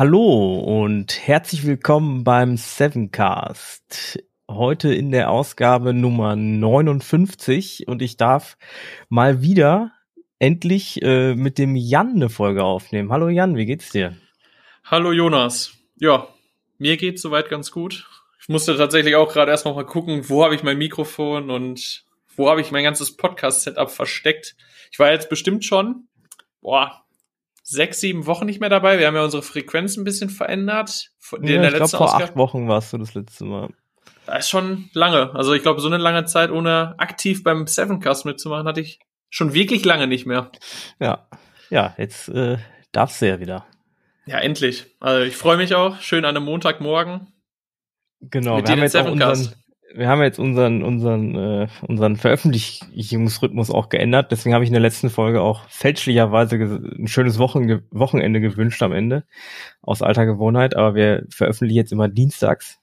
Hallo 0.00 0.54
und 0.60 1.26
herzlich 1.26 1.66
willkommen 1.66 2.24
beim 2.24 2.56
Sevencast. 2.56 4.18
Heute 4.48 4.94
in 4.94 5.10
der 5.10 5.30
Ausgabe 5.30 5.92
Nummer 5.92 6.36
59 6.36 7.86
und 7.86 8.00
ich 8.00 8.16
darf 8.16 8.56
mal 9.10 9.42
wieder 9.42 9.92
endlich 10.38 11.02
äh, 11.02 11.34
mit 11.34 11.58
dem 11.58 11.76
Jan 11.76 12.14
eine 12.14 12.30
Folge 12.30 12.64
aufnehmen. 12.64 13.12
Hallo 13.12 13.28
Jan, 13.28 13.58
wie 13.58 13.66
geht's 13.66 13.90
dir? 13.90 14.16
Hallo 14.84 15.12
Jonas. 15.12 15.74
Ja, 15.96 16.28
mir 16.78 16.96
geht's 16.96 17.20
soweit 17.20 17.50
ganz 17.50 17.70
gut. 17.70 18.08
Ich 18.40 18.48
musste 18.48 18.78
tatsächlich 18.78 19.16
auch 19.16 19.30
gerade 19.30 19.50
erst 19.50 19.66
noch 19.66 19.76
mal 19.76 19.84
gucken, 19.84 20.30
wo 20.30 20.42
habe 20.42 20.54
ich 20.54 20.62
mein 20.62 20.78
Mikrofon 20.78 21.50
und 21.50 22.06
wo 22.36 22.48
habe 22.48 22.62
ich 22.62 22.70
mein 22.70 22.84
ganzes 22.84 23.18
Podcast-Setup 23.18 23.90
versteckt. 23.90 24.56
Ich 24.90 24.98
war 24.98 25.12
jetzt 25.12 25.28
bestimmt 25.28 25.66
schon, 25.66 26.08
boah, 26.62 27.04
sechs, 27.70 28.00
sieben 28.00 28.26
Wochen 28.26 28.46
nicht 28.46 28.60
mehr 28.60 28.68
dabei. 28.68 28.98
Wir 28.98 29.06
haben 29.06 29.14
ja 29.14 29.24
unsere 29.24 29.42
Frequenz 29.42 29.96
ein 29.96 30.04
bisschen 30.04 30.30
verändert. 30.30 31.10
Ja, 31.42 31.62
ich 31.62 31.74
glaube, 31.74 31.88
vor 31.88 32.00
Ausgabe. 32.02 32.24
acht 32.24 32.36
Wochen 32.36 32.68
warst 32.68 32.92
du 32.92 32.98
das 32.98 33.14
letzte 33.14 33.44
Mal. 33.44 33.68
Das 34.26 34.40
ist 34.40 34.50
schon 34.50 34.90
lange. 34.92 35.34
Also 35.34 35.54
ich 35.54 35.62
glaube, 35.62 35.80
so 35.80 35.88
eine 35.88 35.96
lange 35.96 36.24
Zeit 36.24 36.50
ohne 36.50 36.94
aktiv 36.98 37.42
beim 37.42 37.66
Sevencast 37.66 38.26
mitzumachen, 38.26 38.66
hatte 38.66 38.80
ich 38.80 38.98
schon 39.28 39.54
wirklich 39.54 39.84
lange 39.84 40.06
nicht 40.06 40.26
mehr. 40.26 40.50
Ja, 40.98 41.28
ja, 41.70 41.94
jetzt 41.98 42.28
äh, 42.28 42.58
darfst 42.92 43.22
du 43.22 43.28
ja 43.28 43.40
wieder. 43.40 43.66
Ja, 44.26 44.38
endlich. 44.38 44.86
Also 45.00 45.24
ich 45.24 45.36
freue 45.36 45.56
mich 45.56 45.74
auch. 45.74 46.00
Schön 46.00 46.24
an 46.24 46.36
einem 46.36 46.44
Montagmorgen. 46.44 47.28
Genau, 48.20 48.58
wir 48.58 48.70
haben, 48.70 48.82
jetzt 48.82 48.96
auch 48.96 49.10
unseren, 49.10 49.54
wir 49.94 50.08
haben 50.08 50.22
jetzt 50.22 50.38
unseren, 50.38 50.82
unseren, 50.82 51.34
äh, 51.34 51.68
unseren 51.86 52.16
Veröffentlichungsrhythmus 52.16 53.70
auch 53.70 53.88
geändert. 53.88 54.30
Deswegen 54.30 54.54
habe 54.54 54.64
ich 54.64 54.70
in 54.70 54.74
der 54.74 54.82
letzten 54.82 55.10
Folge 55.10 55.40
auch 55.40 55.68
fälschlicherweise 55.68 56.56
ein 56.56 57.08
schönes 57.08 57.38
Wochen 57.38 57.82
Wochenende 57.90 58.40
gewünscht 58.40 58.82
am 58.82 58.92
Ende. 58.92 59.24
Aus 59.82 60.02
alter 60.02 60.26
Gewohnheit. 60.26 60.76
Aber 60.76 60.94
wir 60.94 61.26
veröffentlichen 61.30 61.76
jetzt 61.76 61.92
immer 61.92 62.08
dienstags. 62.08 62.78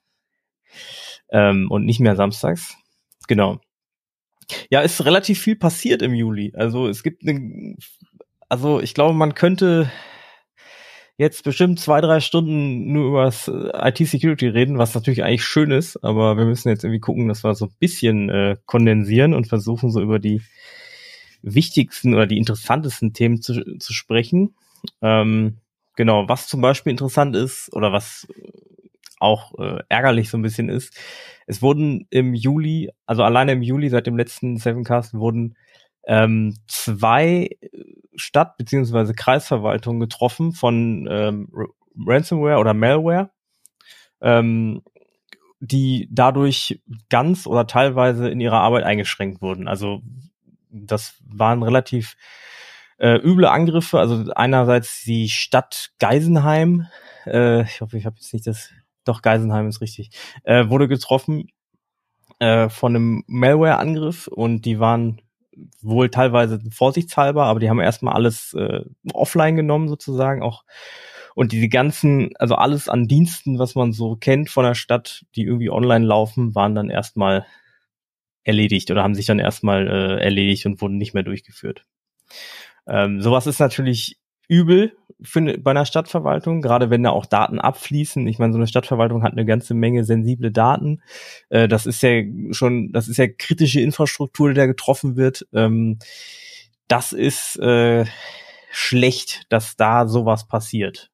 Ähm, 1.30 1.70
und 1.70 1.86
nicht 1.86 2.00
mehr 2.00 2.16
samstags. 2.16 2.78
Genau. 3.28 3.60
Ja, 4.70 4.82
ist 4.82 5.04
relativ 5.06 5.40
viel 5.40 5.56
passiert 5.56 6.02
im 6.02 6.14
Juli. 6.14 6.54
Also 6.56 6.88
es 6.88 7.04
gibt 7.04 7.28
eine, 7.28 7.76
also 8.50 8.80
ich 8.80 8.94
glaube, 8.94 9.14
man 9.14 9.34
könnte 9.34 9.92
jetzt 11.18 11.44
bestimmt 11.44 11.80
zwei, 11.80 12.00
drei 12.00 12.20
Stunden 12.20 12.92
nur 12.92 13.08
über 13.08 13.28
äh, 13.28 13.90
IT-Security 13.90 14.48
reden, 14.48 14.78
was 14.78 14.94
natürlich 14.94 15.24
eigentlich 15.24 15.46
schön 15.46 15.72
ist, 15.72 16.04
aber 16.04 16.38
wir 16.38 16.46
müssen 16.46 16.70
jetzt 16.70 16.84
irgendwie 16.84 17.00
gucken, 17.00 17.28
dass 17.28 17.44
wir 17.44 17.56
so 17.56 17.66
ein 17.66 17.76
bisschen 17.80 18.30
äh, 18.30 18.58
kondensieren 18.66 19.34
und 19.34 19.48
versuchen 19.48 19.92
so 19.92 20.02
über 20.02 20.20
die 20.20 20.42
wichtigsten 21.42 22.14
oder 22.14 22.28
die 22.28 22.38
interessantesten 22.38 23.14
Themen 23.14 23.42
zu, 23.42 23.78
zu 23.78 23.94
sprechen. 23.94 24.56
Ähm, 25.02 25.58
genau, 25.96 26.28
was 26.30 26.48
zum 26.48 26.62
Beispiel 26.62 26.92
interessant 26.92 27.36
ist 27.36 27.74
oder 27.74 27.92
was 27.92 28.28
auch 29.20 29.58
äh, 29.58 29.84
ärgerlich 29.90 30.30
so 30.30 30.38
ein 30.38 30.44
bisschen 30.44 30.70
ist, 30.70 30.96
es 31.48 31.62
wurden 31.62 32.06
im 32.10 32.36
Juli, 32.36 32.92
also 33.06 33.24
alleine 33.24 33.54
im 33.54 33.62
Juli 33.62 33.90
seit 33.90 34.06
dem 34.06 34.18
letzten 34.18 34.58
Sevencast 34.58 35.14
wurden 35.16 35.56
ähm, 36.06 36.56
zwei 36.68 37.50
Stadt- 38.18 38.58
beziehungsweise 38.58 39.14
Kreisverwaltungen 39.14 40.00
getroffen 40.00 40.52
von 40.52 41.08
ähm, 41.10 41.50
Ransomware 42.06 42.60
oder 42.60 42.74
Malware, 42.74 43.30
ähm, 44.22 44.82
die 45.60 46.10
dadurch 46.12 46.82
ganz 47.10 47.48
oder 47.48 47.66
teilweise 47.68 48.30
in 48.30 48.40
ihrer 48.40 48.60
Arbeit 48.60 48.84
eingeschränkt 48.84 49.42
wurden. 49.42 49.68
Also 49.68 50.02
das 50.70 51.16
waren 51.26 51.64
relativ 51.64 52.16
äh, 52.98 53.16
üble 53.16 53.46
Angriffe. 53.46 54.00
Also 54.00 54.32
einerseits 54.34 55.04
die 55.04 55.30
Stadt 55.30 55.92
Geisenheim, 56.00 56.88
äh, 57.26 57.64
ich 57.64 57.82
hoffe, 57.82 57.98
ich 57.98 58.06
habe 58.06 58.18
jetzt 58.18 58.34
nicht 58.34 58.48
das, 58.48 58.72
doch 59.04 59.22
Geisenheim 59.22 59.68
ist 59.68 59.82
richtig, 59.82 60.12
äh, 60.44 60.70
wurde 60.70 60.88
getroffen 60.88 61.50
äh, 62.40 62.70
von 62.70 62.96
einem 62.96 63.24
Malware-Angriff 63.28 64.28
und 64.28 64.66
die 64.66 64.80
waren 64.80 65.22
wohl 65.82 66.10
teilweise 66.10 66.60
vorsichtshalber, 66.72 67.46
aber 67.46 67.60
die 67.60 67.70
haben 67.70 67.80
erstmal 67.80 68.14
alles 68.14 68.54
äh, 68.54 68.82
offline 69.14 69.56
genommen 69.56 69.88
sozusagen 69.88 70.42
auch 70.42 70.64
und 71.38 71.52
die 71.52 71.70
ganzen, 71.70 72.32
also 72.40 72.56
alles 72.56 72.90
an 72.90 73.08
Diensten, 73.08 73.60
was 73.60 73.76
man 73.76 73.94
so 73.94 74.16
kennt 74.16 74.50
von 74.50 74.66
der 74.66 74.74
Stadt, 74.74 75.24
die 75.36 75.44
irgendwie 75.44 75.70
online 75.70 76.04
laufen, 76.04 76.56
waren 76.56 76.74
dann 76.74 76.90
erstmal 76.90 77.46
erledigt 78.44 78.90
oder 78.90 79.04
haben 79.04 79.14
sich 79.14 79.28
dann 79.28 79.38
erstmal 79.38 79.88
äh, 79.88 80.24
erledigt 80.24 80.66
und 80.66 80.82
wurden 80.82 80.98
nicht 80.98 81.14
mehr 81.14 81.22
durchgeführt. 81.22 81.86
Ähm, 82.88 83.22
sowas 83.22 83.46
ist 83.46 83.60
natürlich 83.60 84.18
übel 84.48 84.98
für 85.22 85.40
eine, 85.40 85.58
bei 85.58 85.72
einer 85.72 85.86
Stadtverwaltung, 85.86 86.62
gerade 86.62 86.90
wenn 86.90 87.04
da 87.04 87.10
auch 87.10 87.26
Daten 87.26 87.60
abfließen. 87.60 88.28
Ich 88.28 88.40
meine, 88.40 88.54
so 88.54 88.60
eine 88.60 88.68
Stadtverwaltung 88.68 89.24
hat 89.24 89.32
eine 89.32 89.46
ganze 89.46 89.74
Menge 89.74 90.04
sensible 90.04 90.52
Daten. 90.52 91.02
Äh, 91.50 91.68
das 91.68 91.86
ist 91.86 92.02
ja 92.04 92.22
schon, 92.52 92.92
das 92.92 93.08
ist 93.08 93.18
ja 93.18 93.28
kritische 93.28 93.82
Infrastruktur, 93.82 94.50
die 94.50 94.56
da 94.56 94.66
getroffen 94.66 95.16
wird. 95.16 95.48
Ähm, 95.54 96.00
das 96.88 97.14
ist 97.14 97.58
äh, 97.60 98.06
schlecht, 98.72 99.44
dass 99.50 99.76
da 99.76 100.08
sowas 100.08 100.48
passiert. 100.48 101.12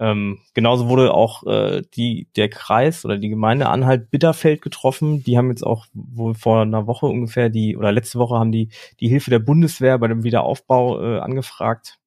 Ähm, 0.00 0.38
genauso 0.54 0.88
wurde 0.88 1.12
auch 1.12 1.46
äh, 1.46 1.82
die, 1.94 2.28
der 2.34 2.48
Kreis 2.48 3.04
oder 3.04 3.18
die 3.18 3.28
Gemeinde 3.28 3.68
Anhalt-Bitterfeld 3.68 4.62
getroffen. 4.62 5.22
Die 5.22 5.36
haben 5.36 5.50
jetzt 5.50 5.62
auch 5.62 5.86
wohl 5.92 6.34
vor 6.34 6.62
einer 6.62 6.86
Woche 6.86 7.04
ungefähr 7.04 7.50
die, 7.50 7.76
oder 7.76 7.92
letzte 7.92 8.18
Woche 8.18 8.38
haben 8.38 8.50
die 8.50 8.70
die 8.98 9.08
Hilfe 9.08 9.28
der 9.28 9.40
Bundeswehr 9.40 9.98
bei 9.98 10.08
dem 10.08 10.24
Wiederaufbau 10.24 11.02
äh, 11.02 11.18
angefragt. 11.18 11.99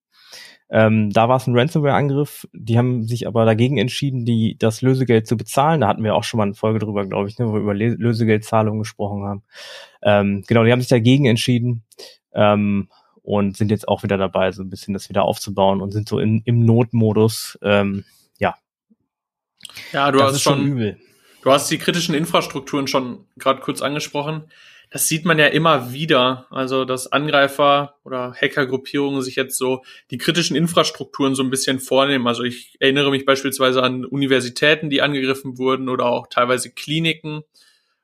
Ähm, 0.73 1.11
da 1.11 1.29
war 1.29 1.37
es 1.37 1.45
ein 1.45 1.55
Ransomware-Angriff. 1.55 2.47
Die 2.51 2.79
haben 2.79 3.05
sich 3.05 3.27
aber 3.27 3.45
dagegen 3.45 3.77
entschieden, 3.77 4.25
die, 4.25 4.57
das 4.57 4.81
Lösegeld 4.81 5.27
zu 5.27 5.37
bezahlen. 5.37 5.81
Da 5.81 5.87
hatten 5.87 6.03
wir 6.03 6.15
auch 6.15 6.23
schon 6.23 6.39
mal 6.39 6.45
eine 6.45 6.55
Folge 6.55 6.79
drüber, 6.79 7.05
glaube 7.05 7.29
ich, 7.29 7.37
ne, 7.37 7.47
wo 7.47 7.53
wir 7.53 7.59
über 7.59 7.75
Lösegeldzahlungen 7.75 8.79
gesprochen 8.79 9.23
haben. 9.23 9.43
Ähm, 10.01 10.43
genau, 10.47 10.63
die 10.63 10.71
haben 10.71 10.81
sich 10.81 10.89
dagegen 10.89 11.27
entschieden 11.27 11.83
ähm, 12.33 12.89
und 13.21 13.55
sind 13.55 13.69
jetzt 13.69 13.87
auch 13.87 14.01
wieder 14.01 14.17
dabei, 14.17 14.51
so 14.51 14.63
ein 14.63 14.71
bisschen 14.71 14.95
das 14.95 15.09
wieder 15.09 15.25
aufzubauen 15.25 15.79
und 15.79 15.91
sind 15.91 16.09
so 16.09 16.17
in, 16.17 16.41
im 16.43 16.65
Notmodus. 16.65 17.59
Ähm, 17.61 18.03
ja. 18.39 18.55
Ja, 19.91 20.11
du 20.11 20.17
das 20.17 20.33
hast 20.33 20.41
schon, 20.41 20.65
übel. 20.65 20.97
Du 21.43 21.51
hast 21.51 21.69
die 21.69 21.77
kritischen 21.77 22.15
Infrastrukturen 22.15 22.87
schon 22.87 23.25
gerade 23.37 23.61
kurz 23.61 23.83
angesprochen 23.83 24.45
das 24.93 25.07
sieht 25.07 25.25
man 25.25 25.39
ja 25.39 25.47
immer 25.47 25.91
wieder. 25.91 26.45
Also, 26.51 26.85
dass 26.85 27.11
Angreifer 27.11 27.95
oder 28.03 28.35
Hackergruppierungen 28.39 29.23
sich 29.23 29.35
jetzt 29.35 29.57
so 29.57 29.83
die 30.11 30.19
kritischen 30.19 30.55
Infrastrukturen 30.55 31.33
so 31.33 31.41
ein 31.41 31.49
bisschen 31.49 31.79
vornehmen. 31.79 32.27
Also, 32.27 32.43
ich 32.43 32.77
erinnere 32.79 33.09
mich 33.09 33.25
beispielsweise 33.25 33.81
an 33.81 34.05
Universitäten, 34.05 34.91
die 34.91 35.01
angegriffen 35.01 35.57
wurden 35.57 35.89
oder 35.89 36.05
auch 36.05 36.27
teilweise 36.27 36.69
Kliniken. 36.69 37.41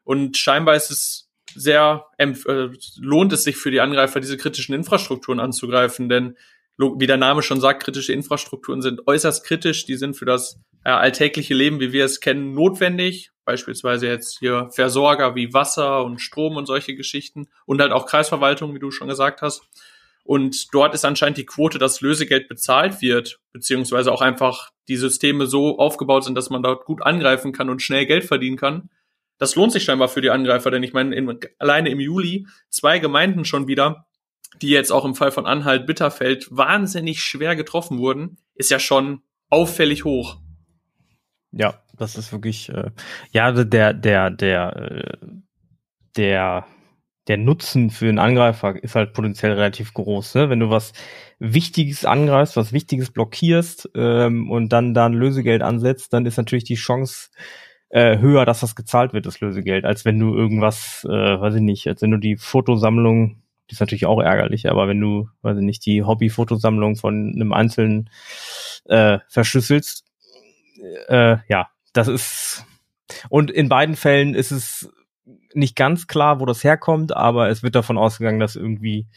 Und 0.04 0.36
scheinbar 0.36 0.76
ist 0.76 0.90
es 0.90 1.30
sehr, 1.54 2.08
äh, 2.18 2.70
lohnt 3.00 3.34
es 3.34 3.44
sich 3.44 3.56
für 3.56 3.70
die 3.70 3.82
Angreifer, 3.82 4.20
diese 4.20 4.38
kritischen 4.38 4.74
Infrastrukturen 4.74 5.40
anzugreifen, 5.40 6.10
denn 6.10 6.38
wie 6.80 7.08
der 7.08 7.18
Name 7.18 7.44
schon 7.44 7.62
sagt, 7.62 7.84
kritische 7.84 8.14
Infrastrukturen 8.14 8.82
sind 8.82 9.06
äußerst 9.06 9.46
kritisch. 9.46 9.86
Die 9.86 9.98
sind 9.98 10.16
für 10.16 10.26
das 10.26 10.60
äh, 10.84 10.90
alltägliche 10.90 11.54
Leben, 11.54 11.82
wie 11.82 11.92
wir 11.92 12.06
es 12.06 12.20
kennen, 12.20 12.56
notwendig. 12.56 13.30
Beispielsweise 13.50 14.06
jetzt 14.06 14.38
hier 14.38 14.70
Versorger 14.70 15.34
wie 15.34 15.56
Wasser 15.56 16.06
und 16.06 16.20
Strom 16.20 16.56
und 16.56 16.68
solche 16.68 16.96
Geschichten 16.96 17.48
und 17.66 17.82
halt 17.82 17.92
auch 17.92 18.06
Kreisverwaltung, 18.06 18.76
wie 18.76 18.80
du 18.80 18.92
schon 18.92 19.08
gesagt 19.08 19.42
hast. 19.42 19.64
Und 20.24 20.72
dort 20.72 20.94
ist 20.94 21.04
anscheinend 21.04 21.40
die 21.40 21.48
Quote, 21.48 21.80
dass 21.80 22.02
Lösegeld 22.02 22.48
bezahlt 22.48 23.02
wird, 23.02 23.40
beziehungsweise 23.52 24.12
auch 24.12 24.22
einfach 24.22 24.70
die 24.88 24.98
Systeme 24.98 25.48
so 25.48 25.80
aufgebaut 25.80 26.26
sind, 26.26 26.36
dass 26.36 26.52
man 26.52 26.62
dort 26.62 26.86
gut 26.86 27.02
angreifen 27.02 27.52
kann 27.52 27.72
und 27.72 27.82
schnell 27.82 28.06
Geld 28.06 28.24
verdienen 28.24 28.56
kann. 28.56 28.92
Das 29.40 29.56
lohnt 29.56 29.72
sich 29.72 29.84
scheinbar 29.84 30.10
für 30.10 30.22
die 30.22 30.30
Angreifer, 30.30 30.70
denn 30.70 30.84
ich 30.84 30.94
meine, 30.94 31.16
in, 31.16 31.40
alleine 31.58 31.90
im 31.90 32.00
Juli 32.00 32.46
zwei 32.70 33.00
Gemeinden 33.00 33.46
schon 33.46 33.68
wieder, 33.68 34.06
die 34.62 34.70
jetzt 34.70 34.92
auch 34.92 35.06
im 35.06 35.16
Fall 35.16 35.32
von 35.32 35.48
Anhalt 35.48 35.88
Bitterfeld 35.88 36.56
wahnsinnig 36.56 37.24
schwer 37.24 37.56
getroffen 37.56 37.98
wurden, 37.98 38.38
ist 38.54 38.70
ja 38.70 38.78
schon 38.78 39.24
auffällig 39.50 40.06
hoch. 40.06 40.38
Ja, 41.52 41.82
das 42.00 42.18
ist 42.18 42.32
wirklich, 42.32 42.70
äh, 42.70 42.92
ja, 43.32 43.52
der, 43.52 43.94
der, 43.94 44.30
der, 44.30 44.76
äh, 44.76 45.18
der, 46.16 46.66
der 47.28 47.38
Nutzen 47.38 47.92
für 47.92 48.10
einen 48.10 48.20
Angreifer 48.20 48.82
ist 48.82 48.96
halt 48.96 49.14
potenziell 49.14 49.54
relativ 49.54 49.94
groß. 49.94 50.36
Ne? 50.36 50.50
Wenn 50.50 50.60
du 50.60 50.70
was 50.70 50.94
Wichtiges 51.38 52.04
angreifst, 52.06 52.58
was 52.58 52.74
Wichtiges 52.74 53.12
blockierst 53.12 53.90
ähm, 53.96 54.50
und 54.50 54.70
dann 54.70 54.94
da 54.94 55.06
ein 55.06 55.14
Lösegeld 55.14 55.62
ansetzt, 55.62 56.14
dann 56.14 56.26
ist 56.26 56.38
natürlich 56.38 56.64
die 56.64 56.76
Chance 56.76 57.30
äh, 57.90 58.18
höher, 58.18 58.46
dass 58.46 58.62
das 58.62 58.76
gezahlt 58.76 59.14
wird, 59.14 59.26
das 59.26 59.42
Lösegeld, 59.42 59.86
als 59.86 60.06
wenn 60.06 60.20
du 60.20 60.36
irgendwas, 60.36 61.06
äh, 61.06 61.40
weiß 61.40 61.56
ich 61.56 61.62
nicht, 61.62 61.88
als 61.88 62.02
wenn 62.02 62.12
du 62.12 62.18
die 62.18 62.38
Fotosammlung, 62.38 63.42
die 63.70 63.74
ist 63.74 63.80
natürlich 63.80 64.06
auch 64.06 64.20
ärgerlich, 64.20 64.70
aber 64.70 64.88
wenn 64.88 65.00
du, 65.00 65.30
weiß 65.42 65.58
ich 65.58 65.64
nicht, 65.64 65.86
die 65.86 66.04
Hobby-Fotosammlung 66.04 66.96
von 66.96 67.34
einem 67.36 67.54
Einzelnen 67.54 68.10
äh, 68.86 69.20
verschlüsselst, 69.28 70.06
äh, 71.08 71.38
ja, 71.48 71.70
das 71.94 72.08
ist 72.08 72.66
und 73.30 73.52
in 73.52 73.70
beiden 73.70 73.96
Fällen 73.96 74.36
ist 74.36 74.52
es 74.52 74.90
nicht 75.54 75.76
ganz 75.76 76.08
klar, 76.08 76.40
wo 76.40 76.46
das 76.46 76.64
herkommt, 76.64 77.16
aber 77.16 77.50
es 77.50 77.64
wird 77.64 77.76
davon 77.76 77.98
ausgegangen, 77.98 78.40
dass 78.40 78.56
irgendwie 78.56 79.08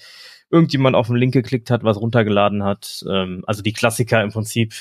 irgendjemand 0.50 0.96
auf 0.96 1.06
den 1.06 1.16
Link 1.16 1.32
geklickt 1.32 1.70
hat, 1.70 1.84
was 1.84 1.98
runtergeladen 1.98 2.62
hat. 2.62 3.04
Ähm, 3.08 3.44
also 3.46 3.62
die 3.62 3.72
Klassiker 3.72 4.22
im 4.22 4.30
Prinzip 4.30 4.74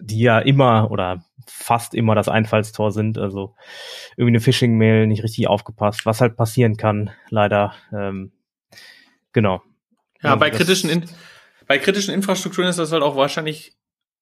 die 0.00 0.20
ja 0.20 0.38
immer 0.38 0.90
oder 0.90 1.24
fast 1.46 1.94
immer 1.94 2.14
das 2.14 2.28
Einfallstor 2.28 2.92
sind. 2.92 3.18
Also 3.18 3.54
irgendwie 4.16 4.32
eine 4.32 4.40
Phishing-Mail 4.40 5.06
nicht 5.06 5.22
richtig 5.22 5.48
aufgepasst, 5.48 6.06
was 6.06 6.20
halt 6.20 6.36
passieren 6.36 6.76
kann, 6.76 7.10
leider. 7.28 7.74
Ähm, 7.92 8.32
genau. 9.32 9.62
Ja, 10.22 10.30
also 10.30 10.40
bei 10.40 10.50
kritischen, 10.50 10.90
In 10.90 11.04
bei 11.66 11.78
kritischen 11.78 12.14
Infrastrukturen 12.14 12.68
ist 12.68 12.78
das 12.78 12.92
halt 12.92 13.02
auch 13.02 13.16
wahrscheinlich 13.16 13.76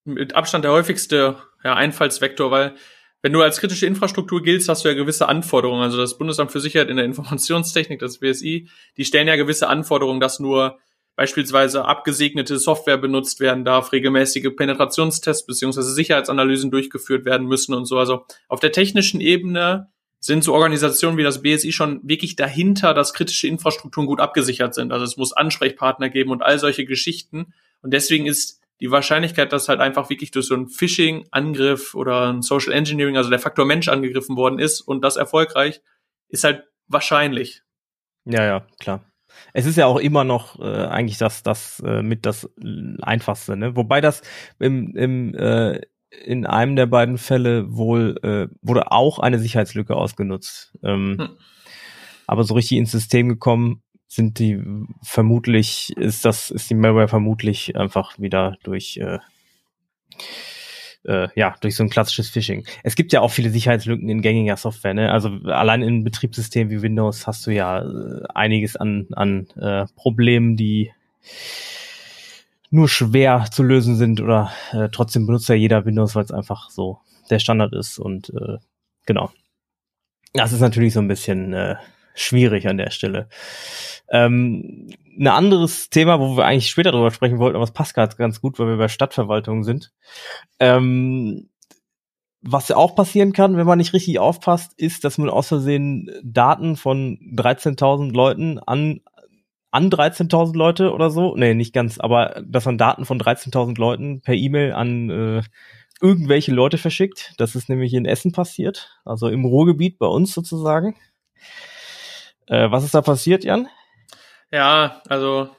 mit 0.05 0.35
Abstand 0.35 0.63
der 0.63 0.71
häufigste 0.71 1.37
ja, 1.63 1.75
Einfallsvektor, 1.75 2.51
weil 2.51 2.75
wenn 3.21 3.33
du 3.33 3.41
als 3.41 3.59
kritische 3.59 3.85
Infrastruktur 3.85 4.41
giltst, 4.41 4.69
hast 4.69 4.85
du 4.85 4.89
ja 4.89 4.95
gewisse 4.95 5.27
Anforderungen. 5.27 5.81
Also 5.81 5.97
das 5.97 6.17
Bundesamt 6.17 6.51
für 6.51 6.61
Sicherheit 6.61 6.89
in 6.89 6.95
der 6.95 7.05
Informationstechnik, 7.05 7.99
das 7.99 8.19
BSI, 8.19 8.69
die 8.95 9.05
stellen 9.05 9.27
ja 9.27 9.35
gewisse 9.35 9.67
Anforderungen, 9.67 10.21
dass 10.21 10.39
nur 10.39 10.79
beispielsweise 11.17 11.83
abgesegnete 11.83 12.57
Software 12.57 12.97
benutzt 12.97 13.41
werden 13.41 13.65
darf, 13.65 13.91
regelmäßige 13.91 14.55
Penetrationstests 14.55 15.45
beziehungsweise 15.45 15.91
Sicherheitsanalysen 15.91 16.71
durchgeführt 16.71 17.25
werden 17.25 17.45
müssen 17.45 17.73
und 17.73 17.85
so. 17.85 17.97
Also 17.97 18.25
auf 18.47 18.61
der 18.61 18.71
technischen 18.71 19.19
Ebene 19.19 19.89
sind 20.21 20.45
so 20.45 20.53
Organisationen 20.53 21.17
wie 21.17 21.23
das 21.23 21.41
BSI 21.41 21.73
schon 21.73 21.99
wirklich 22.03 22.37
dahinter, 22.37 22.93
dass 22.93 23.13
kritische 23.13 23.47
Infrastrukturen 23.47 24.07
gut 24.07 24.21
abgesichert 24.21 24.73
sind. 24.73 24.93
Also 24.93 25.03
es 25.03 25.17
muss 25.17 25.33
Ansprechpartner 25.33 26.09
geben 26.09 26.31
und 26.31 26.41
all 26.41 26.57
solche 26.57 26.85
Geschichten. 26.85 27.53
Und 27.81 27.93
deswegen 27.93 28.25
ist 28.25 28.58
die 28.79 28.91
Wahrscheinlichkeit, 28.91 29.51
dass 29.51 29.67
halt 29.67 29.81
einfach 29.81 30.09
wirklich 30.09 30.31
durch 30.31 30.47
so 30.47 30.55
ein 30.55 30.67
Phishing-Angriff 30.67 31.95
oder 31.95 32.31
ein 32.31 32.41
Social 32.41 32.73
Engineering, 32.73 33.17
also 33.17 33.29
der 33.29 33.39
Faktor 33.39 33.65
Mensch 33.65 33.87
angegriffen 33.87 34.37
worden 34.37 34.59
ist 34.59 34.81
und 34.81 35.03
das 35.03 35.17
erfolgreich, 35.17 35.81
ist 36.29 36.43
halt 36.43 36.63
wahrscheinlich. 36.87 37.63
Ja, 38.25 38.45
ja, 38.45 38.67
klar. 38.79 39.05
Es 39.53 39.65
ist 39.65 39.77
ja 39.77 39.85
auch 39.85 39.99
immer 39.99 40.23
noch 40.23 40.59
äh, 40.59 40.85
eigentlich 40.85 41.17
das, 41.17 41.43
das 41.43 41.81
äh, 41.85 42.01
mit 42.01 42.25
das 42.25 42.49
Einfachste, 43.01 43.55
ne? 43.55 43.75
Wobei 43.75 44.01
das 44.01 44.21
im, 44.59 44.95
im 44.95 45.35
äh, 45.35 45.81
in 46.09 46.45
einem 46.45 46.75
der 46.75 46.87
beiden 46.87 47.17
Fälle 47.17 47.65
wohl 47.69 48.17
äh, 48.23 48.47
wurde 48.61 48.91
auch 48.91 49.19
eine 49.19 49.39
Sicherheitslücke 49.39 49.95
ausgenutzt. 49.95 50.75
Ähm, 50.83 51.17
hm. 51.19 51.29
Aber 52.25 52.43
so 52.43 52.55
richtig 52.55 52.77
ins 52.77 52.91
System 52.91 53.29
gekommen 53.29 53.83
sind 54.09 54.39
die 54.39 54.59
vermutlich, 55.03 55.95
ist 55.95 56.25
das, 56.25 56.49
ist 56.49 56.69
die 56.69 56.75
Malware 56.75 57.07
vermutlich 57.07 57.75
einfach 57.77 58.19
wieder 58.19 58.57
durch 58.63 58.97
äh, 58.97 59.19
äh, 61.05 61.29
ja, 61.35 61.55
durch 61.61 61.75
so 61.75 61.83
ein 61.83 61.89
klassisches 61.89 62.29
Phishing. 62.29 62.65
Es 62.83 62.95
gibt 62.95 63.13
ja 63.13 63.21
auch 63.21 63.31
viele 63.31 63.51
Sicherheitslücken 63.51 64.09
in 64.09 64.21
gängiger 64.21 64.57
Software. 64.57 64.93
Ne? 64.93 65.11
Also 65.11 65.29
allein 65.45 65.81
in 65.81 66.03
Betriebssystemen 66.03 66.71
wie 66.71 66.81
Windows 66.81 67.27
hast 67.27 67.45
du 67.47 67.51
ja 67.51 67.81
äh, 67.81 68.23
einiges 68.33 68.75
an, 68.75 69.07
an 69.11 69.47
äh, 69.55 69.85
Problemen, 69.95 70.57
die 70.57 70.91
nur 72.71 72.89
schwer 72.89 73.45
zu 73.51 73.63
lösen 73.63 73.95
sind 73.95 74.21
oder 74.21 74.51
äh, 74.71 74.89
trotzdem 74.91 75.25
benutzt 75.25 75.49
ja 75.49 75.55
jeder 75.55 75.85
Windows, 75.85 76.15
weil 76.15 76.23
es 76.23 76.31
einfach 76.31 76.69
so 76.69 76.99
der 77.29 77.39
Standard 77.39 77.73
ist 77.73 77.99
und 77.99 78.29
äh, 78.31 78.57
genau. 79.05 79.31
Das 80.33 80.51
ist 80.51 80.59
natürlich 80.59 80.93
so 80.93 80.99
ein 80.99 81.07
bisschen 81.07 81.53
äh, 81.53 81.75
schwierig 82.21 82.67
an 82.67 82.77
der 82.77 82.91
Stelle. 82.91 83.29
Ähm, 84.09 84.89
ein 85.19 85.27
anderes 85.27 85.89
Thema, 85.89 86.19
wo 86.19 86.37
wir 86.37 86.45
eigentlich 86.45 86.69
später 86.69 86.91
drüber 86.91 87.11
sprechen 87.11 87.39
wollten, 87.39 87.55
aber 87.55 87.65
es 87.65 87.71
passt 87.71 87.93
gerade 87.93 88.15
ganz 88.15 88.41
gut, 88.41 88.57
weil 88.59 88.67
wir 88.67 88.77
bei 88.77 88.87
Stadtverwaltung 88.87 89.63
sind. 89.63 89.91
Ähm, 90.59 91.49
was 92.41 92.71
auch 92.71 92.95
passieren 92.95 93.33
kann, 93.33 93.57
wenn 93.57 93.67
man 93.67 93.77
nicht 93.79 93.93
richtig 93.93 94.17
aufpasst, 94.19 94.73
ist, 94.77 95.03
dass 95.03 95.17
man 95.17 95.29
aus 95.29 95.49
Versehen 95.49 96.09
Daten 96.23 96.77
von 96.77 97.19
13.000 97.35 98.13
Leuten 98.13 98.59
an 98.59 99.01
an 99.71 99.91
13.000 99.91 100.57
Leute 100.57 100.93
oder 100.93 101.11
so, 101.11 101.35
nee, 101.35 101.53
nicht 101.53 101.73
ganz, 101.73 101.99
aber 101.99 102.41
dass 102.43 102.65
man 102.65 102.79
Daten 102.79 103.05
von 103.05 103.19
13.000 103.19 103.77
Leuten 103.77 104.21
per 104.21 104.33
E-Mail 104.33 104.73
an 104.73 105.09
äh, 105.11 105.41
irgendwelche 106.01 106.51
Leute 106.51 106.77
verschickt. 106.77 107.33
Das 107.37 107.55
ist 107.55 107.69
nämlich 107.69 107.93
in 107.93 108.05
Essen 108.05 108.31
passiert, 108.31 108.99
also 109.05 109.27
im 109.27 109.45
Ruhrgebiet 109.45 109.99
bei 109.99 110.07
uns 110.07 110.33
sozusagen. 110.33 110.95
Äh, 112.49 112.71
was 112.71 112.83
ist 112.83 112.93
da 112.93 113.01
passiert, 113.01 113.43
Jan? 113.43 113.67
Ja, 114.51 115.01
also 115.07 115.49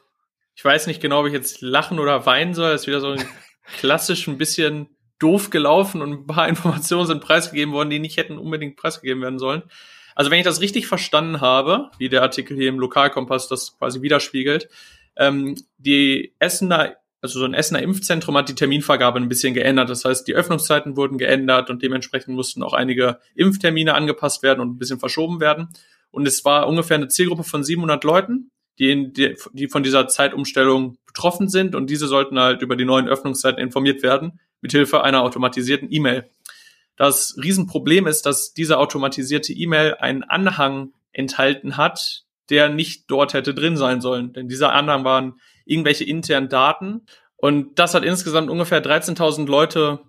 ich 0.54 0.64
weiß 0.64 0.88
nicht 0.88 1.00
genau, 1.00 1.20
ob 1.20 1.26
ich 1.26 1.32
jetzt 1.32 1.62
lachen 1.62 1.98
oder 1.98 2.26
weinen 2.26 2.52
soll. 2.52 2.72
Das 2.72 2.82
ist 2.82 2.86
wieder 2.86 3.00
so 3.00 3.12
ein 3.12 3.24
klassisch 3.78 4.26
ein 4.26 4.38
bisschen 4.38 4.88
doof 5.18 5.50
gelaufen 5.50 6.02
und 6.02 6.12
ein 6.12 6.26
paar 6.26 6.48
Informationen 6.50 7.06
sind 7.06 7.22
preisgegeben 7.22 7.72
worden, 7.72 7.90
die 7.90 8.00
nicht 8.00 8.16
hätten 8.16 8.38
unbedingt 8.38 8.76
preisgegeben 8.76 9.22
werden 9.22 9.38
sollen. 9.38 9.62
Also 10.16 10.30
wenn 10.30 10.38
ich 10.38 10.44
das 10.44 10.60
richtig 10.60 10.88
verstanden 10.88 11.40
habe, 11.40 11.90
wie 11.98 12.08
der 12.08 12.22
Artikel 12.22 12.56
hier 12.56 12.68
im 12.68 12.80
Lokalkompass 12.80 13.48
das 13.48 13.78
quasi 13.78 14.02
widerspiegelt, 14.02 14.68
ähm, 15.16 15.56
die 15.78 16.34
Essener, 16.40 16.96
also 17.22 17.38
so 17.38 17.44
ein 17.44 17.54
Essener 17.54 17.82
Impfzentrum 17.82 18.36
hat 18.36 18.48
die 18.48 18.54
Terminvergabe 18.54 19.20
ein 19.20 19.28
bisschen 19.28 19.54
geändert. 19.54 19.88
Das 19.88 20.04
heißt, 20.04 20.26
die 20.26 20.34
Öffnungszeiten 20.34 20.96
wurden 20.96 21.18
geändert 21.18 21.70
und 21.70 21.82
dementsprechend 21.82 22.34
mussten 22.34 22.62
auch 22.62 22.72
einige 22.72 23.18
Impftermine 23.34 23.94
angepasst 23.94 24.42
werden 24.42 24.60
und 24.60 24.70
ein 24.70 24.78
bisschen 24.78 24.98
verschoben 24.98 25.40
werden. 25.40 25.68
Und 26.10 26.26
es 26.26 26.44
war 26.44 26.66
ungefähr 26.68 26.96
eine 26.96 27.08
Zielgruppe 27.08 27.44
von 27.44 27.62
700 27.62 28.02
Leuten 28.04 28.50
die, 28.80 28.90
in, 28.90 29.12
die, 29.12 29.36
die 29.52 29.68
von 29.68 29.82
dieser 29.82 30.08
Zeitumstellung 30.08 30.96
betroffen 31.06 31.48
sind 31.48 31.74
und 31.74 31.90
diese 31.90 32.08
sollten 32.08 32.38
halt 32.40 32.62
über 32.62 32.76
die 32.76 32.86
neuen 32.86 33.08
Öffnungszeiten 33.08 33.62
informiert 33.62 34.02
werden, 34.02 34.40
mithilfe 34.62 35.04
einer 35.04 35.22
automatisierten 35.22 35.92
E-Mail. 35.92 36.28
Das 36.96 37.36
Riesenproblem 37.42 38.06
ist, 38.06 38.24
dass 38.26 38.54
diese 38.54 38.78
automatisierte 38.78 39.52
E-Mail 39.52 39.96
einen 40.00 40.22
Anhang 40.22 40.92
enthalten 41.12 41.76
hat, 41.76 42.24
der 42.48 42.70
nicht 42.70 43.04
dort 43.10 43.34
hätte 43.34 43.54
drin 43.54 43.76
sein 43.76 44.00
sollen. 44.00 44.32
Denn 44.32 44.48
dieser 44.48 44.72
Anhang 44.72 45.04
waren 45.04 45.34
irgendwelche 45.64 46.04
internen 46.04 46.48
Daten. 46.48 47.02
Und 47.36 47.78
das 47.78 47.94
hat 47.94 48.04
insgesamt 48.04 48.50
ungefähr 48.50 48.82
13.000 48.82 49.46
Leute 49.46 50.00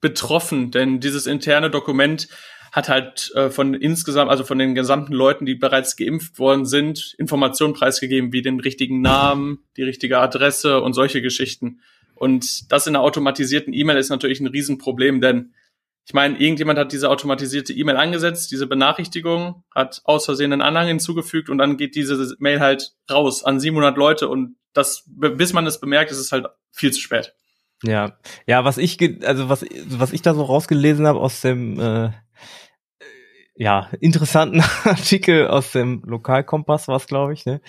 betroffen, 0.00 0.72
denn 0.72 0.98
dieses 0.98 1.26
interne 1.26 1.70
Dokument 1.70 2.28
hat 2.72 2.88
halt 2.88 3.30
äh, 3.34 3.50
von 3.50 3.74
insgesamt, 3.74 4.30
also 4.30 4.44
von 4.44 4.58
den 4.58 4.74
gesamten 4.74 5.12
Leuten, 5.12 5.44
die 5.44 5.54
bereits 5.54 5.96
geimpft 5.96 6.38
worden 6.38 6.64
sind, 6.64 7.14
Informationen 7.18 7.74
preisgegeben, 7.74 8.32
wie 8.32 8.40
den 8.40 8.58
richtigen 8.58 9.02
Namen, 9.02 9.58
die 9.76 9.82
richtige 9.82 10.18
Adresse 10.18 10.80
und 10.80 10.94
solche 10.94 11.20
Geschichten. 11.20 11.80
Und 12.14 12.72
das 12.72 12.86
in 12.86 12.96
einer 12.96 13.04
automatisierten 13.04 13.74
E-Mail 13.74 13.98
ist 13.98 14.08
natürlich 14.08 14.40
ein 14.40 14.46
Riesenproblem, 14.46 15.20
denn 15.20 15.52
ich 16.04 16.14
meine, 16.14 16.36
irgendjemand 16.38 16.78
hat 16.78 16.92
diese 16.92 17.10
automatisierte 17.10 17.72
E-Mail 17.72 17.96
angesetzt, 17.96 18.50
diese 18.50 18.66
Benachrichtigung, 18.66 19.62
hat 19.72 20.00
aus 20.04 20.24
Versehen 20.24 20.52
einen 20.52 20.62
Anhang 20.62 20.88
hinzugefügt 20.88 21.48
und 21.48 21.58
dann 21.58 21.76
geht 21.76 21.94
diese 21.94 22.34
Mail 22.38 22.58
halt 22.58 22.94
raus 23.08 23.44
an 23.44 23.60
700 23.60 23.96
Leute 23.96 24.28
und 24.28 24.56
das, 24.72 25.04
bis 25.06 25.52
man 25.52 25.66
es 25.66 25.78
bemerkt, 25.78 26.10
ist 26.10 26.18
es 26.18 26.32
halt 26.32 26.46
viel 26.72 26.90
zu 26.90 27.00
spät. 27.00 27.34
Ja, 27.84 28.16
ja, 28.46 28.64
was 28.64 28.78
ich, 28.78 28.98
also 29.24 29.48
was, 29.48 29.64
was 29.88 30.12
ich 30.12 30.22
da 30.22 30.34
so 30.34 30.42
rausgelesen 30.42 31.06
habe 31.06 31.20
aus 31.20 31.40
dem 31.40 31.78
äh, 31.78 32.10
ja, 33.62 33.88
interessanten 34.00 34.60
Artikel 34.84 35.46
aus 35.46 35.70
dem 35.70 36.02
Lokalkompass 36.04 36.88
war 36.88 36.96
es, 36.96 37.06
glaube 37.06 37.32
ich, 37.32 37.46
ne? 37.46 37.60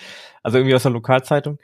Also 0.42 0.58
irgendwie 0.58 0.74
aus 0.74 0.82
der 0.82 0.90
Lokalzeitung, 0.90 1.58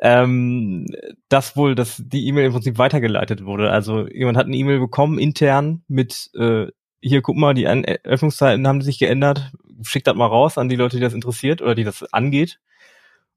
ähm, 0.00 0.86
dass 1.28 1.56
wohl, 1.56 1.76
dass 1.76 2.02
die 2.04 2.26
E-Mail 2.26 2.46
im 2.46 2.52
Prinzip 2.52 2.78
weitergeleitet 2.78 3.44
wurde. 3.44 3.70
Also 3.70 4.08
jemand 4.08 4.38
hat 4.38 4.46
eine 4.46 4.56
E-Mail 4.56 4.80
bekommen, 4.80 5.20
intern, 5.20 5.84
mit 5.86 6.30
äh, 6.34 6.66
hier, 7.00 7.22
guck 7.22 7.36
mal, 7.36 7.54
die 7.54 7.68
Öffnungszeiten 7.68 8.66
haben 8.66 8.82
sich 8.82 8.98
geändert, 8.98 9.52
schickt 9.82 10.08
das 10.08 10.16
mal 10.16 10.26
raus 10.26 10.58
an 10.58 10.68
die 10.68 10.76
Leute, 10.76 10.96
die 10.96 11.02
das 11.02 11.14
interessiert 11.14 11.62
oder 11.62 11.76
die 11.76 11.84
das 11.84 12.02
angeht. 12.12 12.58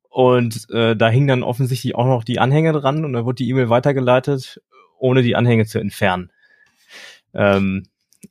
Und 0.10 0.68
äh, 0.72 0.96
da 0.96 1.10
hing 1.10 1.28
dann 1.28 1.44
offensichtlich 1.44 1.94
auch 1.94 2.08
noch 2.08 2.24
die 2.24 2.40
Anhänge 2.40 2.74
dran 2.74 3.06
und 3.06 3.14
da 3.14 3.24
wurde 3.24 3.36
die 3.36 3.50
E-Mail 3.50 3.70
weitergeleitet, 3.70 4.60
ohne 4.98 5.22
die 5.22 5.36
Anhänge 5.36 5.68
zu 5.68 5.78
entfernen. 5.78 6.32
Ähm, 7.36 7.84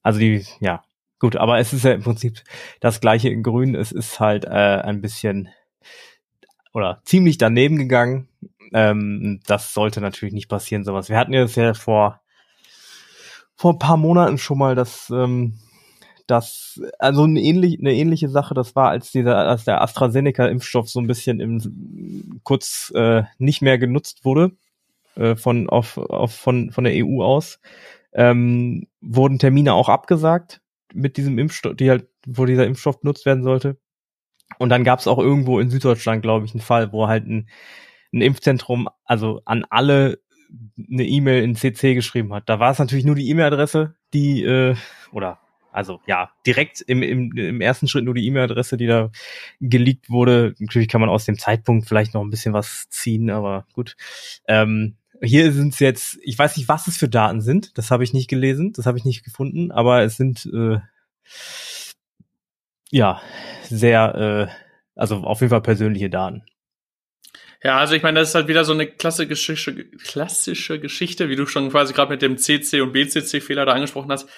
also 0.02 0.18
die, 0.18 0.44
ja, 0.58 0.82
Gut, 1.18 1.36
aber 1.36 1.58
es 1.58 1.72
ist 1.72 1.84
ja 1.84 1.92
im 1.92 2.02
Prinzip 2.02 2.42
das 2.80 3.00
gleiche 3.00 3.28
in 3.28 3.42
Grün. 3.42 3.74
Es 3.74 3.90
ist 3.92 4.20
halt 4.20 4.44
äh, 4.44 4.48
ein 4.48 5.00
bisschen 5.00 5.48
oder 6.72 7.00
ziemlich 7.04 7.38
daneben 7.38 7.76
gegangen. 7.76 8.28
Ähm, 8.72 9.40
das 9.46 9.74
sollte 9.74 10.00
natürlich 10.00 10.34
nicht 10.34 10.48
passieren, 10.48 10.84
sowas. 10.84 11.08
Wir 11.08 11.18
hatten 11.18 11.32
ja 11.32 11.42
das 11.42 11.56
ja 11.56 11.74
vor 11.74 12.20
vor 13.56 13.72
ein 13.72 13.78
paar 13.80 13.96
Monaten 13.96 14.38
schon 14.38 14.58
mal 14.58 14.76
das 14.76 15.10
ähm, 15.10 15.58
das 16.28 16.80
also 16.98 17.24
eine 17.24 17.40
ähnliche 17.40 17.78
eine 17.80 17.94
ähnliche 17.94 18.28
Sache. 18.28 18.54
Das 18.54 18.76
war 18.76 18.90
als 18.90 19.10
dieser 19.10 19.36
als 19.38 19.64
der 19.64 19.82
AstraZeneca 19.82 20.46
Impfstoff 20.46 20.88
so 20.88 21.00
ein 21.00 21.08
bisschen 21.08 21.40
im 21.40 22.40
kurz 22.44 22.92
äh, 22.94 23.24
nicht 23.38 23.62
mehr 23.62 23.78
genutzt 23.78 24.24
wurde 24.24 24.52
äh, 25.16 25.34
von 25.34 25.68
auf, 25.68 25.98
auf 25.98 26.32
von 26.32 26.70
von 26.70 26.84
der 26.84 26.92
EU 27.04 27.24
aus. 27.24 27.58
Ähm, 28.12 28.86
wurden 29.00 29.38
Termine 29.38 29.74
auch 29.74 29.88
abgesagt 29.88 30.60
mit 30.94 31.16
diesem 31.16 31.38
Impfstoff, 31.38 31.76
die 31.76 31.90
halt, 31.90 32.08
wo 32.26 32.46
dieser 32.46 32.66
Impfstoff 32.66 33.00
benutzt 33.00 33.26
werden 33.26 33.42
sollte. 33.42 33.78
Und 34.58 34.70
dann 34.70 34.84
gab 34.84 34.98
es 34.98 35.06
auch 35.06 35.18
irgendwo 35.18 35.60
in 35.60 35.70
Süddeutschland, 35.70 36.22
glaube 36.22 36.46
ich, 36.46 36.52
einen 36.52 36.62
Fall, 36.62 36.92
wo 36.92 37.08
halt 37.08 37.26
ein, 37.26 37.48
ein 38.12 38.22
Impfzentrum, 38.22 38.88
also 39.04 39.42
an 39.44 39.64
alle 39.68 40.20
eine 40.90 41.04
E-Mail 41.04 41.42
in 41.42 41.54
CC 41.54 41.94
geschrieben 41.94 42.32
hat. 42.32 42.48
Da 42.48 42.58
war 42.58 42.70
es 42.70 42.78
natürlich 42.78 43.04
nur 43.04 43.14
die 43.14 43.28
E-Mail-Adresse, 43.28 43.94
die, 44.14 44.42
äh, 44.42 44.74
oder 45.12 45.38
also 45.70 46.00
ja, 46.06 46.30
direkt 46.46 46.80
im, 46.80 47.02
im, 47.02 47.36
im 47.36 47.60
ersten 47.60 47.86
Schritt 47.86 48.04
nur 48.04 48.14
die 48.14 48.26
E-Mail-Adresse, 48.26 48.76
die 48.76 48.86
da 48.86 49.10
geleakt 49.60 50.08
wurde. 50.10 50.54
Natürlich 50.58 50.88
kann 50.88 51.00
man 51.00 51.10
aus 51.10 51.26
dem 51.26 51.38
Zeitpunkt 51.38 51.86
vielleicht 51.86 52.14
noch 52.14 52.22
ein 52.22 52.30
bisschen 52.30 52.54
was 52.54 52.88
ziehen, 52.88 53.30
aber 53.30 53.66
gut. 53.74 53.96
Ähm, 54.48 54.96
hier 55.22 55.52
sind 55.52 55.74
es 55.74 55.80
jetzt, 55.80 56.18
ich 56.22 56.38
weiß 56.38 56.56
nicht, 56.56 56.68
was 56.68 56.86
es 56.86 56.96
für 56.96 57.08
Daten 57.08 57.40
sind, 57.40 57.76
das 57.78 57.90
habe 57.90 58.04
ich 58.04 58.12
nicht 58.12 58.28
gelesen, 58.28 58.72
das 58.72 58.86
habe 58.86 58.98
ich 58.98 59.04
nicht 59.04 59.24
gefunden, 59.24 59.70
aber 59.70 60.02
es 60.02 60.16
sind 60.16 60.46
äh, 60.46 60.78
ja 62.90 63.20
sehr, 63.68 64.48
äh, 64.50 64.54
also 64.94 65.16
auf 65.16 65.40
jeden 65.40 65.50
Fall 65.50 65.62
persönliche 65.62 66.10
Daten. 66.10 66.44
Ja, 67.62 67.78
also 67.78 67.94
ich 67.94 68.02
meine, 68.04 68.20
das 68.20 68.28
ist 68.28 68.34
halt 68.36 68.46
wieder 68.46 68.64
so 68.64 68.72
eine 68.72 68.86
klassische, 68.86 69.56
klassische 70.04 70.78
Geschichte, 70.78 71.28
wie 71.28 71.34
du 71.36 71.44
schon 71.46 71.70
quasi 71.70 71.92
gerade 71.92 72.12
mit 72.12 72.22
dem 72.22 72.38
CC 72.38 72.80
und 72.80 72.92
BCC-Fehler 72.92 73.66
da 73.66 73.72
angesprochen 73.72 74.12
hast. 74.12 74.28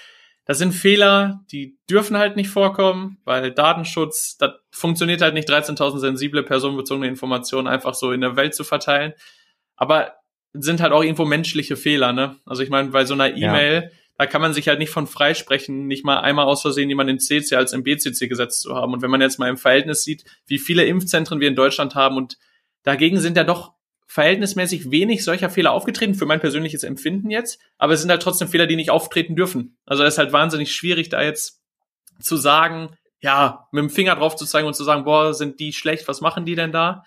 Das 0.47 0.57
sind 0.57 0.73
Fehler, 0.73 1.45
die 1.53 1.79
dürfen 1.89 2.17
halt 2.17 2.37
nicht 2.37 2.49
vorkommen, 2.49 3.19
weil 3.25 3.53
Datenschutz, 3.53 4.39
das 4.39 4.53
funktioniert 4.71 5.21
halt 5.21 5.35
nicht, 5.35 5.49
13.000 5.51 5.99
sensible 5.99 6.43
personenbezogene 6.43 7.07
Informationen 7.07 7.69
einfach 7.69 7.95
so 7.95 8.11
in 8.11 8.23
der 8.23 8.37
Welt 8.37 8.55
zu 8.55 8.65
verteilen. 8.65 9.13
Aber 9.77 10.15
sind 10.53 10.81
halt 10.81 10.93
auch 10.93 11.03
irgendwo 11.03 11.25
menschliche 11.25 11.77
Fehler, 11.77 12.13
ne? 12.13 12.37
Also 12.45 12.63
ich 12.63 12.71
meine, 12.71 12.89
bei 12.89 13.05
so 13.05 13.15
einer 13.15 13.37
E-Mail, 13.37 13.83
ja. 13.85 13.89
da 14.19 14.27
kann 14.27 14.41
man 14.41 14.53
sich 14.53 14.69
halt 14.69 14.79
nicht 14.79 14.91
von 14.91 15.07
freisprechen, 15.07 15.87
nicht 15.87 16.05
mal 16.05 16.21
einmal 16.21 16.47
aus 16.47 16.63
Versehen 16.63 16.89
jemanden 16.89 17.15
in 17.15 17.21
CC 17.21 17.55
als 17.57 17.73
im 17.73 17.83
BCC 17.83 18.29
gesetzt 18.29 18.63
zu 18.63 18.75
haben. 18.75 18.93
Und 18.93 19.03
wenn 19.03 19.11
man 19.11 19.21
jetzt 19.21 19.39
mal 19.39 19.49
im 19.49 19.57
Verhältnis 19.57 20.03
sieht, 20.03 20.25
wie 20.47 20.59
viele 20.59 20.85
Impfzentren 20.85 21.41
wir 21.41 21.49
in 21.49 21.57
Deutschland 21.57 21.95
haben 21.95 22.17
und 22.17 22.39
dagegen 22.83 23.21
sind 23.21 23.37
ja 23.37 23.45
doch 23.45 23.73
verhältnismäßig 24.07 24.91
wenig 24.91 25.23
solcher 25.23 25.51
Fehler 25.51 25.71
aufgetreten, 25.71 26.17
für 26.17 26.27
mein 26.27 26.41
persönliches 26.41 26.83
Empfinden 26.83 27.31
jetzt, 27.31 27.61
aber 27.79 27.93
es 27.93 28.01
sind 28.01 28.11
halt 28.11 28.23
trotzdem 28.23 28.49
Fehler, 28.49 28.67
die 28.67 28.75
nicht 28.75 28.91
auftreten 28.91 29.37
dürfen. 29.37 29.77
Also 29.87 30.03
es 30.03 30.15
ist 30.15 30.19
halt 30.19 30.33
wahnsinnig 30.33 30.75
schwierig, 30.75 31.11
da 31.11 31.23
jetzt 31.23 31.61
zu 32.19 32.37
sagen, 32.37 32.97
ja, 33.21 33.69
mit 33.71 33.83
dem 33.83 33.91
Finger 33.91 34.17
drauf 34.17 34.35
zu 34.35 34.47
zeigen 34.47 34.67
und 34.67 34.75
zu 34.75 34.83
sagen, 34.83 35.05
boah, 35.05 35.33
sind 35.33 35.61
die 35.61 35.73
schlecht, 35.73 36.09
was 36.09 36.21
machen 36.21 36.45
die 36.45 36.57
denn 36.57 36.73
da? 36.73 37.05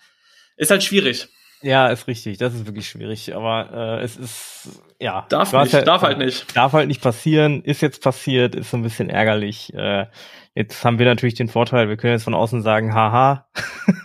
Ist 0.56 0.70
halt 0.70 0.82
schwierig. 0.82 1.28
Ja, 1.62 1.88
ist 1.88 2.06
richtig. 2.06 2.38
Das 2.38 2.54
ist 2.54 2.66
wirklich 2.66 2.88
schwierig. 2.88 3.34
Aber 3.34 3.98
äh, 4.00 4.04
es 4.04 4.16
ist 4.16 4.82
ja 5.00 5.26
darf 5.28 5.52
nicht, 5.52 5.72
halt, 5.72 5.86
darf 5.86 6.02
halt 6.02 6.18
nicht, 6.18 6.56
darf 6.56 6.72
halt 6.72 6.88
nicht 6.88 7.00
passieren. 7.00 7.62
Ist 7.62 7.80
jetzt 7.80 8.02
passiert, 8.02 8.54
ist 8.54 8.70
so 8.70 8.76
ein 8.76 8.82
bisschen 8.82 9.08
ärgerlich. 9.08 9.72
Äh, 9.74 10.06
jetzt 10.54 10.84
haben 10.84 10.98
wir 10.98 11.06
natürlich 11.06 11.34
den 11.34 11.48
Vorteil, 11.48 11.88
wir 11.88 11.96
können 11.96 12.12
jetzt 12.12 12.24
von 12.24 12.34
außen 12.34 12.62
sagen, 12.62 12.94
haha. 12.94 13.48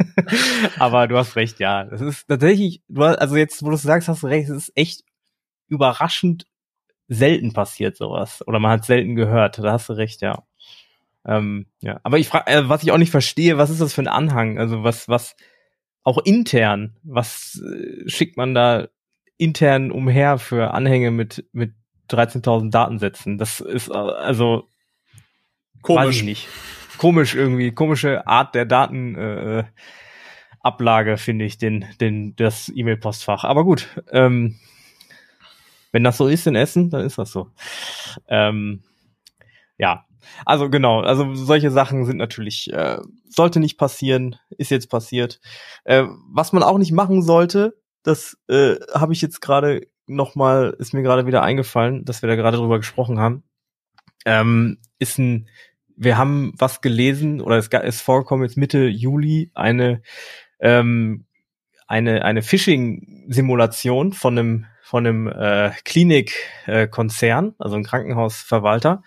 Aber 0.80 1.08
du 1.08 1.18
hast 1.18 1.36
recht, 1.36 1.60
ja. 1.60 1.84
Das 1.84 2.02
ist 2.02 2.28
tatsächlich, 2.28 2.82
du 2.88 3.04
hast, 3.04 3.18
also 3.18 3.36
jetzt, 3.36 3.64
wo 3.64 3.70
du 3.70 3.76
sagst, 3.76 4.08
hast 4.08 4.24
du 4.24 4.28
recht, 4.28 4.50
es 4.50 4.68
ist 4.68 4.72
echt 4.76 5.04
überraschend 5.68 6.46
selten 7.10 7.54
passiert 7.54 7.98
sowas. 7.98 8.46
Oder 8.48 8.60
man 8.60 8.72
hat 8.72 8.86
selten 8.86 9.16
gehört. 9.16 9.58
Da 9.60 9.72
hast 9.72 9.90
du 9.90 9.94
recht, 9.94 10.22
ja. 10.22 10.44
Ähm, 11.26 11.68
ja. 11.82 12.00
Aber 12.04 12.18
ich 12.18 12.28
frage, 12.30 12.50
äh, 12.52 12.70
was 12.70 12.84
ich 12.84 12.92
auch 12.92 12.98
nicht 12.98 13.12
verstehe, 13.12 13.58
was 13.58 13.70
ist 13.70 13.82
das 13.82 13.94
für 13.94 14.02
ein 14.02 14.08
Anhang? 14.08 14.60
Also 14.60 14.84
was, 14.84 15.10
was, 15.10 15.36
auch 16.10 16.18
intern, 16.18 16.96
was 17.04 17.62
äh, 17.64 18.10
schickt 18.10 18.36
man 18.36 18.54
da 18.54 18.88
intern 19.38 19.92
umher 19.92 20.38
für 20.38 20.74
Anhänge 20.74 21.12
mit, 21.12 21.46
mit 21.54 21.74
13.000 22.10 22.72
Datensätzen? 22.72 23.38
Das 23.38 23.60
ist 23.60 23.90
äh, 23.90 23.94
also 23.94 24.68
komisch. 25.82 26.24
Nicht 26.24 26.48
komisch 27.00 27.34
irgendwie, 27.34 27.72
komische 27.72 28.28
Art 28.28 28.54
der 28.54 28.66
Datenablage, 28.66 29.72
äh, 31.14 31.18
finde 31.18 31.46
ich, 31.46 31.58
den, 31.58 31.86
den, 32.00 32.36
das 32.36 32.70
E-Mail-Postfach. 32.70 33.44
Aber 33.46 33.64
gut, 33.64 33.88
ähm, 34.12 34.60
wenn 35.92 36.04
das 36.04 36.18
so 36.18 36.28
ist 36.28 36.46
in 36.46 36.56
Essen, 36.56 36.92
dann 36.92 37.06
ist 37.06 37.18
das 37.18 37.32
so. 37.32 37.50
Ähm, 38.28 38.84
ja, 39.78 40.06
also 40.46 40.70
genau, 40.70 41.02
also 41.02 41.34
solche 41.36 41.72
Sachen 41.72 42.06
sind 42.06 42.18
natürlich, 42.18 42.72
äh, 42.74 42.98
sollte 43.28 43.60
nicht 43.60 43.78
passieren, 43.78 44.36
ist 44.58 44.72
jetzt 44.72 44.90
passiert. 44.90 45.40
Äh, 45.84 46.06
was 46.32 46.54
man 46.54 46.64
auch 46.64 46.78
nicht 46.78 46.92
machen 46.92 47.22
sollte, 47.22 47.78
das 48.04 48.38
äh, 48.48 48.76
habe 48.94 49.14
ich 49.14 49.22
jetzt 49.22 49.42
gerade 49.42 49.88
noch 50.08 50.36
mal, 50.36 50.76
ist 50.80 50.94
mir 50.94 51.04
gerade 51.04 51.28
wieder 51.28 51.44
eingefallen, 51.44 52.06
dass 52.06 52.22
wir 52.22 52.30
da 52.30 52.36
gerade 52.36 52.58
drüber 52.58 52.78
gesprochen 52.78 53.20
haben, 53.20 53.44
ähm, 54.26 54.80
ist 54.98 55.18
ein 55.20 55.48
wir 56.02 56.18
haben 56.18 56.54
was 56.58 56.80
gelesen 56.80 57.42
oder 57.42 57.58
es 57.58 57.68
ist 57.68 58.02
vorgekommen 58.02 58.46
jetzt 58.46 58.56
Mitte 58.56 58.88
Juli 58.88 59.52
eine 59.54 60.02
ähm, 60.62 61.26
eine 61.88 62.24
eine 62.24 62.42
Phishing-Simulation 62.42 64.14
von 64.14 64.38
einem 64.38 64.66
von 64.82 65.06
einem 65.06 65.28
äh, 65.28 65.72
Klinikkonzern, 65.84 67.54
also 67.60 67.76
ein 67.76 67.84
Krankenhausverwalter. 67.84 69.04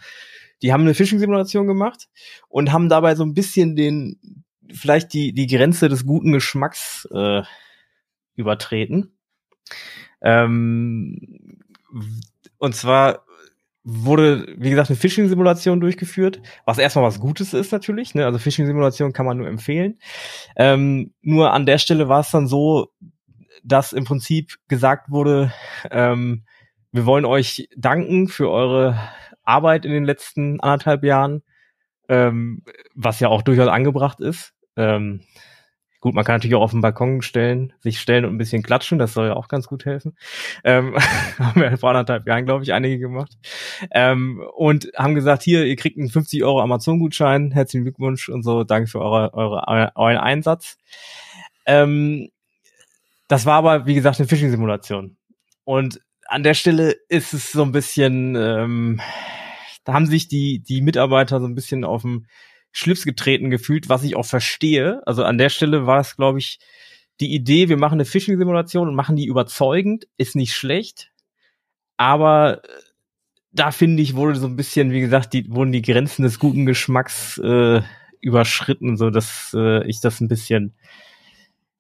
Die 0.62 0.73
haben 0.73 0.83
eine 0.83 0.95
Phishing-Simulation 0.95 1.66
gemacht 1.66 2.09
und 2.49 2.73
haben 2.73 2.88
dabei 2.88 3.14
so 3.14 3.25
ein 3.25 3.35
bisschen 3.35 3.76
den 3.76 4.42
vielleicht 4.73 5.12
die 5.12 5.33
die 5.33 5.47
Grenze 5.47 5.88
des 5.88 6.07
guten 6.07 6.33
Geschmacks 6.33 7.07
äh, 7.12 7.42
übertreten. 8.37 9.16
Ähm, 10.23 11.19
und 12.59 12.75
zwar 12.75 13.25
wurde, 13.85 14.47
wie 14.57 14.71
gesagt, 14.71 14.90
eine 14.90 14.97
Phishing-Simulation 14.97 15.81
durchgeführt, 15.81 16.40
was 16.64 16.78
erstmal 16.78 17.04
was 17.04 17.19
Gutes 17.19 17.52
ist 17.52 17.73
natürlich. 17.73 18.14
Ne? 18.14 18.25
Also 18.25 18.38
Phishing-Simulation 18.38 19.12
kann 19.12 19.26
man 19.26 19.38
nur 19.38 19.49
empfehlen. 19.49 19.99
Ähm, 20.57 21.12
nur 21.21 21.52
an 21.52 21.66
der 21.66 21.78
Stelle 21.78 22.09
war 22.09 22.21
es 22.21 22.31
dann 22.31 22.47
so, 22.47 22.92
dass 23.64 23.92
im 23.92 24.04
Prinzip 24.04 24.57
gesagt 24.69 25.11
wurde, 25.11 25.52
ähm, 25.90 26.45
wir 26.92 27.07
wollen 27.07 27.25
euch 27.25 27.69
danken 27.76 28.28
für 28.28 28.50
eure 28.50 28.99
Arbeit 29.45 29.85
in 29.85 29.93
den 29.93 30.05
letzten 30.05 30.61
anderthalb 30.61 31.05
Jahren, 31.05 31.43
ähm, 32.09 32.63
was 32.95 33.21
ja 33.21 33.29
auch 33.29 33.43
durchaus 33.43 33.69
angebracht 33.69 34.21
ist. 34.21 34.55
Ähm, 34.77 35.23
Gut, 36.03 36.15
man 36.15 36.25
kann 36.25 36.35
natürlich 36.35 36.57
auch 36.57 36.63
auf 36.63 36.73
den 36.73 36.81
Balkon 36.81 37.23
stellen, 37.23 37.73
sich 37.79 38.01
stellen 38.01 38.25
und 38.25 38.35
ein 38.35 38.39
bisschen 38.39 38.65
klatschen, 38.65 38.99
das 38.99 39.15
soll 39.15 39.29
ja 39.29 39.37
auch 39.37 39.47
ganz 39.47 39.69
gut 39.69 39.85
helfen. 39.85 40.17
Ähm, 40.65 40.97
haben 41.39 41.61
wir 41.61 41.79
vor 41.79 41.91
anderthalb 41.91 42.27
Jahren, 42.27 42.45
glaube 42.45 42.65
ich, 42.65 42.73
einige 42.73 42.99
gemacht. 42.99 43.39
Ähm, 43.93 44.43
und 44.57 44.91
haben 44.97 45.15
gesagt, 45.15 45.45
hier, 45.45 45.65
ihr 45.65 45.77
kriegt 45.77 45.97
einen 45.97 46.09
50 46.11 46.43
Euro 46.43 46.61
Amazon-Gutschein, 46.61 47.53
herzlichen 47.53 47.85
Glückwunsch 47.85 48.29
und 48.29 48.43
so, 48.43 48.65
danke 48.65 48.89
für 48.89 49.01
eure, 49.01 49.33
eure, 49.33 49.93
euren 49.95 50.17
Einsatz. 50.17 50.77
Ähm, 51.67 52.31
das 53.29 53.47
war 53.47 53.55
aber, 53.55 53.87
wie 53.87 53.95
gesagt, 53.95 54.19
eine 54.19 54.27
Phishing-Simulation. 54.27 55.17
Und 55.63 56.01
an 56.33 56.43
der 56.43 56.55
Stelle 56.55 56.97
ist 57.11 57.35
es 57.35 57.53
so 57.53 57.62
ein 57.62 57.73
bisschen, 57.73 58.35
ähm, 58.37 59.03
da 59.85 59.93
haben 59.93 60.07
sich 60.07 60.29
die, 60.29 60.61
die 60.61 60.81
Mitarbeiter 60.81 61.41
so 61.41 61.47
ein 61.47 61.55
bisschen 61.55 61.85
auf 61.85 62.03
dem 62.03 62.27
Schlips 62.71 63.05
getreten 63.05 63.51
gefühlt, 63.51 63.91
was 63.91 64.03
ich 64.03 64.17
auch 64.17 64.25
verstehe. 64.25 65.03
Also 65.07 65.25
an 65.25 65.37
der 65.37 65.51
Stelle 65.51 65.87
war 65.87 66.01
es, 66.01 66.17
glaube 66.17 66.39
ich, 66.39 66.59
die 67.21 67.35
Idee, 67.35 67.69
wir 67.69 67.77
machen 67.77 67.97
eine 67.97 68.07
Phishing-Simulation 68.07 68.89
und 68.89 68.95
machen 68.95 69.15
die 69.15 69.27
überzeugend, 69.27 70.09
ist 70.17 70.35
nicht 70.35 70.55
schlecht. 70.55 71.12
Aber 71.99 72.65
äh, 72.65 72.69
da 73.51 73.71
finde 73.71 74.03
ich, 74.03 74.17
wurde 74.17 74.39
so 74.39 74.47
ein 74.47 74.57
bisschen, 74.57 74.91
wie 74.91 75.01
gesagt, 75.01 75.35
die, 75.35 75.51
wurden 75.51 75.73
die 75.73 75.83
Grenzen 75.83 76.23
des 76.23 76.39
guten 76.39 76.65
Geschmacks 76.65 77.37
äh, 77.45 77.83
überschritten, 78.23 78.97
so 78.97 79.11
dass 79.11 79.55
äh, 79.55 79.87
ich 79.87 80.01
das 80.01 80.23
ein 80.23 80.29
bisschen, 80.29 80.75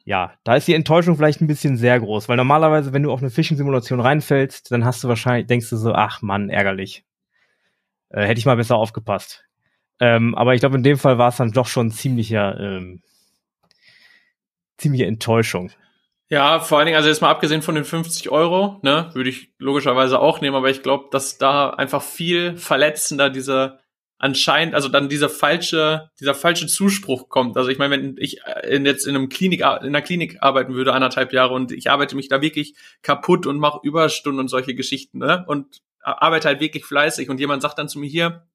ja, 0.04 0.34
da 0.44 0.56
ist 0.56 0.66
die 0.66 0.74
Enttäuschung 0.74 1.16
vielleicht 1.16 1.40
ein 1.40 1.46
bisschen 1.46 1.76
sehr 1.76 1.98
groß, 2.00 2.28
weil 2.28 2.36
normalerweise, 2.36 2.92
wenn 2.92 3.02
du 3.02 3.12
auf 3.12 3.20
eine 3.20 3.30
Phishing-Simulation 3.30 4.00
reinfällst, 4.00 4.72
dann 4.72 4.84
hast 4.84 5.04
du 5.04 5.08
wahrscheinlich, 5.08 5.46
denkst 5.46 5.70
du 5.70 5.76
so, 5.76 5.92
ach 5.92 6.22
Mann, 6.22 6.50
ärgerlich. 6.50 7.04
Äh, 8.08 8.26
hätte 8.26 8.38
ich 8.38 8.46
mal 8.46 8.56
besser 8.56 8.76
aufgepasst. 8.76 9.44
Ähm, 10.00 10.34
aber 10.34 10.54
ich 10.54 10.60
glaube, 10.60 10.76
in 10.76 10.82
dem 10.82 10.98
Fall 10.98 11.18
war 11.18 11.28
es 11.28 11.36
dann 11.36 11.52
doch 11.52 11.66
schon 11.66 11.90
ziemlicher, 11.90 12.58
ähm, 12.58 13.02
ziemliche 14.76 15.06
Enttäuschung. 15.06 15.70
Ja, 16.28 16.60
vor 16.60 16.78
allen 16.78 16.86
Dingen, 16.86 16.96
also 16.96 17.08
jetzt 17.08 17.20
mal 17.20 17.30
abgesehen 17.30 17.62
von 17.62 17.74
den 17.74 17.84
50 17.84 18.30
Euro, 18.30 18.80
ne, 18.82 19.10
würde 19.12 19.28
ich 19.28 19.52
logischerweise 19.58 20.18
auch 20.18 20.40
nehmen, 20.40 20.56
aber 20.56 20.70
ich 20.70 20.82
glaube, 20.82 21.08
dass 21.10 21.38
da 21.38 21.70
einfach 21.70 22.02
viel 22.02 22.56
verletzender 22.56 23.28
dieser 23.28 23.81
anscheinend, 24.22 24.76
also 24.76 24.88
dann 24.88 25.08
dieser 25.08 25.28
falsche, 25.28 26.08
dieser 26.20 26.34
falsche 26.34 26.68
Zuspruch 26.68 27.28
kommt. 27.28 27.56
Also 27.56 27.70
ich 27.70 27.78
meine, 27.78 27.96
wenn 27.96 28.16
ich 28.18 28.38
in, 28.62 28.86
jetzt 28.86 29.04
in 29.04 29.16
einem 29.16 29.28
Klinik, 29.28 29.60
in 29.60 29.66
einer 29.66 30.00
Klinik 30.00 30.38
arbeiten 30.40 30.74
würde, 30.74 30.92
anderthalb 30.92 31.32
Jahre, 31.32 31.54
und 31.54 31.72
ich 31.72 31.90
arbeite 31.90 32.14
mich 32.14 32.28
da 32.28 32.40
wirklich 32.40 32.76
kaputt 33.02 33.46
und 33.46 33.58
mache 33.58 33.80
Überstunden 33.82 34.38
und 34.38 34.46
solche 34.46 34.76
Geschichten, 34.76 35.18
ne, 35.18 35.44
und 35.48 35.82
arbeite 36.00 36.46
halt 36.46 36.60
wirklich 36.60 36.84
fleißig 36.84 37.30
und 37.30 37.40
jemand 37.40 37.62
sagt 37.62 37.78
dann 37.78 37.88
zu 37.88 37.98
mir 37.98 38.08
hier, 38.08 38.46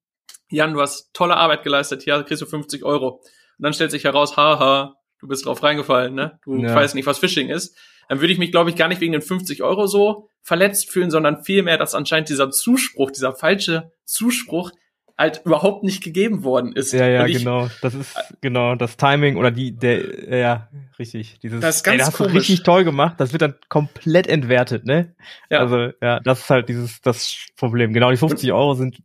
Jan, 0.48 0.72
du 0.72 0.80
hast 0.80 1.12
tolle 1.12 1.36
Arbeit 1.36 1.64
geleistet, 1.64 2.02
hier 2.02 2.22
kriegst 2.22 2.40
du 2.40 2.46
50 2.46 2.82
Euro. 2.84 3.16
Und 3.16 3.62
dann 3.62 3.74
stellt 3.74 3.90
sich 3.90 4.04
heraus, 4.04 4.38
haha, 4.38 4.96
du 5.20 5.28
bist 5.28 5.44
drauf 5.44 5.62
reingefallen, 5.62 6.14
ne? 6.14 6.40
Du 6.44 6.56
ja. 6.56 6.74
weißt 6.74 6.94
nicht, 6.94 7.06
was 7.06 7.18
Phishing 7.18 7.50
ist. 7.50 7.76
Dann 8.08 8.20
würde 8.20 8.32
ich 8.32 8.38
mich, 8.38 8.52
glaube 8.52 8.70
ich, 8.70 8.76
gar 8.76 8.88
nicht 8.88 9.02
wegen 9.02 9.12
den 9.12 9.20
50 9.20 9.62
Euro 9.62 9.86
so 9.86 10.30
verletzt 10.40 10.90
fühlen, 10.90 11.10
sondern 11.10 11.44
vielmehr, 11.44 11.76
dass 11.76 11.94
anscheinend 11.94 12.30
dieser 12.30 12.50
Zuspruch, 12.50 13.10
dieser 13.10 13.34
falsche 13.34 13.92
Zuspruch 14.06 14.70
halt 15.18 15.42
überhaupt 15.44 15.82
nicht 15.82 16.02
gegeben 16.02 16.44
worden 16.44 16.72
ist. 16.72 16.92
Ja, 16.92 17.08
ja, 17.08 17.26
ich, 17.26 17.38
genau. 17.38 17.68
Das 17.82 17.94
ist 17.94 18.16
genau 18.40 18.76
das 18.76 18.96
Timing 18.96 19.36
oder 19.36 19.50
die, 19.50 19.76
der, 19.76 20.38
ja, 20.38 20.68
richtig. 20.98 21.40
Dieses, 21.40 21.60
das 21.60 21.76
ist 21.76 21.82
ganz 21.82 21.94
ey, 21.94 21.98
das 21.98 22.06
hast 22.08 22.16
komisch. 22.16 22.32
du 22.32 22.38
richtig 22.38 22.62
toll 22.62 22.84
gemacht. 22.84 23.16
Das 23.18 23.32
wird 23.32 23.42
dann 23.42 23.54
komplett 23.68 24.28
entwertet, 24.28 24.86
ne? 24.86 25.14
Ja. 25.50 25.58
Also 25.58 25.90
ja, 26.00 26.20
das 26.20 26.40
ist 26.40 26.50
halt 26.50 26.68
dieses 26.68 27.00
das 27.00 27.46
Problem. 27.56 27.92
Genau, 27.92 28.10
die 28.10 28.16
50 28.16 28.52
Euro 28.52 28.74
sind 28.74 29.02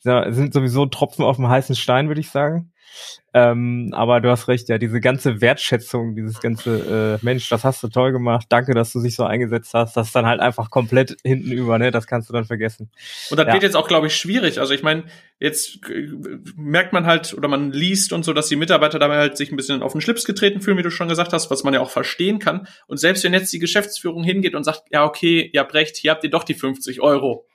sind 0.00 0.52
sowieso 0.52 0.84
Tropfen 0.84 1.24
auf 1.24 1.36
dem 1.36 1.48
heißen 1.48 1.74
Stein, 1.76 2.08
würde 2.08 2.20
ich 2.20 2.28
sagen. 2.28 2.73
Ähm, 3.36 3.90
aber 3.92 4.20
du 4.20 4.30
hast 4.30 4.46
recht, 4.46 4.68
ja, 4.68 4.78
diese 4.78 5.00
ganze 5.00 5.40
Wertschätzung, 5.40 6.14
dieses 6.14 6.40
ganze 6.40 7.18
äh, 7.20 7.24
Mensch, 7.24 7.48
das 7.48 7.64
hast 7.64 7.82
du 7.82 7.88
toll 7.88 8.12
gemacht, 8.12 8.46
danke, 8.48 8.74
dass 8.74 8.92
du 8.92 9.02
dich 9.02 9.16
so 9.16 9.24
eingesetzt 9.24 9.74
hast, 9.74 9.96
das 9.96 10.06
ist 10.06 10.14
dann 10.14 10.26
halt 10.26 10.40
einfach 10.40 10.70
komplett 10.70 11.16
hinten 11.24 11.50
über, 11.50 11.78
ne? 11.78 11.90
Das 11.90 12.06
kannst 12.06 12.28
du 12.28 12.32
dann 12.32 12.44
vergessen. 12.44 12.90
Und 13.30 13.38
das 13.38 13.48
ja. 13.48 13.52
wird 13.54 13.64
jetzt 13.64 13.74
auch, 13.74 13.88
glaube 13.88 14.06
ich, 14.06 14.14
schwierig. 14.14 14.60
Also 14.60 14.72
ich 14.72 14.84
meine, 14.84 15.04
jetzt 15.40 15.80
äh, 15.90 16.08
merkt 16.56 16.92
man 16.92 17.06
halt 17.06 17.34
oder 17.34 17.48
man 17.48 17.72
liest 17.72 18.12
und 18.12 18.24
so, 18.24 18.32
dass 18.32 18.48
die 18.48 18.56
Mitarbeiter 18.56 19.00
dabei 19.00 19.16
halt 19.16 19.36
sich 19.36 19.50
ein 19.50 19.56
bisschen 19.56 19.82
auf 19.82 19.92
den 19.92 20.00
Schlips 20.00 20.24
getreten 20.24 20.60
fühlen, 20.60 20.78
wie 20.78 20.82
du 20.82 20.90
schon 20.90 21.08
gesagt 21.08 21.32
hast, 21.32 21.50
was 21.50 21.64
man 21.64 21.74
ja 21.74 21.80
auch 21.80 21.90
verstehen 21.90 22.38
kann. 22.38 22.68
Und 22.86 22.98
selbst 22.98 23.24
wenn 23.24 23.32
jetzt 23.32 23.52
die 23.52 23.58
Geschäftsführung 23.58 24.22
hingeht 24.22 24.54
und 24.54 24.62
sagt, 24.62 24.82
ja, 24.90 25.04
okay, 25.04 25.50
ihr 25.52 25.60
habt 25.60 25.74
recht, 25.74 25.96
hier 25.96 26.12
habt 26.12 26.22
ihr 26.22 26.30
doch 26.30 26.44
die 26.44 26.54
50 26.54 27.00
Euro 27.00 27.46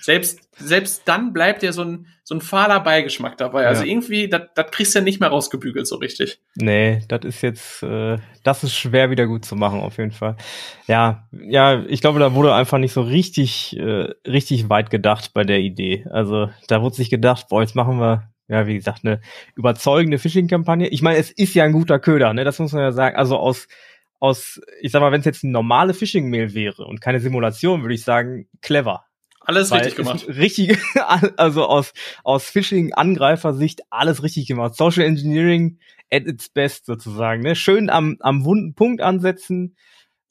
selbst, 0.00 0.48
selbst 0.56 1.02
dann 1.06 1.32
bleibt 1.32 1.62
ja 1.62 1.72
so 1.72 1.82
ein, 1.82 2.06
so 2.24 2.34
ein 2.34 2.40
fahler 2.40 2.80
Beigeschmack 2.80 3.36
dabei. 3.36 3.66
Also 3.66 3.84
ja. 3.84 3.90
irgendwie, 3.90 4.28
das 4.28 4.42
kriegst 4.70 4.94
du 4.94 4.98
ja 4.98 5.04
nicht 5.04 5.20
mehr 5.20 5.28
rausgebügelt 5.28 5.86
so 5.86 5.96
richtig. 5.96 6.40
Nee, 6.56 7.02
das 7.08 7.24
ist 7.24 7.42
jetzt, 7.42 7.82
äh, 7.82 8.16
das 8.42 8.64
ist 8.64 8.74
schwer 8.74 9.10
wieder 9.10 9.26
gut 9.26 9.44
zu 9.44 9.56
machen, 9.56 9.80
auf 9.80 9.98
jeden 9.98 10.12
Fall. 10.12 10.36
Ja, 10.86 11.28
ja, 11.32 11.84
ich 11.86 12.00
glaube, 12.00 12.18
da 12.18 12.34
wurde 12.34 12.54
einfach 12.54 12.78
nicht 12.78 12.92
so 12.92 13.02
richtig, 13.02 13.76
äh, 13.78 14.12
richtig 14.26 14.68
weit 14.68 14.90
gedacht 14.90 15.32
bei 15.34 15.44
der 15.44 15.58
Idee. 15.58 16.06
Also 16.10 16.50
da 16.66 16.82
wurde 16.82 16.96
sich 16.96 17.10
gedacht, 17.10 17.48
boah, 17.48 17.62
jetzt 17.62 17.74
machen 17.74 17.98
wir 17.98 18.30
ja, 18.48 18.66
wie 18.66 18.74
gesagt, 18.74 19.04
eine 19.04 19.20
überzeugende 19.56 20.18
Phishing-Kampagne. 20.18 20.88
Ich 20.88 21.02
meine, 21.02 21.18
es 21.18 21.30
ist 21.30 21.54
ja 21.54 21.64
ein 21.64 21.72
guter 21.72 21.98
Köder, 21.98 22.32
ne? 22.32 22.44
Das 22.44 22.58
muss 22.58 22.72
man 22.72 22.82
ja 22.82 22.92
sagen. 22.92 23.14
Also 23.16 23.36
aus, 23.36 23.68
aus, 24.20 24.60
ich 24.80 24.90
sag 24.90 25.00
mal, 25.00 25.12
wenn 25.12 25.20
es 25.20 25.26
jetzt 25.26 25.44
eine 25.44 25.52
normale 25.52 25.92
Phishing-Mail 25.92 26.54
wäre 26.54 26.86
und 26.86 27.00
keine 27.00 27.20
Simulation, 27.20 27.82
würde 27.82 27.94
ich 27.94 28.04
sagen, 28.04 28.48
clever. 28.62 29.04
Alles 29.48 29.72
richtig 29.72 29.96
gemacht. 29.96 30.28
Richtig, 30.28 30.76
also 31.38 31.64
aus, 31.64 31.94
aus 32.22 32.44
Phishing-Angreifersicht 32.50 33.80
alles 33.88 34.22
richtig 34.22 34.46
gemacht. 34.46 34.74
Social 34.74 35.04
Engineering 35.04 35.78
at 36.12 36.26
its 36.26 36.50
best 36.50 36.84
sozusagen. 36.84 37.40
Ne? 37.40 37.56
Schön 37.56 37.88
am, 37.88 38.18
am 38.20 38.44
wunden 38.44 38.74
Punkt 38.74 39.00
ansetzen 39.00 39.74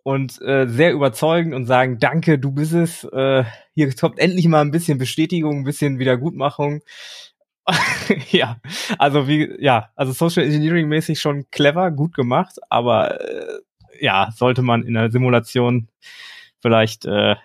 und 0.03 0.39
äh, 0.43 0.67
sehr 0.67 0.93
überzeugend 0.93 1.55
und 1.55 1.65
sagen, 1.65 1.97
danke, 1.97 2.37
du 2.37 2.51
bist 2.51 2.73
es. 2.73 3.05
Äh, 3.05 3.43
hier 3.73 3.91
kommt 3.95 4.19
endlich 4.19 4.47
mal 4.47 4.61
ein 4.61 4.69
bisschen 4.69 4.99
Bestätigung, 4.99 5.61
ein 5.61 5.63
bisschen 5.63 5.97
Wiedergutmachung. 5.97 6.83
ja, 8.29 8.61
also 8.99 9.27
wie, 9.27 9.51
ja, 9.59 9.89
also 9.95 10.11
Social 10.11 10.43
Engineering 10.43 10.87
mäßig 10.89 11.19
schon 11.19 11.49
clever, 11.49 11.89
gut 11.89 12.13
gemacht, 12.13 12.57
aber 12.69 13.19
äh, 13.19 13.61
ja, 13.99 14.29
sollte 14.35 14.61
man 14.61 14.83
in 14.83 14.93
der 14.93 15.09
Simulation 15.09 15.87
vielleicht 16.61 17.05
äh, 17.05 17.35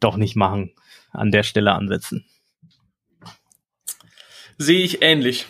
doch 0.00 0.16
nicht 0.16 0.34
machen 0.34 0.72
an 1.12 1.30
der 1.30 1.42
Stelle 1.42 1.72
ansetzen. 1.72 2.24
Sehe 4.58 4.82
ich 4.82 5.02
ähnlich. 5.02 5.46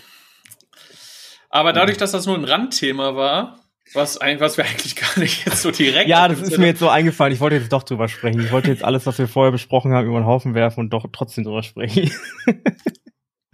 Aber 1.48 1.72
dadurch, 1.72 1.98
dass 1.98 2.12
das 2.12 2.26
nur 2.26 2.36
ein 2.36 2.44
Randthema 2.44 3.16
war, 3.16 3.58
was, 3.92 4.20
was 4.20 4.56
wir 4.56 4.64
eigentlich 4.66 4.94
gar 4.94 5.18
nicht 5.18 5.46
jetzt 5.46 5.62
so 5.62 5.70
direkt. 5.70 6.08
ja, 6.08 6.28
das 6.28 6.40
ist 6.40 6.58
mir 6.58 6.66
jetzt 6.66 6.78
so 6.78 6.88
eingefallen. 6.88 7.32
Ich 7.32 7.40
wollte 7.40 7.56
jetzt 7.56 7.72
doch 7.72 7.82
drüber 7.82 8.08
sprechen. 8.08 8.40
Ich 8.40 8.52
wollte 8.52 8.70
jetzt 8.70 8.84
alles, 8.84 9.06
was 9.06 9.18
wir 9.18 9.26
vorher 9.26 9.50
besprochen 9.50 9.92
haben, 9.92 10.06
über 10.06 10.20
den 10.20 10.26
Haufen 10.26 10.54
werfen 10.54 10.80
und 10.80 10.90
doch 10.90 11.06
trotzdem 11.12 11.44
drüber 11.44 11.62
sprechen. 11.62 12.12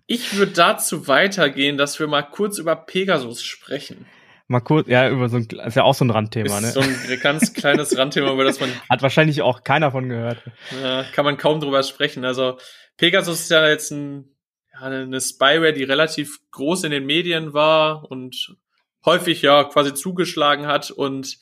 ich 0.07 0.37
würde 0.37 0.53
dazu 0.53 1.09
weitergehen, 1.09 1.79
dass 1.79 1.99
wir 1.99 2.07
mal 2.07 2.23
kurz 2.23 2.59
über 2.59 2.77
Pegasus 2.77 3.43
sprechen 3.43 4.07
mal 4.49 4.61
kurz, 4.61 4.89
ja, 4.89 5.09
über 5.09 5.29
so 5.29 5.37
ein, 5.37 5.45
ist 5.45 5.77
ja 5.77 5.83
auch 5.83 5.95
so 5.95 6.05
ein 6.05 6.11
Randthema, 6.11 6.59
ist 6.59 6.63
ne? 6.63 6.71
So 6.71 6.81
ein 6.81 7.21
ganz 7.23 7.53
kleines 7.53 7.97
Randthema, 7.97 8.33
über 8.33 8.45
das 8.45 8.61
man. 8.61 8.71
Hat 8.91 9.03
wahrscheinlich 9.03 9.43
auch 9.43 9.65
keiner 9.65 9.91
von 9.91 10.09
gehört. 10.09 10.43
Ja, 10.83 11.05
kann 11.13 11.25
man 11.25 11.37
kaum 11.37 11.61
drüber 11.61 11.83
sprechen. 11.83 12.25
Also, 12.25 12.59
Pegasus 12.97 13.41
ist 13.41 13.51
ja 13.51 13.69
jetzt 13.69 13.91
ein, 13.91 14.37
ja, 14.73 14.81
eine 14.81 15.21
Spyware, 15.21 15.73
die 15.73 15.85
relativ 15.85 16.39
groß 16.51 16.85
in 16.85 16.91
den 16.91 17.07
Medien 17.07 17.53
war 17.53 18.11
und 18.11 18.57
häufig 19.05 19.43
ja 19.43 19.65
quasi 19.65 19.95
zugeschlagen 19.95 20.67
hat 20.67 20.91
und 20.91 21.39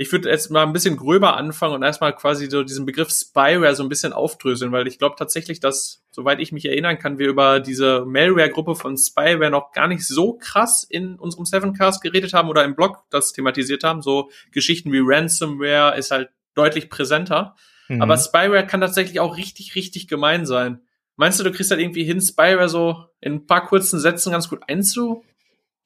ich 0.00 0.12
würde 0.12 0.30
jetzt 0.30 0.48
mal 0.52 0.62
ein 0.62 0.72
bisschen 0.72 0.96
gröber 0.96 1.36
anfangen 1.36 1.74
und 1.74 1.82
erstmal 1.82 2.14
quasi 2.14 2.48
so 2.48 2.62
diesen 2.62 2.86
Begriff 2.86 3.10
Spyware 3.10 3.74
so 3.74 3.82
ein 3.82 3.88
bisschen 3.88 4.12
aufdröseln, 4.12 4.70
weil 4.70 4.86
ich 4.86 4.96
glaube 4.96 5.16
tatsächlich, 5.18 5.58
dass, 5.58 6.04
soweit 6.12 6.38
ich 6.38 6.52
mich 6.52 6.66
erinnern 6.66 7.00
kann, 7.00 7.18
wir 7.18 7.26
über 7.26 7.58
diese 7.58 8.04
Malware-Gruppe 8.06 8.76
von 8.76 8.96
Spyware 8.96 9.50
noch 9.50 9.72
gar 9.72 9.88
nicht 9.88 10.06
so 10.06 10.34
krass 10.34 10.84
in 10.84 11.16
unserem 11.16 11.46
Sevencast 11.46 12.00
geredet 12.00 12.32
haben 12.32 12.48
oder 12.48 12.64
im 12.64 12.76
Blog 12.76 13.02
das 13.10 13.32
thematisiert 13.32 13.82
haben. 13.82 14.00
So 14.00 14.30
Geschichten 14.52 14.92
wie 14.92 15.02
Ransomware 15.02 15.98
ist 15.98 16.12
halt 16.12 16.30
deutlich 16.54 16.90
präsenter. 16.90 17.56
Mhm. 17.88 18.00
Aber 18.00 18.16
Spyware 18.16 18.68
kann 18.68 18.80
tatsächlich 18.80 19.18
auch 19.18 19.36
richtig, 19.36 19.74
richtig 19.74 20.06
gemein 20.06 20.46
sein. 20.46 20.80
Meinst 21.16 21.40
du, 21.40 21.44
du 21.44 21.50
kriegst 21.50 21.72
halt 21.72 21.80
irgendwie 21.80 22.04
hin, 22.04 22.20
Spyware 22.20 22.68
so 22.68 23.06
in 23.20 23.32
ein 23.32 23.46
paar 23.46 23.66
kurzen 23.66 23.98
Sätzen 23.98 24.30
ganz 24.30 24.48
gut 24.48 24.60
einzu 24.68 25.24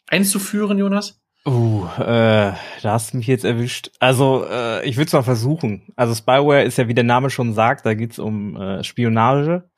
einzuführen, 0.07 0.77
Jonas? 0.77 1.21
Uh, 1.44 1.87
äh, 1.98 2.52
da 2.52 2.59
hast 2.85 3.12
du 3.12 3.16
mich 3.16 3.26
jetzt 3.26 3.44
erwischt. 3.44 3.90
Also, 3.98 4.46
äh, 4.48 4.88
ich 4.88 4.96
würde 4.96 5.07
es 5.07 5.12
mal 5.12 5.22
versuchen. 5.22 5.92
Also 5.96 6.14
Spyware 6.14 6.62
ist 6.62 6.78
ja, 6.78 6.87
wie 6.87 6.94
der 6.94 7.02
Name 7.02 7.31
schon 7.31 7.52
sagt, 7.52 7.85
da 7.85 7.94
geht's 7.94 8.20
um 8.20 8.57
äh, 8.57 8.85
Spionage. 8.85 9.68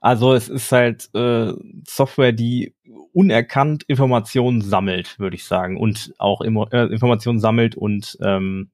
Also 0.00 0.32
es 0.32 0.48
ist 0.48 0.72
halt 0.72 1.10
äh, 1.14 1.52
Software, 1.86 2.32
die 2.32 2.74
unerkannt 3.12 3.84
Informationen 3.84 4.62
sammelt, 4.62 5.18
würde 5.18 5.36
ich 5.36 5.44
sagen. 5.44 5.76
Und 5.76 6.14
auch 6.18 6.40
immer, 6.40 6.72
äh, 6.72 6.86
Informationen 6.86 7.38
sammelt 7.38 7.76
und 7.76 8.16
ähm, 8.22 8.70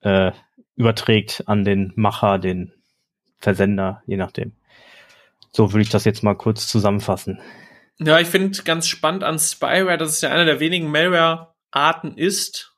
äh, 0.00 0.32
überträgt 0.76 1.44
an 1.46 1.64
den 1.64 1.92
Macher, 1.96 2.38
den 2.38 2.72
Versender, 3.38 4.02
je 4.06 4.16
nachdem. 4.16 4.52
So 5.50 5.72
würde 5.72 5.82
ich 5.82 5.90
das 5.90 6.04
jetzt 6.04 6.22
mal 6.22 6.34
kurz 6.34 6.68
zusammenfassen. 6.68 7.40
Ja, 7.98 8.20
ich 8.20 8.28
finde 8.28 8.62
ganz 8.62 8.88
spannend 8.88 9.24
an 9.24 9.38
Spyware, 9.38 9.96
dass 9.96 10.10
es 10.10 10.20
ja 10.20 10.30
einer 10.30 10.44
der 10.44 10.60
wenigen 10.60 10.90
Malware-Arten 10.90 12.16
ist, 12.16 12.76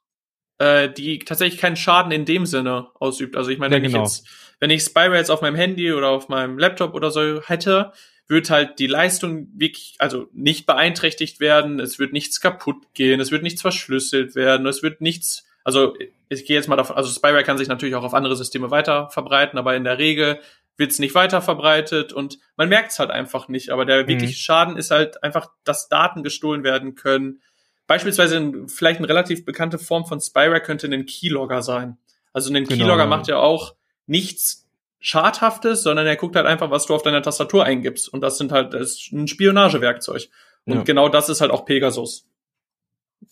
äh, 0.59 0.88
die 0.88 1.18
tatsächlich 1.20 1.61
keinen 1.61 1.76
Schaden 1.76 2.12
in 2.12 2.24
dem 2.24 2.46
Sinne 2.46 2.88
ausübt. 2.94 3.37
Also 3.37 3.50
ich 3.50 3.59
meine, 3.59 3.76
ja, 3.76 3.83
wenn 3.83 3.90
genau. 3.90 4.04
ich 4.04 4.11
jetzt, 4.11 4.28
wenn 4.61 4.70
ich 4.70 4.83
Spyware 4.83 5.16
jetzt 5.16 5.31
auf 5.31 5.42
meinem 5.42 5.57
Handy 5.57 5.92
oder 5.92 6.09
auf 6.11 6.28
meinem 6.28 6.59
Laptop 6.59 6.94
oder 6.94 7.11
so 7.11 7.40
hätte, 7.42 7.92
wird 8.28 8.50
halt 8.50 8.78
die 8.78 8.87
Leistung 8.87 9.48
wirklich, 9.54 9.94
also 9.98 10.28
nicht 10.33 10.66
beeinträchtigt 10.66 11.40
werden, 11.40 11.81
es 11.81 11.98
wird 11.98 12.12
nichts 12.12 12.40
kaputt 12.40 12.76
gehen, 12.94 13.20
es 13.20 13.31
wird 13.31 13.42
nichts 13.42 13.62
verschlüsselt 13.62 14.35
werden, 14.35 14.66
es 14.66 14.83
wird 14.83 15.00
nichts, 15.00 15.46
also 15.64 15.96
ich 16.28 16.44
gehe 16.44 16.57
jetzt 16.57 16.68
mal 16.68 16.76
davon, 16.76 16.96
also 16.96 17.11
Spyware 17.11 17.42
kann 17.42 17.57
sich 17.57 17.68
natürlich 17.68 17.94
auch 17.94 18.04
auf 18.04 18.12
andere 18.12 18.37
Systeme 18.37 18.70
weiter 18.70 19.09
verbreiten, 19.11 19.59
aber 19.59 19.74
in 19.76 19.85
der 19.85 19.98
Regel 19.98 20.40
wird 20.79 20.93
es 20.93 21.01
nicht 21.01 21.14
weiter 21.14 21.43
verbreitet 21.43 22.12
und 22.12 22.38
man 22.57 22.69
merkt 22.69 22.93
es 22.93 22.99
halt 22.99 23.11
einfach 23.11 23.49
nicht. 23.49 23.71
Aber 23.71 23.85
der 23.85 24.05
mhm. 24.05 24.09
wirkliche 24.09 24.37
Schaden 24.37 24.77
ist 24.77 24.91
halt 24.91 25.23
einfach, 25.23 25.51
dass 25.64 25.88
Daten 25.88 26.23
gestohlen 26.23 26.62
werden 26.62 26.95
können. 26.95 27.43
Beispielsweise 27.88 28.67
vielleicht 28.69 28.99
eine 28.99 29.09
relativ 29.09 29.45
bekannte 29.45 29.79
Form 29.79 30.07
von 30.07 30.21
Spyware 30.21 30.61
könnte 30.61 30.87
ein 30.87 31.05
Keylogger 31.05 31.62
sein. 31.62 31.99
Also 32.33 32.51
ein 32.53 32.64
genau. 32.64 32.85
Keylogger 32.85 33.07
macht 33.07 33.27
ja 33.27 33.38
auch 33.38 33.75
nichts 34.07 34.69
Schadhaftes, 35.01 35.83
sondern 35.83 36.07
er 36.07 36.17
guckt 36.17 36.37
halt 36.37 36.47
einfach, 36.47 36.71
was 36.71 36.87
du 36.87 36.95
auf 36.95 37.03
deiner 37.03 37.23
Tastatur 37.23 37.64
eingibst. 37.64 38.09
Und 38.09 38.21
das 38.21 38.38
sind 38.38 38.53
halt 38.53 38.73
das 38.73 38.93
ist 38.93 39.12
ein 39.12 39.27
Spionagewerkzeug. 39.27 40.29
Und 40.64 40.75
ja. 40.75 40.83
genau 40.83 41.09
das 41.09 41.29
ist 41.29 41.41
halt 41.41 41.51
auch 41.51 41.64
Pegasus. 41.64 42.29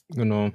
Genau. 0.09 0.51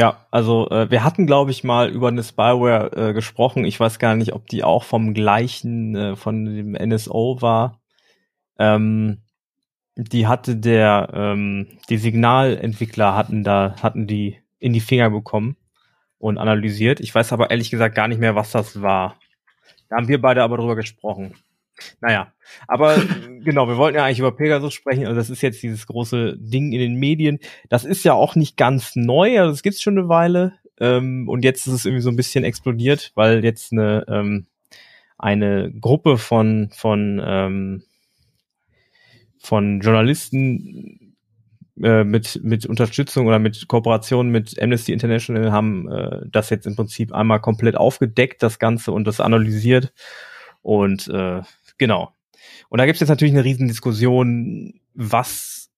Ja, 0.00 0.26
also 0.30 0.66
äh, 0.70 0.90
wir 0.90 1.04
hatten, 1.04 1.26
glaube 1.26 1.50
ich, 1.50 1.62
mal 1.62 1.90
über 1.90 2.08
eine 2.08 2.22
Spyware 2.22 3.10
äh, 3.10 3.12
gesprochen. 3.12 3.66
Ich 3.66 3.78
weiß 3.78 3.98
gar 3.98 4.14
nicht, 4.14 4.32
ob 4.32 4.46
die 4.46 4.64
auch 4.64 4.82
vom 4.82 5.12
gleichen, 5.12 5.94
äh, 5.94 6.16
von 6.16 6.46
dem 6.46 6.72
NSO 6.72 7.42
war. 7.42 7.82
Ähm, 8.58 9.18
die 9.96 10.26
hatte 10.26 10.56
der, 10.56 11.10
ähm, 11.12 11.66
die 11.90 11.98
Signalentwickler 11.98 13.14
hatten 13.14 13.44
da, 13.44 13.76
hatten 13.82 14.06
die 14.06 14.38
in 14.58 14.72
die 14.72 14.80
Finger 14.80 15.10
bekommen 15.10 15.58
und 16.16 16.38
analysiert. 16.38 17.00
Ich 17.00 17.14
weiß 17.14 17.34
aber 17.34 17.50
ehrlich 17.50 17.70
gesagt 17.70 17.94
gar 17.94 18.08
nicht 18.08 18.20
mehr, 18.20 18.34
was 18.34 18.52
das 18.52 18.80
war. 18.80 19.16
Da 19.90 19.96
haben 19.96 20.08
wir 20.08 20.22
beide 20.22 20.42
aber 20.42 20.56
drüber 20.56 20.76
gesprochen. 20.76 21.34
Naja, 22.00 22.32
aber 22.66 22.96
genau, 23.44 23.68
wir 23.68 23.76
wollten 23.76 23.96
ja 23.96 24.04
eigentlich 24.04 24.18
über 24.18 24.34
Pegasus 24.34 24.74
sprechen. 24.74 25.06
Also 25.06 25.18
das 25.18 25.30
ist 25.30 25.42
jetzt 25.42 25.62
dieses 25.62 25.86
große 25.86 26.36
Ding 26.38 26.72
in 26.72 26.80
den 26.80 26.94
Medien. 26.94 27.38
Das 27.68 27.84
ist 27.84 28.04
ja 28.04 28.14
auch 28.14 28.34
nicht 28.34 28.56
ganz 28.56 28.96
neu, 28.96 29.38
also 29.40 29.52
das 29.52 29.62
gibt's 29.62 29.82
schon 29.82 29.98
eine 29.98 30.08
Weile. 30.08 30.54
Ähm, 30.78 31.28
und 31.28 31.44
jetzt 31.44 31.66
ist 31.66 31.74
es 31.74 31.84
irgendwie 31.84 32.02
so 32.02 32.10
ein 32.10 32.16
bisschen 32.16 32.44
explodiert, 32.44 33.12
weil 33.14 33.44
jetzt 33.44 33.72
eine, 33.72 34.04
ähm, 34.08 34.46
eine 35.18 35.70
Gruppe 35.72 36.16
von, 36.16 36.70
von, 36.72 37.20
ähm, 37.22 37.82
von 39.38 39.80
Journalisten 39.80 41.10
äh, 41.82 42.04
mit, 42.04 42.40
mit 42.42 42.66
Unterstützung 42.66 43.26
oder 43.26 43.38
mit 43.38 43.66
Kooperation 43.68 44.28
mit 44.28 44.60
Amnesty 44.60 44.92
International 44.92 45.50
haben 45.50 45.90
äh, 45.90 46.20
das 46.30 46.50
jetzt 46.50 46.66
im 46.66 46.76
Prinzip 46.76 47.12
einmal 47.12 47.40
komplett 47.40 47.76
aufgedeckt, 47.76 48.42
das 48.42 48.58
Ganze, 48.58 48.92
und 48.92 49.06
das 49.06 49.20
analysiert. 49.20 49.92
Und 50.62 51.08
äh, 51.08 51.40
Genau. 51.80 52.14
Und 52.68 52.78
da 52.78 52.84
gibt 52.84 52.96
es 52.96 53.00
jetzt 53.00 53.08
natürlich 53.08 53.32
eine 53.32 53.42
riesen 53.42 53.66
Diskussion, 53.66 54.74
was, 54.92 55.70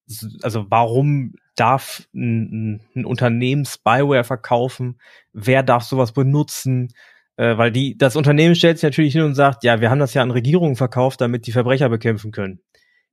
also 0.43 0.67
warum 0.69 1.35
darf 1.55 2.09
ein, 2.13 2.81
ein 2.97 3.05
Unternehmen 3.05 3.65
Spyware 3.65 4.25
verkaufen? 4.25 4.99
Wer 5.33 5.63
darf 5.63 5.85
sowas 5.85 6.11
benutzen? 6.11 6.89
Äh, 7.37 7.57
weil 7.57 7.71
die, 7.71 7.97
das 7.97 8.17
Unternehmen 8.17 8.57
stellt 8.57 8.79
sich 8.79 8.83
natürlich 8.83 9.13
hin 9.13 9.23
und 9.23 9.37
sagt, 9.37 9.63
ja, 9.63 9.81
wir 9.81 9.91
haben 9.91 10.01
das 10.01 10.13
ja 10.13 10.23
an 10.23 10.33
Regierungen 10.33 10.75
verkauft, 10.75 11.21
damit 11.21 11.47
die 11.47 11.53
Verbrecher 11.53 11.89
bekämpfen 11.89 12.33
können. 12.33 12.61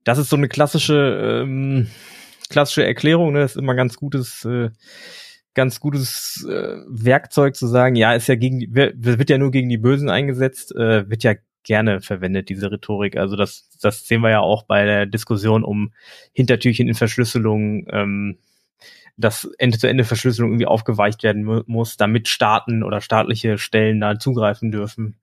Das 0.02 0.18
ist 0.18 0.28
so 0.28 0.36
eine 0.36 0.48
klassische, 0.48 1.44
ähm, 1.44 1.86
klassische 2.48 2.84
Erklärung, 2.84 3.32
ne? 3.32 3.38
Das 3.38 3.52
ist 3.52 3.56
immer 3.56 3.76
ganz 3.76 3.94
gutes, 3.94 4.44
äh, 4.44 4.70
ganz 5.54 5.78
gutes 5.78 6.44
äh, 6.50 6.78
Werkzeug 6.88 7.54
zu 7.54 7.68
sagen, 7.68 7.94
ja, 7.94 8.14
ist 8.14 8.26
ja 8.26 8.34
gegen 8.34 8.74
wird 8.74 9.30
ja 9.30 9.38
nur 9.38 9.52
gegen 9.52 9.68
die 9.68 9.78
Bösen 9.78 10.10
eingesetzt, 10.10 10.74
äh, 10.74 11.08
wird 11.08 11.22
ja 11.22 11.34
gerne 11.62 12.00
verwendet, 12.00 12.48
diese 12.48 12.70
Rhetorik. 12.70 13.16
Also 13.16 13.36
das, 13.36 13.68
das 13.80 14.06
sehen 14.06 14.22
wir 14.22 14.30
ja 14.30 14.40
auch 14.40 14.64
bei 14.64 14.84
der 14.84 15.06
Diskussion 15.06 15.64
um 15.64 15.92
Hintertürchen 16.32 16.88
in 16.88 16.94
Verschlüsselung, 16.94 17.86
ähm, 17.90 18.38
dass 19.16 19.48
Ende-zu-Ende-Verschlüsselung 19.58 20.52
irgendwie 20.52 20.66
aufgeweicht 20.66 21.22
werden 21.22 21.44
mu 21.44 21.62
muss, 21.66 21.96
damit 21.96 22.28
Staaten 22.28 22.82
oder 22.82 23.00
staatliche 23.00 23.58
Stellen 23.58 24.00
da 24.00 24.18
zugreifen 24.18 24.70
dürfen. 24.70 25.16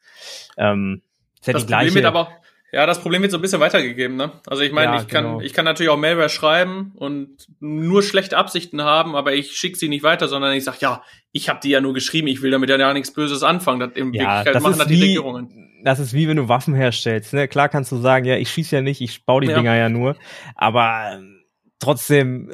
Ähm, 0.58 1.02
ja 1.46 1.54
das 1.54 1.68
gleiche, 1.68 1.92
Problem 1.92 1.96
wird 1.96 2.06
aber 2.06 2.32
ja, 2.72 2.86
das 2.86 3.02
Problem 3.02 3.22
wird 3.22 3.32
so 3.32 3.38
ein 3.38 3.42
bisschen 3.42 3.62
weitergegeben, 3.62 4.18
ne? 4.18 4.32
Also 4.46 4.62
ich 4.62 4.74
meine, 4.74 4.96
ja, 4.96 5.02
ich 5.02 5.08
kann, 5.08 5.24
genau. 5.24 5.42
ich 5.42 5.54
kann 5.54 5.64
natürlich 5.64 5.90
auch 5.90 5.98
Malware 5.98 6.28
schreiben 6.28 6.92
und 6.96 7.48
nur 7.62 8.04
schlechte 8.04 8.38
Absichten 8.38 8.82
haben, 8.82 9.16
aber 9.16 9.34
ich 9.34 9.54
schicke 9.54 9.78
sie 9.78 9.88
nicht 9.88 10.04
weiter, 10.04 10.28
sondern 10.28 10.52
ich 10.54 10.66
sage, 10.66 10.80
ja, 10.82 11.02
ich 11.32 11.48
habe 11.48 11.60
die 11.64 11.70
ja 11.70 11.80
nur 11.80 11.94
geschrieben, 11.94 12.28
ich 12.28 12.42
will 12.42 12.52
damit 12.52 12.70
ja 12.70 12.76
gar 12.76 12.94
nichts 12.94 13.14
Böses 13.14 13.42
anfangen. 13.42 13.80
Das 13.80 13.92
in 13.94 14.14
ja, 14.14 14.22
Wirklichkeit 14.22 14.56
das 14.56 14.64
machen 14.64 14.80
das 14.80 14.88
die 14.88 15.02
Regierungen. 15.02 15.82
Das 15.84 16.00
ist 16.00 16.14
wie 16.14 16.28
wenn 16.28 16.36
du 16.36 16.50
Waffen 16.50 16.74
herstellst. 16.74 17.34
Ne? 17.34 17.48
Klar 17.48 17.70
kannst 17.70 17.92
du 17.94 17.98
sagen, 17.98 18.26
ja, 18.26 18.36
ich 18.36 18.50
schieße 18.50 18.76
ja 18.76 18.82
nicht, 18.82 19.00
ich 19.00 19.26
baue 19.26 19.42
die 19.42 19.48
ja. 19.48 19.56
Dinger 19.56 19.76
ja 19.76 19.88
nur, 19.88 20.18
aber 20.56 21.12
ähm, 21.14 21.46
trotzdem 21.80 22.52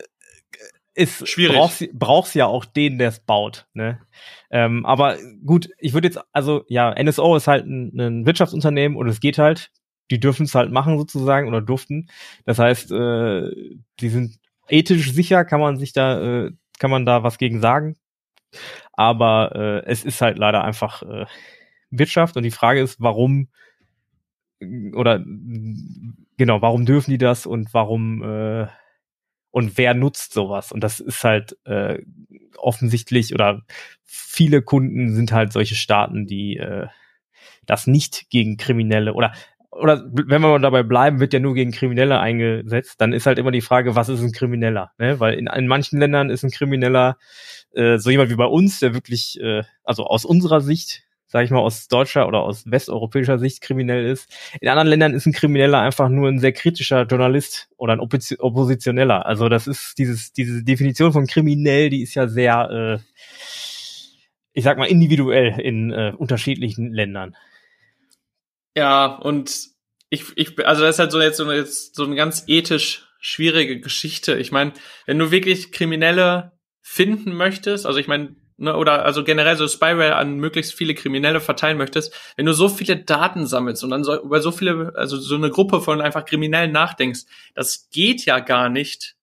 ist 0.94 1.28
schwierig. 1.28 1.58
Brauchst, 1.58 1.88
brauchst 1.94 2.36
ja 2.36 2.46
auch 2.46 2.66
den, 2.66 3.00
der 3.00 3.10
es 3.10 3.20
baut. 3.20 3.66
Ne? 3.74 4.00
Ähm, 4.52 4.86
aber 4.86 5.18
gut, 5.44 5.70
ich 5.80 5.94
würde 5.94 6.08
jetzt, 6.08 6.20
also 6.32 6.66
ja, 6.68 6.94
NSO 7.02 7.36
ist 7.36 7.48
halt 7.48 7.66
ein, 7.66 8.00
ein 8.00 8.26
Wirtschaftsunternehmen 8.28 8.96
und 8.96 9.08
es 9.08 9.20
geht 9.20 9.40
halt 9.40 9.72
die 10.12 10.20
dürfen 10.20 10.46
es 10.46 10.56
halt 10.56 10.72
machen 10.72 10.98
sozusagen 10.98 11.48
oder 11.48 11.62
durften. 11.62 12.10
Das 12.46 12.60
heißt, 12.60 12.92
äh, 12.92 13.52
die 14.00 14.10
sind 14.10 14.40
ethisch 14.68 15.12
sicher, 15.12 15.46
kann 15.46 15.60
man 15.60 15.78
sich 15.78 15.94
da, 15.94 16.46
äh, 16.46 16.52
kann 16.80 16.92
man 16.92 17.06
da 17.06 17.24
was 17.24 17.38
gegen 17.38 17.62
sagen. 17.62 17.96
Aber 18.92 19.56
äh, 19.56 19.90
es 19.90 20.04
ist 20.06 20.22
halt 20.22 20.38
leider 20.38 20.64
einfach 20.64 21.02
äh, 21.04 21.26
Wirtschaft 21.90 22.38
und 22.38 22.44
die 22.44 22.52
Frage 22.52 22.82
ist, 22.82 23.02
warum 23.02 23.50
oder 24.94 25.20
genau, 26.38 26.62
warum 26.62 26.86
dürfen 26.86 27.12
die 27.12 27.18
das 27.18 27.46
und 27.46 27.74
warum 27.74 28.24
äh, 28.24 28.68
und 29.52 29.78
wer 29.78 29.94
nutzt 29.94 30.34
sowas? 30.34 30.72
Und 30.72 30.84
das 30.84 31.00
ist 31.00 31.24
halt 31.24 31.58
äh, 31.66 32.02
offensichtlich 32.58 33.34
oder 33.34 33.62
viele 34.04 34.62
Kunden 34.62 35.14
sind 35.14 35.32
halt 35.32 35.54
solche 35.54 35.76
Staaten, 35.76 36.26
die 36.26 36.58
äh, 36.58 36.88
das 37.66 37.88
nicht 37.88 38.30
gegen 38.30 38.58
Kriminelle 38.58 39.14
oder 39.14 39.34
oder 39.80 40.04
wenn 40.12 40.42
wir 40.42 40.60
dabei 40.60 40.84
bleiben, 40.84 41.20
wird 41.20 41.34
ja 41.34 41.40
nur 41.40 41.54
gegen 41.54 41.72
Kriminelle 41.72 42.20
eingesetzt, 42.20 43.02
dann 43.02 43.14
ist 43.14 43.26
halt 43.26 43.40
immer 43.40 43.52
die 43.52 43.62
Frage, 43.62 43.96
was 43.96 44.10
ist 44.10 44.22
ein 44.22 44.32
Krimineller? 44.32 44.92
Ne? 44.98 45.20
Weil 45.20 45.36
in, 45.36 45.48
in 45.48 45.68
manchen 45.68 46.00
Ländern 46.00 46.30
ist 46.30 46.44
ein 46.44 46.52
Krimineller 46.52 47.18
äh, 47.74 47.98
so 47.98 48.10
jemand 48.10 48.30
wie 48.30 48.36
bei 48.36 48.46
uns, 48.46 48.80
der 48.80 48.94
wirklich, 48.94 49.40
äh, 49.42 49.64
also 49.84 50.06
aus 50.06 50.26
unserer 50.26 50.62
Sicht, 50.62 51.04
sage 51.28 51.46
ich 51.46 51.52
mal, 51.52 51.60
aus 51.60 51.88
deutscher 51.88 52.28
oder 52.28 52.42
aus 52.42 52.70
westeuropäischer 52.70 53.40
Sicht 53.40 53.62
kriminell 53.62 54.06
ist. 54.06 54.30
In 54.62 54.70
anderen 54.70 54.88
Ländern 54.88 55.14
ist 55.14 55.26
ein 55.26 55.34
Krimineller 55.34 55.80
einfach 55.80 56.10
nur 56.10 56.30
ein 56.30 56.40
sehr 56.40 56.54
kritischer 56.54 57.04
Journalist 57.04 57.70
oder 57.78 57.94
ein 57.94 58.00
Opposi 58.00 58.38
Oppositioneller. 58.40 59.26
Also 59.26 59.50
das 59.50 59.66
ist 59.66 59.98
dieses, 59.98 60.34
diese 60.34 60.64
Definition 60.64 61.12
von 61.12 61.26
kriminell, 61.26 61.90
die 61.90 62.04
ist 62.04 62.14
ja 62.14 62.28
sehr, 62.28 63.02
äh, 63.02 63.22
ich 64.54 64.64
sag 64.64 64.78
mal, 64.78 64.86
individuell 64.86 65.60
in 65.60 65.92
äh, 65.92 66.14
unterschiedlichen 66.16 66.94
Ländern. 66.94 67.36
Ja, 68.76 69.06
und 69.06 69.70
ich, 70.10 70.26
ich, 70.36 70.66
also 70.66 70.84
das 70.84 70.96
ist 70.96 71.00
halt 71.00 71.12
so 71.12 71.22
jetzt 71.22 71.38
so 71.38 71.44
eine, 71.44 71.56
jetzt 71.56 71.96
so 71.96 72.04
eine 72.04 72.16
ganz 72.16 72.44
ethisch 72.48 73.08
schwierige 73.20 73.80
Geschichte. 73.80 74.36
Ich 74.36 74.52
meine, 74.52 74.74
wenn 75.06 75.18
du 75.18 75.32
wirklich 75.32 75.72
Kriminelle 75.72 76.52
finden 76.82 77.34
möchtest, 77.34 77.86
also 77.86 78.00
ich 78.00 78.08
meine, 78.08 78.36
ne, 78.58 78.76
oder 78.76 79.06
also 79.06 79.24
generell 79.24 79.56
so 79.56 79.68
Spyware 79.68 80.16
an 80.16 80.38
möglichst 80.38 80.74
viele 80.74 80.94
Kriminelle 80.94 81.40
verteilen 81.40 81.78
möchtest, 81.78 82.14
wenn 82.36 82.46
du 82.46 82.54
so 82.54 82.70
viele 82.70 82.98
Daten 82.98 83.48
sammelst 83.48 83.84
und 83.84 83.92
dann 83.92 84.04
so, 84.04 84.22
über 84.22 84.42
so 84.42 84.52
viele, 84.52 84.94
also 84.96 85.18
so 85.18 85.36
eine 85.36 85.50
Gruppe 85.50 85.82
von 85.82 86.02
einfach 86.02 86.26
Kriminellen 86.26 86.72
nachdenkst, 86.72 87.22
das 87.56 87.90
geht 87.92 88.26
ja 88.26 88.40
gar 88.40 88.70
nicht, 88.70 89.16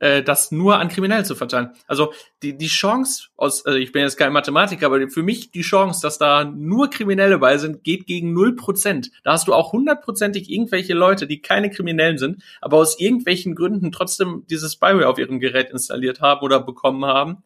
äh, 0.00 0.22
das 0.22 0.52
nur 0.52 0.78
an 0.78 0.88
Kriminellen 0.88 1.24
zu 1.24 1.34
verteilen. 1.34 1.70
Also 1.86 2.12
die, 2.42 2.56
die 2.56 2.68
Chance 2.68 3.28
aus, 3.36 3.64
also 3.66 3.78
ich 3.78 3.92
bin 3.92 4.02
jetzt 4.02 4.16
kein 4.16 4.32
Mathematiker, 4.32 4.86
aber 4.86 5.08
für 5.08 5.22
mich 5.22 5.50
die 5.50 5.62
Chance, 5.62 6.00
dass 6.02 6.18
da 6.18 6.44
nur 6.44 6.90
Kriminelle 6.90 7.38
bei 7.38 7.58
sind, 7.58 7.84
geht 7.84 8.06
gegen 8.06 8.32
null 8.32 8.56
Prozent. 8.56 9.10
Da 9.24 9.32
hast 9.32 9.48
du 9.48 9.54
auch 9.54 9.72
hundertprozentig 9.72 10.50
irgendwelche 10.50 10.94
Leute, 10.94 11.26
die 11.26 11.40
keine 11.40 11.70
Kriminellen 11.70 12.18
sind, 12.18 12.42
aber 12.60 12.76
aus 12.76 12.98
irgendwelchen 13.00 13.54
Gründen 13.54 13.92
trotzdem 13.92 14.44
dieses 14.48 14.74
Spyware 14.74 15.08
auf 15.08 15.18
ihrem 15.18 15.40
Gerät 15.40 15.70
installiert 15.70 16.20
haben 16.20 16.42
oder 16.42 16.60
bekommen 16.60 17.04
haben. 17.04 17.42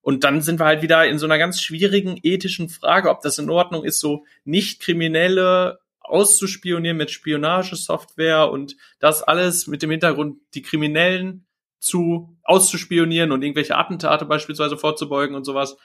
Und 0.00 0.24
dann 0.24 0.40
sind 0.40 0.60
wir 0.60 0.66
halt 0.66 0.82
wieder 0.82 1.06
in 1.06 1.18
so 1.18 1.26
einer 1.26 1.38
ganz 1.38 1.60
schwierigen 1.60 2.18
ethischen 2.22 2.68
Frage, 2.68 3.10
ob 3.10 3.20
das 3.20 3.38
in 3.38 3.50
Ordnung 3.50 3.84
ist, 3.84 4.00
so 4.00 4.24
nicht 4.44 4.80
kriminelle 4.80 5.80
auszuspionieren 6.00 6.96
mit 6.96 7.10
Spionagesoftware 7.10 8.50
und 8.50 8.76
das 8.98 9.22
alles 9.22 9.66
mit 9.66 9.82
dem 9.82 9.90
Hintergrund, 9.90 10.38
die 10.54 10.62
Kriminellen 10.62 11.44
zu 11.78 12.36
auszuspionieren 12.42 13.32
und 13.32 13.42
irgendwelche 13.42 13.76
Attentate 13.76 14.24
beispielsweise 14.24 14.76
vorzubeugen 14.76 15.36
und 15.36 15.44
sowas. 15.44 15.76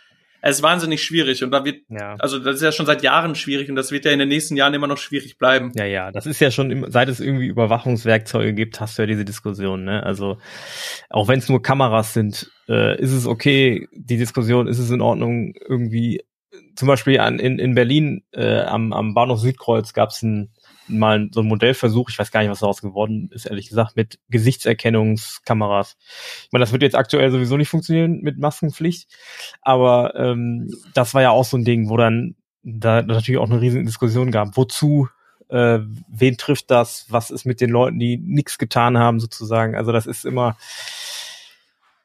Es 0.46 0.58
ist 0.58 0.62
wahnsinnig 0.64 1.02
schwierig 1.02 1.42
und 1.42 1.52
da 1.52 1.64
wird, 1.64 1.84
ja. 1.88 2.16
also 2.20 2.38
das 2.38 2.58
ist 2.58 2.62
ja 2.62 2.74
schon 2.74 2.86
seit 2.86 3.02
Jahren 3.02 3.34
schwierig 3.34 3.70
und 3.70 3.78
das 3.78 3.92
wird 3.92 4.04
ja 4.04 4.12
in 4.12 4.20
den 4.20 4.28
nächsten 4.28 4.58
Jahren 4.58 4.74
immer 4.74 4.88
noch 4.88 4.98
schwierig 4.98 5.38
bleiben. 5.38 5.72
Ja, 5.76 5.86
ja, 5.86 6.12
das 6.12 6.26
ist 6.26 6.42
ja 6.42 6.52
schon, 6.52 6.86
seit 6.92 7.08
es 7.08 7.22
irgendwie 7.22 7.48
Überwachungswerkzeuge 7.48 8.54
gibt, 8.54 8.82
hast 8.82 8.98
du 8.98 9.04
ja 9.04 9.06
diese 9.06 9.24
Diskussion, 9.24 9.86
ne? 9.86 10.04
Also 10.04 10.38
auch 11.10 11.30
wenn 11.30 11.40
es 11.40 11.48
nur 11.48 11.62
Kameras 11.62 12.14
sind, 12.14 12.52
äh, 12.68 13.00
ist 13.00 13.14
es 13.14 13.26
okay, 13.26 13.88
die 13.94 14.18
Diskussion, 14.18 14.68
ist 14.68 14.80
es 14.80 14.92
in 14.92 15.00
Ordnung, 15.00 15.54
irgendwie, 15.66 16.26
zum 16.76 16.90
Beispiel 16.90 17.22
an, 17.22 17.40
in, 17.40 17.58
in 17.58 17.74
Berlin 17.74 18.24
äh, 18.34 18.64
am, 18.64 18.92
am 18.92 19.14
Bahnhof 19.14 19.40
Südkreuz 19.40 19.94
gab 19.94 20.10
es 20.10 20.24
ein 20.24 20.52
mal 20.88 21.30
so 21.32 21.42
ein 21.42 21.48
Modellversuch, 21.48 22.10
ich 22.10 22.20
weiß 22.20 22.32
gar 22.32 22.42
nicht, 22.42 22.50
was 22.50 22.60
daraus 22.60 22.82
geworden 22.82 23.30
ist, 23.34 23.46
ehrlich 23.46 23.70
gesagt, 23.70 23.96
mit 23.96 24.20
Gesichtserkennungskameras. 24.30 25.98
Ich 26.46 26.52
meine, 26.52 26.64
das 26.64 26.72
wird 26.72 26.84
jetzt 26.84 26.96
aktuell 26.96 27.32
sowieso 27.32 27.58
nicht 27.58 27.70
funktionieren 27.70 28.22
mit 28.22 28.38
Maskenpflicht, 28.38 29.10
aber 29.62 30.16
ähm, 30.16 30.74
das 30.94 31.14
war 31.14 31.22
ja 31.22 31.32
auch 31.32 31.46
so 31.46 31.58
ein 31.58 31.66
Ding, 31.66 31.90
wo 31.90 31.98
dann 31.98 32.36
da 32.64 33.02
natürlich 33.02 33.40
auch 33.40 33.50
eine 33.50 33.62
riesige 33.62 33.86
Diskussion 33.86 34.32
gab. 34.32 34.56
Wozu, 34.58 35.10
äh, 35.50 35.80
wen 36.08 36.38
trifft 36.38 36.72
das, 36.72 37.06
was 37.10 37.32
ist 37.32 37.46
mit 37.46 37.62
den 37.62 37.70
Leuten, 37.70 38.00
die 38.00 38.18
nichts 38.18 38.58
getan 38.58 38.98
haben, 38.98 39.20
sozusagen. 39.20 39.76
Also 39.76 39.92
das 39.92 40.06
ist 40.06 40.26
immer 40.26 40.58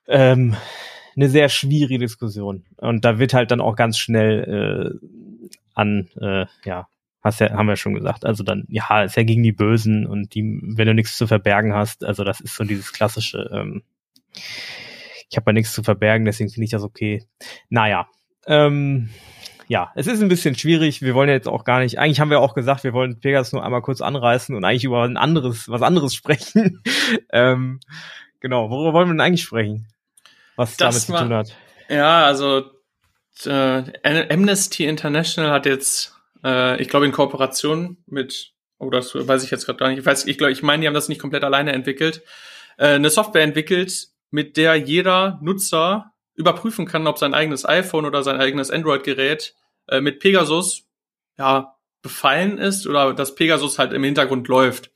ähm, 0.08 0.56
eine 1.16 1.28
sehr 1.28 1.48
schwierige 1.48 1.98
Diskussion. 1.98 2.64
Und 2.76 3.04
da 3.04 3.18
wird 3.18 3.34
halt 3.34 3.50
dann 3.50 3.60
auch 3.60 3.76
ganz 3.76 3.98
schnell 3.98 5.00
äh, 5.02 5.06
an, 5.74 6.08
äh, 6.20 6.46
ja, 6.64 6.88
Hast 7.20 7.40
ja, 7.40 7.50
haben 7.50 7.66
wir 7.66 7.76
schon 7.76 7.94
gesagt. 7.94 8.24
Also 8.24 8.44
dann, 8.44 8.64
ja, 8.68 9.02
ist 9.02 9.16
ja 9.16 9.24
gegen 9.24 9.42
die 9.42 9.52
Bösen 9.52 10.07
und 10.07 10.35
die, 10.35 10.61
wenn 10.62 10.87
du 10.87 10.94
nichts 10.94 11.16
zu 11.16 11.26
verbergen 11.26 11.74
hast, 11.74 12.04
also 12.04 12.24
das 12.24 12.40
ist 12.40 12.54
so 12.54 12.64
dieses 12.64 12.92
klassische, 12.92 13.50
ähm, 13.52 13.83
ich 15.31 15.37
habe 15.37 15.50
ja 15.50 15.52
nichts 15.52 15.72
zu 15.72 15.83
verbergen, 15.83 16.24
deswegen 16.24 16.50
finde 16.50 16.64
ich 16.64 16.70
das 16.70 16.83
okay. 16.83 17.24
Naja, 17.68 18.09
ähm, 18.46 19.11
ja, 19.68 19.92
es 19.94 20.07
ist 20.07 20.22
ein 20.22 20.28
bisschen 20.28 20.54
schwierig. 20.54 21.02
Wir 21.02 21.14
wollen 21.14 21.28
jetzt 21.28 21.46
auch 21.46 21.64
gar 21.64 21.81
nicht, 21.81 21.98
eigentlich 21.98 22.20
haben 22.20 22.31
wir 22.31 22.40
auch 22.40 22.54
gesagt, 22.54 22.85
wir 22.85 22.94
wollen 22.94 23.20
Pegasus 23.20 23.52
nur 23.52 23.64
einmal 23.64 23.83
kurz 23.83 24.00
anreißen 24.00 24.57
und 24.57 24.64
eigentlich 24.64 24.85
über 24.85 25.02
ein 25.02 25.18
anderes, 25.18 25.68
was 25.68 25.83
anderes 25.83 26.14
sprechen. 26.16 26.83
ähm, 27.31 27.81
genau, 28.40 28.70
worüber 28.70 28.94
wollen 28.94 29.09
wir 29.09 29.14
denn 29.14 29.20
eigentlich 29.20 29.42
sprechen? 29.42 29.87
Was 30.57 30.76
das 30.76 31.07
damit 31.07 31.20
zu 31.20 31.26
tun 31.26 31.37
hat? 31.37 31.57
Ja, 31.88 32.24
also 32.24 32.64
äh, 33.44 33.83
Amnesty 34.33 34.87
International 34.87 35.50
hat 35.52 35.66
jetzt 35.66 36.17
äh, 36.44 36.81
ich 36.81 36.88
glaube 36.88 37.07
in 37.07 37.12
Kooperation 37.12 37.98
mit, 38.07 38.53
oh, 38.79 38.90
das 38.90 39.14
weiß 39.14 39.44
ich 39.44 39.51
jetzt 39.51 39.66
gerade 39.66 39.79
gar 39.79 39.88
nicht. 39.88 39.98
Ich 39.98 40.07
weiß, 40.07 40.27
ich 40.27 40.38
glaube, 40.38 40.53
ich 40.53 40.62
meine, 40.62 40.81
die 40.81 40.87
haben 40.87 40.94
das 40.94 41.09
nicht 41.09 41.20
komplett 41.20 41.44
alleine 41.44 41.72
entwickelt. 41.72 42.22
Äh, 42.77 42.94
eine 42.94 43.11
Software 43.11 43.42
entwickelt, 43.42 44.09
mit 44.31 44.57
der 44.57 44.77
jeder 44.77 45.38
Nutzer 45.42 46.12
überprüfen 46.35 46.87
kann, 46.87 47.07
ob 47.07 47.18
sein 47.18 47.35
eigenes 47.35 47.68
iPhone 47.68 48.07
oder 48.07 48.22
sein 48.22 48.40
eigenes 48.40 48.70
Android-Gerät 48.70 49.55
äh, 49.88 50.01
mit 50.01 50.20
Pegasus 50.20 50.85
ja 51.38 51.77
befallen 52.03 52.59
ist 52.59 52.87
oder 52.87 53.12
dass 53.12 53.35
Pegasus 53.35 53.79
halt 53.79 53.92
im 53.92 54.05
Hintergrund 54.05 54.48
läuft. 54.48 54.90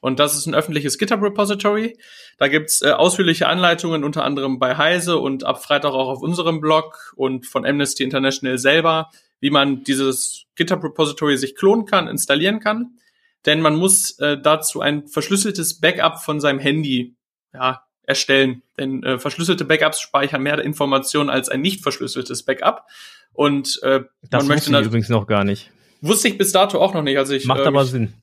Und 0.00 0.18
das 0.18 0.36
ist 0.36 0.46
ein 0.46 0.54
öffentliches 0.54 0.98
GitHub-Repository. 0.98 1.98
Da 2.38 2.48
gibt's 2.48 2.82
äh, 2.82 2.90
ausführliche 2.90 3.48
Anleitungen, 3.48 4.04
unter 4.04 4.24
anderem 4.24 4.58
bei 4.58 4.76
Heise 4.76 5.18
und 5.18 5.44
ab 5.44 5.62
Freitag 5.62 5.92
auch 5.92 6.08
auf 6.08 6.22
unserem 6.22 6.60
Blog 6.60 7.12
und 7.16 7.46
von 7.46 7.66
Amnesty 7.66 8.04
International 8.04 8.58
selber, 8.58 9.10
wie 9.40 9.50
man 9.50 9.84
dieses 9.84 10.44
GitHub 10.56 10.82
Repository 10.82 11.36
sich 11.36 11.54
klonen 11.54 11.86
kann, 11.86 12.08
installieren 12.08 12.60
kann. 12.60 12.98
Denn 13.44 13.60
man 13.60 13.76
muss 13.76 14.18
äh, 14.18 14.38
dazu 14.40 14.80
ein 14.80 15.06
verschlüsseltes 15.06 15.80
Backup 15.80 16.22
von 16.22 16.40
seinem 16.40 16.58
Handy 16.58 17.14
ja, 17.54 17.82
erstellen. 18.02 18.62
Denn 18.78 19.02
äh, 19.02 19.18
verschlüsselte 19.18 19.64
Backups 19.64 20.00
speichern 20.00 20.42
mehr 20.42 20.58
Informationen 20.58 21.30
als 21.30 21.48
ein 21.48 21.60
nicht 21.60 21.82
verschlüsseltes 21.82 22.44
Backup. 22.44 22.86
Und 23.32 23.80
äh, 23.82 24.04
das 24.30 24.44
man 24.44 24.56
möchte 24.56 24.70
ich 24.70 24.86
übrigens 24.86 25.08
noch 25.08 25.26
gar 25.26 25.44
nicht. 25.44 25.70
Wusste 26.00 26.28
ich 26.28 26.38
bis 26.38 26.52
dato 26.52 26.80
auch 26.80 26.94
noch 26.94 27.02
nicht, 27.02 27.18
als 27.18 27.30
ich 27.30 27.46
macht 27.46 27.60
äh, 27.60 27.66
aber 27.66 27.84
Sinn, 27.84 28.14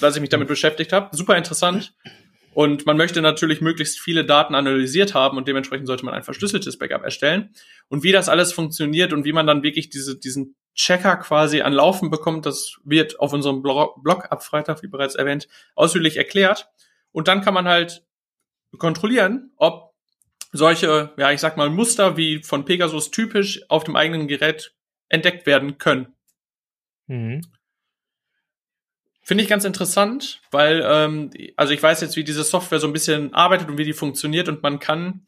als 0.00 0.16
ich 0.16 0.20
mich 0.20 0.30
damit 0.30 0.48
beschäftigt 0.48 0.92
habe. 0.92 1.14
Super 1.16 1.36
interessant. 1.36 1.94
Und 2.52 2.84
man 2.84 2.96
möchte 2.96 3.22
natürlich 3.22 3.60
möglichst 3.60 4.00
viele 4.00 4.24
Daten 4.24 4.54
analysiert 4.54 5.14
haben 5.14 5.36
und 5.36 5.46
dementsprechend 5.46 5.86
sollte 5.86 6.04
man 6.04 6.14
ein 6.14 6.24
verschlüsseltes 6.24 6.78
Backup 6.78 7.04
erstellen. 7.04 7.50
Und 7.88 8.02
wie 8.02 8.12
das 8.12 8.28
alles 8.28 8.52
funktioniert 8.52 9.12
und 9.12 9.24
wie 9.24 9.32
man 9.32 9.46
dann 9.46 9.62
wirklich 9.62 9.88
diese, 9.88 10.18
diesen 10.18 10.56
Checker 10.74 11.16
quasi 11.16 11.60
an 11.60 11.72
Laufen 11.72 12.10
bekommt, 12.10 12.46
das 12.46 12.76
wird 12.84 13.20
auf 13.20 13.32
unserem 13.32 13.62
Blog 13.62 14.26
ab 14.30 14.42
Freitag, 14.42 14.82
wie 14.82 14.88
bereits 14.88 15.14
erwähnt, 15.14 15.46
ausführlich 15.74 16.16
erklärt. 16.16 16.68
Und 17.12 17.28
dann 17.28 17.40
kann 17.40 17.54
man 17.54 17.68
halt 17.68 18.04
kontrollieren, 18.78 19.52
ob 19.56 19.94
solche, 20.52 21.12
ja, 21.16 21.30
ich 21.30 21.40
sag 21.40 21.56
mal, 21.56 21.70
Muster 21.70 22.16
wie 22.16 22.42
von 22.42 22.64
Pegasus 22.64 23.10
typisch 23.10 23.62
auf 23.68 23.84
dem 23.84 23.96
eigenen 23.96 24.26
Gerät 24.26 24.74
entdeckt 25.08 25.46
werden 25.46 25.78
können. 25.78 26.14
Mhm. 27.06 27.42
Finde 29.30 29.44
ich 29.44 29.48
ganz 29.48 29.64
interessant, 29.64 30.40
weil, 30.50 30.82
ähm, 30.84 31.30
also 31.54 31.72
ich 31.72 31.80
weiß 31.80 32.00
jetzt, 32.00 32.16
wie 32.16 32.24
diese 32.24 32.42
Software 32.42 32.80
so 32.80 32.88
ein 32.88 32.92
bisschen 32.92 33.32
arbeitet 33.32 33.68
und 33.68 33.78
wie 33.78 33.84
die 33.84 33.92
funktioniert 33.92 34.48
und 34.48 34.64
man 34.64 34.80
kann 34.80 35.22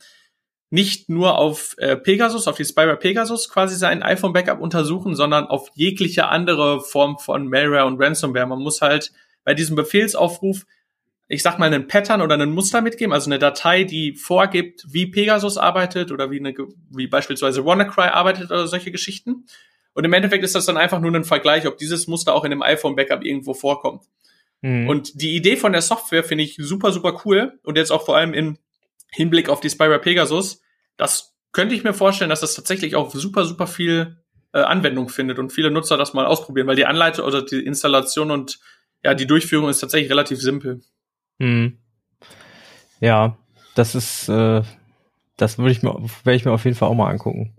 nicht 0.70 1.08
nur 1.08 1.38
auf 1.38 1.76
äh, 1.78 1.96
Pegasus, 1.96 2.48
auf 2.48 2.56
die 2.56 2.64
Spyware 2.64 2.96
Pegasus 2.96 3.48
quasi 3.48 3.76
sein 3.76 4.02
iPhone-Backup 4.02 4.60
untersuchen, 4.60 5.14
sondern 5.14 5.46
auf 5.46 5.70
jegliche 5.76 6.26
andere 6.26 6.80
Form 6.80 7.20
von 7.20 7.46
Malware 7.46 7.84
und 7.84 8.02
Ransomware. 8.02 8.48
Man 8.48 8.58
muss 8.58 8.82
halt 8.82 9.12
bei 9.44 9.54
diesem 9.54 9.76
Befehlsaufruf, 9.76 10.66
ich 11.28 11.44
sag 11.44 11.60
mal, 11.60 11.66
einen 11.66 11.86
Pattern 11.86 12.22
oder 12.22 12.34
einen 12.34 12.50
Muster 12.50 12.80
mitgeben, 12.80 13.12
also 13.12 13.30
eine 13.30 13.38
Datei, 13.38 13.84
die 13.84 14.16
vorgibt, 14.16 14.84
wie 14.88 15.06
Pegasus 15.06 15.58
arbeitet 15.58 16.10
oder 16.10 16.28
wie, 16.32 16.40
eine, 16.40 16.52
wie 16.90 17.06
beispielsweise 17.06 17.64
WannaCry 17.64 18.08
arbeitet 18.08 18.50
oder 18.50 18.66
solche 18.66 18.90
Geschichten. 18.90 19.46
Und 19.94 20.04
im 20.04 20.12
Endeffekt 20.12 20.44
ist 20.44 20.54
das 20.54 20.66
dann 20.66 20.76
einfach 20.76 21.00
nur 21.00 21.14
ein 21.14 21.24
Vergleich, 21.24 21.66
ob 21.66 21.76
dieses 21.78 22.06
Muster 22.06 22.34
auch 22.34 22.44
in 22.44 22.52
einem 22.52 22.62
iPhone-Backup 22.62 23.24
irgendwo 23.24 23.54
vorkommt. 23.54 24.04
Mhm. 24.62 24.88
Und 24.88 25.20
die 25.20 25.36
Idee 25.36 25.56
von 25.56 25.72
der 25.72 25.82
Software 25.82 26.24
finde 26.24 26.44
ich 26.44 26.56
super, 26.58 26.92
super 26.92 27.20
cool. 27.24 27.58
Und 27.62 27.76
jetzt 27.76 27.90
auch 27.90 28.04
vor 28.04 28.16
allem 28.16 28.32
im 28.32 28.58
Hinblick 29.10 29.48
auf 29.48 29.60
die 29.60 29.68
Spyra 29.68 29.98
Pegasus, 29.98 30.62
das 30.96 31.34
könnte 31.52 31.74
ich 31.74 31.84
mir 31.84 31.92
vorstellen, 31.92 32.30
dass 32.30 32.40
das 32.40 32.54
tatsächlich 32.54 32.96
auch 32.96 33.10
super, 33.14 33.44
super 33.44 33.66
viel 33.66 34.16
äh, 34.54 34.60
Anwendung 34.60 35.10
findet 35.10 35.38
und 35.38 35.52
viele 35.52 35.70
Nutzer 35.70 35.98
das 35.98 36.14
mal 36.14 36.24
ausprobieren, 36.24 36.66
weil 36.66 36.76
die 36.76 36.86
Anleitung 36.86 37.26
oder 37.26 37.42
die 37.42 37.62
Installation 37.62 38.30
und 38.30 38.58
ja, 39.04 39.14
die 39.14 39.26
Durchführung 39.26 39.68
ist 39.68 39.80
tatsächlich 39.80 40.10
relativ 40.10 40.40
simpel. 40.40 40.80
Mhm. 41.38 41.78
Ja, 43.00 43.36
das 43.74 43.94
ist, 43.94 44.28
äh, 44.28 44.62
das 45.36 45.58
würde 45.58 45.72
ich 45.72 45.82
mir, 45.82 45.94
werde 46.24 46.36
ich 46.36 46.44
mir 46.44 46.52
auf 46.52 46.64
jeden 46.64 46.76
Fall 46.76 46.88
auch 46.88 46.94
mal 46.94 47.10
angucken 47.10 47.54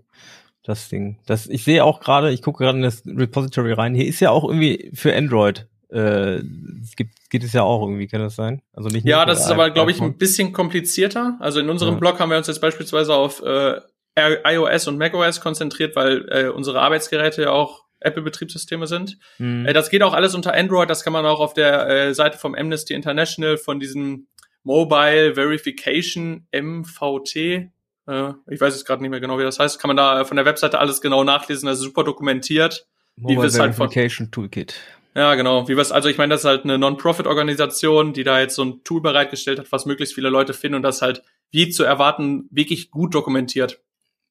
das 0.64 0.88
Ding. 0.88 1.18
Das, 1.26 1.46
ich 1.46 1.62
sehe 1.62 1.84
auch 1.84 2.00
gerade, 2.00 2.32
ich 2.32 2.42
gucke 2.42 2.64
gerade 2.64 2.78
in 2.78 2.82
das 2.82 3.02
Repository 3.06 3.72
rein. 3.72 3.94
Hier 3.94 4.06
ist 4.06 4.20
ja 4.20 4.30
auch 4.30 4.44
irgendwie 4.44 4.90
für 4.94 5.14
Android. 5.14 5.68
Äh, 5.90 6.40
es 6.82 6.96
gibt, 6.96 7.30
geht 7.30 7.44
es 7.44 7.52
ja 7.52 7.62
auch 7.62 7.82
irgendwie, 7.82 8.08
kann 8.08 8.20
das 8.20 8.34
sein? 8.34 8.62
Also 8.72 8.88
nicht 8.88 9.06
Ja, 9.06 9.26
das 9.26 9.40
ist 9.40 9.50
aber, 9.50 9.70
glaube 9.70 9.90
ich, 9.90 10.00
ein 10.00 10.16
bisschen 10.16 10.52
komplizierter. 10.52 11.36
Also 11.38 11.60
in 11.60 11.68
unserem 11.68 11.94
ja. 11.94 12.00
Blog 12.00 12.18
haben 12.18 12.30
wir 12.30 12.38
uns 12.38 12.46
jetzt 12.46 12.60
beispielsweise 12.60 13.14
auf 13.14 13.42
äh, 13.42 13.80
iOS 14.16 14.88
und 14.88 14.98
macOS 14.98 15.40
konzentriert, 15.40 15.94
weil 15.96 16.26
äh, 16.30 16.48
unsere 16.48 16.80
Arbeitsgeräte 16.80 17.42
ja 17.42 17.50
auch 17.50 17.84
Apple-Betriebssysteme 18.00 18.86
sind. 18.86 19.18
Mhm. 19.38 19.66
Äh, 19.66 19.72
das 19.74 19.90
geht 19.90 20.02
auch 20.02 20.14
alles 20.14 20.34
unter 20.34 20.54
Android. 20.54 20.88
Das 20.88 21.04
kann 21.04 21.12
man 21.12 21.26
auch 21.26 21.40
auf 21.40 21.52
der 21.52 21.88
äh, 21.88 22.14
Seite 22.14 22.38
vom 22.38 22.54
Amnesty 22.54 22.94
International 22.94 23.58
von 23.58 23.78
diesem 23.80 24.28
Mobile 24.62 25.34
Verification 25.34 26.46
MVT 26.52 27.70
äh, 28.06 28.32
ich 28.48 28.60
weiß 28.60 28.74
jetzt 28.74 28.84
gerade 28.84 29.02
nicht 29.02 29.10
mehr 29.10 29.20
genau, 29.20 29.38
wie 29.38 29.42
das 29.42 29.58
heißt. 29.58 29.80
Kann 29.80 29.88
man 29.88 29.96
da 29.96 30.24
von 30.24 30.36
der 30.36 30.46
Webseite 30.46 30.78
alles 30.78 31.00
genau 31.00 31.24
nachlesen. 31.24 31.66
Das 31.66 31.78
ist 31.78 31.84
super 31.84 32.04
dokumentiert. 32.04 32.86
Mobile 33.16 33.48
wie 33.48 33.50
Verification 33.50 34.26
halt 34.26 34.34
von, 34.34 34.42
Toolkit. 34.42 34.74
Ja, 35.14 35.34
genau. 35.36 35.68
Wie 35.68 35.76
was, 35.76 35.92
also 35.92 36.08
ich 36.08 36.18
meine, 36.18 36.34
das 36.34 36.40
ist 36.40 36.46
halt 36.46 36.64
eine 36.64 36.76
Non-Profit-Organisation, 36.76 38.12
die 38.12 38.24
da 38.24 38.40
jetzt 38.40 38.56
so 38.56 38.64
ein 38.64 38.82
Tool 38.82 39.00
bereitgestellt 39.00 39.60
hat, 39.60 39.70
was 39.70 39.86
möglichst 39.86 40.14
viele 40.14 40.28
Leute 40.28 40.54
finden 40.54 40.76
und 40.76 40.82
das 40.82 41.02
halt, 41.02 41.22
wie 41.52 41.68
zu 41.70 41.84
erwarten, 41.84 42.48
wirklich 42.50 42.90
gut 42.90 43.14
dokumentiert. 43.14 43.80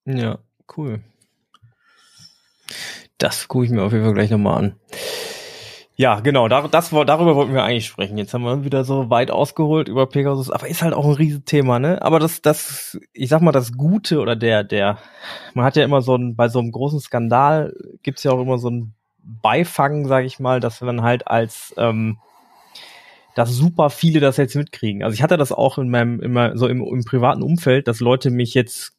Ja, 0.05 0.39
cool. 0.75 0.99
Das 3.17 3.47
gucke 3.47 3.65
ich 3.65 3.71
mir 3.71 3.81
auf 3.81 3.93
jeden 3.93 4.03
Fall 4.03 4.13
gleich 4.13 4.29
nochmal 4.29 4.57
an. 4.57 4.75
Ja, 5.95 6.21
genau, 6.21 6.47
da, 6.47 6.67
das, 6.67 6.89
darüber 6.89 7.35
wollten 7.35 7.53
wir 7.53 7.63
eigentlich 7.63 7.85
sprechen. 7.85 8.17
Jetzt 8.17 8.33
haben 8.33 8.43
wir 8.43 8.65
wieder 8.65 8.83
so 8.83 9.11
weit 9.11 9.29
ausgeholt 9.29 9.87
über 9.87 10.07
Pegasus, 10.07 10.49
aber 10.49 10.67
ist 10.67 10.81
halt 10.81 10.93
auch 10.93 11.05
ein 11.05 11.13
Riesenthema, 11.13 11.77
ne? 11.77 12.01
Aber 12.01 12.19
das, 12.19 12.41
das, 12.41 12.99
ich 13.13 13.29
sag 13.29 13.41
mal, 13.41 13.51
das 13.51 13.73
Gute 13.73 14.19
oder 14.19 14.35
der, 14.35 14.63
der, 14.63 14.97
man 15.53 15.65
hat 15.65 15.75
ja 15.75 15.83
immer 15.83 16.01
so 16.01 16.15
ein, 16.15 16.35
bei 16.35 16.49
so 16.49 16.57
einem 16.57 16.71
großen 16.71 16.99
Skandal 16.99 17.75
gibt's 18.01 18.23
ja 18.23 18.31
auch 18.31 18.41
immer 18.41 18.57
so 18.57 18.71
ein 18.71 18.93
Beifangen, 19.19 20.07
sag 20.07 20.25
ich 20.25 20.39
mal, 20.39 20.59
dass 20.59 20.81
man 20.81 21.03
halt 21.03 21.27
als, 21.27 21.75
ähm, 21.77 22.17
dass 23.35 23.51
super 23.51 23.91
viele 23.91 24.19
das 24.19 24.37
jetzt 24.37 24.55
mitkriegen. 24.55 25.03
Also 25.03 25.13
ich 25.13 25.21
hatte 25.21 25.37
das 25.37 25.51
auch 25.51 25.77
in 25.77 25.89
meinem, 25.89 26.19
immer 26.21 26.57
so 26.57 26.67
im, 26.67 26.81
im 26.81 27.03
privaten 27.03 27.43
Umfeld, 27.43 27.87
dass 27.87 27.99
Leute 27.99 28.31
mich 28.31 28.55
jetzt 28.55 28.95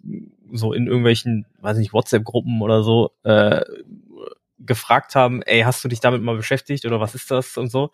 so 0.53 0.73
in 0.73 0.87
irgendwelchen, 0.87 1.47
weiß 1.61 1.77
nicht, 1.77 1.93
WhatsApp-Gruppen 1.93 2.63
oder 2.63 2.85
so, 2.85 3.11
äh, 3.25 3.63
gefragt 4.59 5.15
haben, 5.15 5.43
ey, 5.43 5.63
hast 5.63 5.85
du 5.85 5.89
dich 5.89 6.01
damit 6.01 6.23
mal 6.23 6.37
beschäftigt 6.37 6.85
oder 6.87 7.01
was 7.01 7.15
ist 7.15 7.31
das 7.31 7.57
und 7.57 7.71
so. 7.71 7.91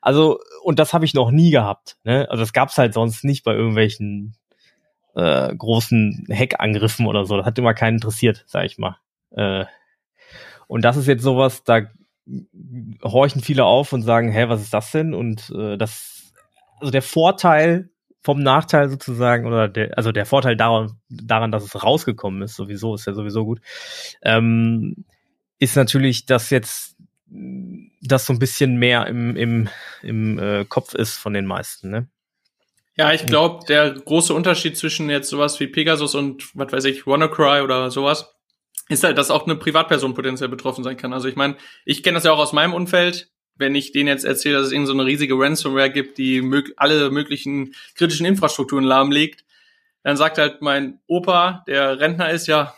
Also, 0.00 0.40
und 0.62 0.78
das 0.78 0.94
habe 0.94 1.04
ich 1.04 1.14
noch 1.14 1.30
nie 1.30 1.50
gehabt. 1.50 1.96
Ne? 2.04 2.28
Also 2.30 2.42
das 2.42 2.52
gab's 2.52 2.78
halt 2.78 2.94
sonst 2.94 3.24
nicht 3.24 3.44
bei 3.44 3.52
irgendwelchen 3.52 4.36
äh, 5.14 5.54
großen 5.54 6.26
Hackangriffen 6.30 7.06
oder 7.06 7.24
so. 7.24 7.36
Das 7.36 7.46
hat 7.46 7.58
immer 7.58 7.74
keinen 7.74 7.94
interessiert, 7.94 8.44
sag 8.46 8.64
ich 8.64 8.78
mal. 8.78 8.96
Äh, 9.30 9.64
und 10.66 10.84
das 10.84 10.96
ist 10.96 11.06
jetzt 11.06 11.22
sowas, 11.22 11.64
da 11.64 11.82
horchen 13.02 13.42
viele 13.42 13.64
auf 13.64 13.92
und 13.92 14.02
sagen, 14.02 14.32
hä, 14.32 14.48
was 14.48 14.62
ist 14.62 14.72
das 14.72 14.90
denn? 14.92 15.14
Und 15.14 15.50
äh, 15.50 15.76
das, 15.76 16.32
also 16.80 16.90
der 16.90 17.02
Vorteil 17.02 17.90
vom 18.22 18.42
Nachteil 18.42 18.88
sozusagen, 18.88 19.46
oder 19.46 19.68
der, 19.68 19.98
also 19.98 20.10
der 20.10 20.24
Vorteil 20.24 20.56
daran, 20.56 20.98
daran, 21.10 21.52
dass 21.52 21.62
es 21.62 21.82
rausgekommen 21.82 22.40
ist, 22.42 22.56
sowieso, 22.56 22.94
ist 22.94 23.06
ja 23.06 23.12
sowieso 23.12 23.44
gut. 23.44 23.60
Ähm, 24.22 25.04
ist 25.64 25.76
natürlich, 25.76 26.26
dass 26.26 26.50
jetzt 26.50 26.96
das 27.26 28.26
so 28.26 28.32
ein 28.32 28.38
bisschen 28.38 28.76
mehr 28.76 29.06
im, 29.06 29.34
im, 29.34 29.68
im 30.02 30.38
äh, 30.38 30.64
Kopf 30.66 30.94
ist 30.94 31.16
von 31.16 31.32
den 31.32 31.46
meisten, 31.46 31.90
ne? 31.90 32.08
Ja, 32.96 33.12
ich 33.12 33.26
glaube, 33.26 33.64
der 33.66 33.90
große 33.90 34.32
Unterschied 34.32 34.76
zwischen 34.76 35.10
jetzt 35.10 35.28
sowas 35.28 35.58
wie 35.58 35.66
Pegasus 35.66 36.14
und, 36.14 36.50
was 36.54 36.70
weiß 36.70 36.84
ich, 36.84 37.08
WannaCry 37.08 37.60
oder 37.62 37.90
sowas, 37.90 38.36
ist 38.88 39.02
halt, 39.02 39.18
dass 39.18 39.32
auch 39.32 39.46
eine 39.46 39.56
Privatperson 39.56 40.14
potenziell 40.14 40.48
betroffen 40.48 40.84
sein 40.84 40.96
kann. 40.96 41.12
Also 41.12 41.26
ich 41.26 41.34
meine, 41.34 41.56
ich 41.84 42.04
kenne 42.04 42.14
das 42.14 42.24
ja 42.24 42.30
auch 42.30 42.38
aus 42.38 42.52
meinem 42.52 42.72
Umfeld. 42.72 43.32
Wenn 43.56 43.74
ich 43.74 43.90
denen 43.90 44.06
jetzt 44.06 44.24
erzähle, 44.24 44.58
dass 44.58 44.66
es 44.66 44.72
irgendeine 44.72 44.98
so 44.98 45.02
eine 45.02 45.10
riesige 45.10 45.34
Ransomware 45.36 45.90
gibt, 45.90 46.18
die 46.18 46.40
mög 46.40 46.72
alle 46.76 47.10
möglichen 47.10 47.74
kritischen 47.96 48.26
Infrastrukturen 48.26 48.84
lahmlegt, 48.84 49.44
dann 50.04 50.16
sagt 50.16 50.38
halt 50.38 50.62
mein 50.62 51.00
Opa, 51.08 51.64
der 51.66 51.98
Rentner 51.98 52.30
ist, 52.30 52.46
ja, 52.46 52.74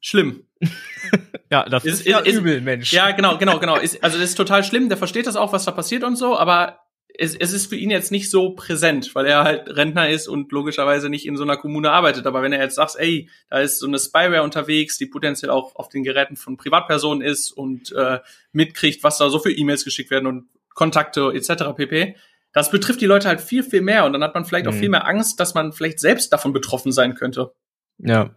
schlimm. 0.00 0.44
ja, 1.50 1.64
das 1.64 1.84
ist, 1.84 2.00
ist 2.00 2.06
ja 2.06 2.18
ist, 2.18 2.36
übel, 2.36 2.60
Mensch. 2.60 2.92
Ja, 2.92 3.10
genau, 3.12 3.38
genau, 3.38 3.58
genau. 3.58 3.76
Ist, 3.76 4.02
also 4.02 4.18
das 4.18 4.30
ist 4.30 4.34
total 4.36 4.64
schlimm, 4.64 4.88
der 4.88 4.98
versteht 4.98 5.26
das 5.26 5.36
auch, 5.36 5.52
was 5.52 5.64
da 5.64 5.70
passiert 5.70 6.04
und 6.04 6.16
so, 6.16 6.36
aber 6.38 6.80
es, 7.18 7.34
es 7.34 7.52
ist 7.52 7.66
für 7.66 7.76
ihn 7.76 7.90
jetzt 7.90 8.10
nicht 8.10 8.30
so 8.30 8.50
präsent, 8.50 9.14
weil 9.14 9.26
er 9.26 9.44
halt 9.44 9.68
Rentner 9.68 10.08
ist 10.08 10.26
und 10.26 10.52
logischerweise 10.52 11.10
nicht 11.10 11.26
in 11.26 11.36
so 11.36 11.42
einer 11.42 11.56
Kommune 11.56 11.90
arbeitet. 11.90 12.26
Aber 12.26 12.42
wenn 12.42 12.52
er 12.52 12.62
jetzt 12.62 12.76
sagt, 12.76 12.96
ey, 12.96 13.28
da 13.50 13.58
ist 13.58 13.78
so 13.78 13.86
eine 13.86 13.98
Spyware 13.98 14.42
unterwegs, 14.42 14.96
die 14.96 15.06
potenziell 15.06 15.50
auch 15.50 15.76
auf 15.76 15.88
den 15.88 16.02
Geräten 16.02 16.36
von 16.36 16.56
Privatpersonen 16.56 17.22
ist 17.22 17.52
und 17.52 17.92
äh, 17.92 18.20
mitkriegt, 18.52 19.04
was 19.04 19.18
da 19.18 19.28
so 19.28 19.38
für 19.38 19.52
E-Mails 19.52 19.84
geschickt 19.84 20.10
werden 20.10 20.26
und 20.26 20.48
Kontakte 20.74 21.32
etc. 21.34 21.74
pp. 21.76 22.16
Das 22.52 22.70
betrifft 22.70 23.00
die 23.00 23.06
Leute 23.06 23.28
halt 23.28 23.40
viel, 23.40 23.62
viel 23.62 23.82
mehr 23.82 24.06
und 24.06 24.12
dann 24.12 24.22
hat 24.22 24.34
man 24.34 24.44
vielleicht 24.44 24.66
mhm. 24.66 24.72
auch 24.72 24.76
viel 24.76 24.88
mehr 24.88 25.06
Angst, 25.06 25.40
dass 25.40 25.54
man 25.54 25.72
vielleicht 25.72 26.00
selbst 26.00 26.32
davon 26.32 26.52
betroffen 26.52 26.90
sein 26.90 27.14
könnte. 27.14 27.52
Ja. 27.98 28.30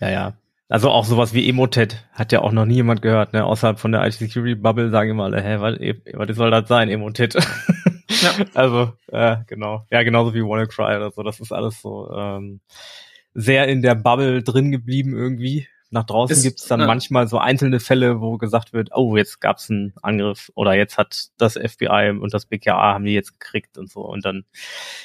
Ja, 0.00 0.10
ja. 0.10 0.38
Also 0.68 0.90
auch 0.90 1.04
sowas 1.04 1.32
wie 1.32 1.48
Emotet 1.48 2.04
hat 2.12 2.32
ja 2.32 2.40
auch 2.40 2.50
noch 2.50 2.64
nie 2.64 2.74
jemand 2.74 3.00
gehört, 3.00 3.32
ne? 3.32 3.44
Außerhalb 3.44 3.78
von 3.78 3.92
der 3.92 4.04
IT-Security-Bubble 4.04 4.90
sagen 4.90 5.10
immer 5.10 5.24
alle, 5.24 5.40
hä, 5.40 5.58
was, 5.60 5.78
was 6.28 6.36
soll 6.36 6.50
das 6.50 6.66
sein, 6.66 6.88
Emotet? 6.88 7.34
ja. 8.08 8.32
Also, 8.54 8.92
äh, 9.08 9.36
genau. 9.46 9.86
Ja, 9.90 10.02
genauso 10.02 10.34
wie 10.34 10.42
WannaCry 10.42 10.96
oder 10.96 11.12
so. 11.12 11.22
Das 11.22 11.38
ist 11.38 11.52
alles 11.52 11.80
so 11.80 12.10
ähm, 12.10 12.60
sehr 13.32 13.68
in 13.68 13.82
der 13.82 13.94
Bubble 13.94 14.42
drin 14.42 14.72
geblieben 14.72 15.16
irgendwie. 15.16 15.68
Nach 15.90 16.04
draußen 16.04 16.42
gibt 16.42 16.58
es 16.58 16.66
dann 16.66 16.80
ja. 16.80 16.86
manchmal 16.86 17.28
so 17.28 17.38
einzelne 17.38 17.78
Fälle, 17.78 18.20
wo 18.20 18.38
gesagt 18.38 18.72
wird, 18.72 18.90
oh, 18.92 19.16
jetzt 19.16 19.40
gab's 19.40 19.70
einen 19.70 19.94
Angriff 20.02 20.50
oder 20.56 20.74
jetzt 20.74 20.98
hat 20.98 21.28
das 21.38 21.54
FBI 21.54 22.18
und 22.20 22.34
das 22.34 22.46
BKA 22.46 22.94
haben 22.94 23.04
die 23.04 23.14
jetzt 23.14 23.38
gekriegt 23.38 23.78
und 23.78 23.88
so. 23.88 24.00
Und 24.00 24.24
dann 24.24 24.44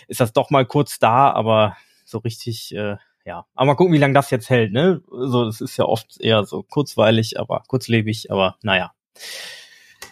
ist 0.08 0.22
das 0.22 0.34
doch 0.34 0.50
mal 0.50 0.66
kurz 0.66 0.98
da, 0.98 1.30
aber 1.30 1.78
so 2.04 2.18
richtig 2.18 2.74
äh, 2.74 2.98
ja, 3.26 3.46
aber 3.54 3.68
mal 3.68 3.76
gucken, 3.76 3.94
wie 3.94 4.00
lange 4.00 4.14
das 4.14 4.32
jetzt 4.32 4.50
hält, 4.50 4.74
ne? 4.74 5.02
So, 5.10 5.46
das 5.46 5.62
ist 5.62 5.78
ja 5.78 5.86
oft 5.86 6.20
eher 6.20 6.44
so 6.46 6.64
kurzweilig, 6.64 7.40
aber 7.40 7.64
kurzlebig, 7.68 8.32
aber 8.32 8.58
naja. 8.62 8.94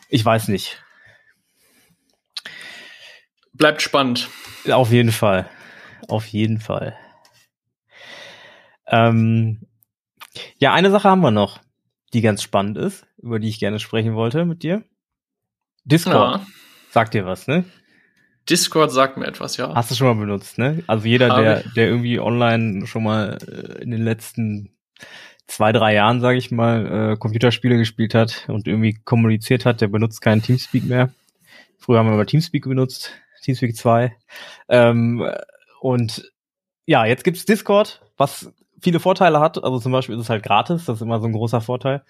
Ich 0.09 0.23
weiß 0.23 0.47
nicht. 0.47 0.81
Bleibt 3.53 3.81
spannend. 3.81 4.29
Auf 4.69 4.91
jeden 4.91 5.11
Fall. 5.11 5.49
Auf 6.07 6.25
jeden 6.27 6.59
Fall. 6.59 6.97
Ähm, 8.87 9.67
ja, 10.57 10.73
eine 10.73 10.91
Sache 10.91 11.09
haben 11.09 11.21
wir 11.21 11.31
noch, 11.31 11.59
die 12.13 12.21
ganz 12.21 12.41
spannend 12.41 12.77
ist, 12.77 13.05
über 13.17 13.39
die 13.39 13.49
ich 13.49 13.59
gerne 13.59 13.79
sprechen 13.79 14.15
wollte 14.15 14.45
mit 14.45 14.63
dir. 14.63 14.83
Discord. 15.83 16.41
Ja. 16.41 16.47
Sagt 16.91 17.13
dir 17.13 17.25
was, 17.25 17.47
ne? 17.47 17.65
Discord 18.49 18.91
sagt 18.91 19.17
mir 19.17 19.27
etwas, 19.27 19.57
ja. 19.57 19.73
Hast 19.75 19.91
du 19.91 19.95
schon 19.95 20.07
mal 20.07 20.25
benutzt, 20.25 20.57
ne? 20.57 20.83
Also 20.87 21.07
jeder, 21.07 21.35
der, 21.41 21.63
der 21.75 21.87
irgendwie 21.87 22.19
online 22.19 22.87
schon 22.87 23.03
mal 23.03 23.37
äh, 23.47 23.81
in 23.81 23.91
den 23.91 24.03
letzten 24.03 24.71
zwei, 25.47 25.71
drei 25.71 25.93
Jahren, 25.95 26.21
sage 26.21 26.37
ich 26.37 26.51
mal, 26.51 27.13
äh, 27.13 27.17
Computerspiele 27.17 27.77
gespielt 27.77 28.13
hat 28.13 28.45
und 28.47 28.67
irgendwie 28.67 28.93
kommuniziert 29.03 29.65
hat, 29.65 29.81
der 29.81 29.87
benutzt 29.87 30.21
keinen 30.21 30.41
Teamspeak 30.41 30.85
mehr. 30.85 31.09
Früher 31.77 31.99
haben 31.99 32.07
wir 32.07 32.13
aber 32.13 32.25
Teamspeak 32.25 32.65
benutzt, 32.65 33.11
Teamspeak 33.41 33.75
2. 33.75 34.15
Ähm, 34.67 35.27
und 35.81 36.31
ja, 36.85 37.05
jetzt 37.05 37.23
gibt's 37.23 37.45
Discord, 37.45 38.01
was 38.17 38.51
viele 38.81 38.99
Vorteile 38.99 39.39
hat. 39.39 39.63
Also 39.63 39.79
zum 39.79 39.91
Beispiel 39.91 40.15
ist 40.15 40.21
es 40.21 40.29
halt 40.29 40.43
gratis, 40.43 40.85
das 40.85 40.97
ist 40.97 41.01
immer 41.01 41.19
so 41.19 41.27
ein 41.27 41.33
großer 41.33 41.61
Vorteil. 41.61 42.03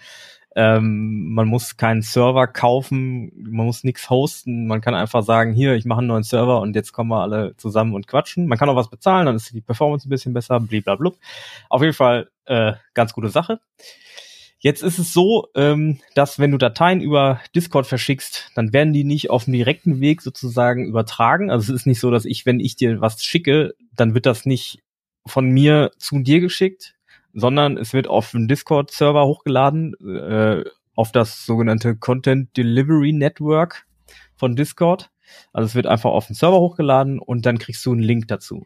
Ähm, 0.56 1.32
man 1.34 1.48
muss 1.48 1.78
keinen 1.78 2.02
Server 2.02 2.48
kaufen, 2.48 3.32
man 3.36 3.68
muss 3.68 3.84
nichts 3.84 4.10
hosten, 4.10 4.66
man 4.68 4.82
kann 4.82 4.96
einfach 4.96 5.24
sagen, 5.24 5.54
hier, 5.54 5.76
ich 5.76 5.86
mache 5.86 6.00
einen 6.00 6.08
neuen 6.08 6.24
Server 6.24 6.60
und 6.60 6.76
jetzt 6.76 6.92
kommen 6.92 7.12
wir 7.12 7.22
alle 7.22 7.56
zusammen 7.58 7.94
und 7.94 8.08
quatschen. 8.08 8.48
Man 8.48 8.58
kann 8.58 8.68
auch 8.70 8.76
was 8.76 8.90
bezahlen, 8.90 9.28
dann 9.28 9.36
ist 9.36 9.54
die 9.54 9.62
Performance 9.62 10.08
ein 10.08 10.10
bisschen 10.10 10.34
besser, 10.34 10.60
blablabla. 10.60 11.12
Auf 11.70 11.82
jeden 11.82 11.94
Fall 11.94 12.30
äh, 12.46 12.74
ganz 12.94 13.14
gute 13.14 13.30
Sache. 13.30 13.60
Jetzt 14.62 14.84
ist 14.84 15.00
es 15.00 15.14
so, 15.14 15.48
ähm, 15.56 16.00
dass 16.16 16.38
wenn 16.38 16.52
du 16.52 16.58
Dateien 16.58 17.00
über 17.00 17.40
Discord 17.56 17.88
verschickst, 17.88 18.52
dann 18.56 18.74
werden 18.74 18.92
die 18.92 19.06
nicht 19.06 19.30
auf 19.30 19.46
dem 19.46 19.54
direkten 19.54 20.02
Weg 20.02 20.22
sozusagen 20.22 20.86
übertragen. 20.86 21.50
Also 21.50 21.74
es 21.74 21.82
ist 21.82 21.86
nicht 21.86 22.02
so, 22.02 22.12
dass 22.12 22.26
ich, 22.26 22.46
wenn 22.46 22.60
ich 22.60 22.76
dir 22.76 23.00
was 23.00 23.24
schicke, 23.24 23.74
dann 23.96 24.14
wird 24.16 24.26
das 24.26 24.46
nicht 24.46 24.80
von 25.26 25.50
mir 25.50 25.92
zu 25.98 26.20
dir 26.20 26.42
geschickt, 26.42 26.96
sondern 27.40 27.78
es 27.78 27.94
wird 27.94 28.08
auf 28.08 28.32
den 28.32 28.48
Discord-Server 28.48 29.26
hochgeladen, 29.26 29.94
äh, 30.02 30.64
auf 30.96 31.12
das 31.12 31.46
sogenannte 31.46 31.96
Content 31.96 32.56
Delivery 32.58 33.14
Network 33.14 33.86
von 34.36 34.56
Discord. 34.56 35.12
Also 35.54 35.68
es 35.68 35.76
wird 35.76 35.88
einfach 35.88 36.12
auf 36.12 36.28
den 36.28 36.36
Server 36.36 36.60
hochgeladen 36.60 37.20
und 37.20 37.46
dann 37.46 37.60
kriegst 37.60 37.86
du 37.86 37.92
einen 37.92 38.02
Link 38.02 38.28
dazu. 38.28 38.66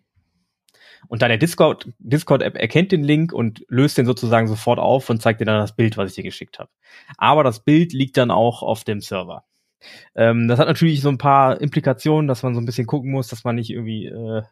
Und 1.07 1.21
deine 1.21 1.37
Discord, 1.37 1.89
Discord-App 1.99 2.55
erkennt 2.55 2.91
den 2.91 3.03
Link 3.03 3.33
und 3.33 3.65
löst 3.67 3.97
den 3.97 4.05
sozusagen 4.05 4.47
sofort 4.47 4.79
auf 4.79 5.09
und 5.09 5.21
zeigt 5.21 5.41
dir 5.41 5.45
dann 5.45 5.59
das 5.59 5.75
Bild, 5.75 5.97
was 5.97 6.09
ich 6.11 6.15
dir 6.15 6.23
geschickt 6.23 6.59
habe. 6.59 6.69
Aber 7.17 7.43
das 7.43 7.59
Bild 7.63 7.93
liegt 7.93 8.17
dann 8.17 8.31
auch 8.31 8.63
auf 8.63 8.83
dem 8.83 9.01
Server. 9.01 9.43
Ähm, 10.15 10.47
das 10.47 10.59
hat 10.59 10.67
natürlich 10.67 11.01
so 11.01 11.09
ein 11.09 11.17
paar 11.17 11.59
Implikationen, 11.59 12.27
dass 12.27 12.43
man 12.43 12.53
so 12.53 12.61
ein 12.61 12.65
bisschen 12.65 12.87
gucken 12.87 13.11
muss, 13.11 13.27
dass 13.27 13.43
man 13.43 13.55
nicht 13.55 13.69
irgendwie 13.69 14.05
äh, 14.05 14.43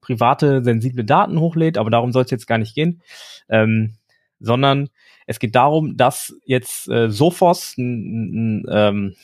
private, 0.00 0.62
sensible 0.64 1.04
Daten 1.04 1.40
hochlädt, 1.40 1.78
aber 1.78 1.90
darum 1.90 2.12
soll 2.12 2.24
es 2.24 2.30
jetzt 2.30 2.46
gar 2.46 2.58
nicht 2.58 2.74
gehen, 2.74 3.02
ähm, 3.48 3.94
sondern 4.40 4.88
es 5.26 5.38
geht 5.38 5.54
darum, 5.54 5.96
dass 5.96 6.34
jetzt 6.44 6.88
äh, 6.88 7.10
Sophos, 7.10 7.76
ein, 7.76 8.62
ein, 8.62 8.66
ähm, 8.70 9.14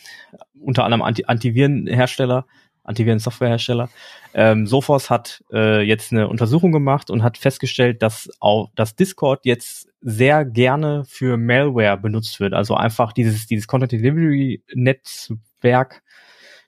unter 0.60 0.84
anderem 0.84 1.02
Anti 1.02 1.24
Antivirenhersteller, 1.24 2.46
Antiviren-Softwarehersteller, 2.84 3.88
ähm, 4.34 4.66
Sophos 4.66 5.08
hat 5.08 5.42
äh, 5.52 5.80
jetzt 5.80 6.12
eine 6.12 6.28
Untersuchung 6.28 6.72
gemacht 6.72 7.08
und 7.08 7.22
hat 7.22 7.38
festgestellt, 7.38 8.02
dass 8.02 8.28
auch 8.40 8.70
das 8.74 8.94
Discord 8.96 9.46
jetzt 9.46 9.88
sehr 10.02 10.44
gerne 10.44 11.04
für 11.06 11.38
Malware 11.38 11.96
benutzt 11.96 12.40
wird. 12.40 12.52
Also 12.52 12.74
einfach 12.74 13.14
dieses, 13.14 13.46
dieses 13.46 13.66
Content 13.66 13.92
Delivery 13.92 14.62
Netzwerk 14.74 16.02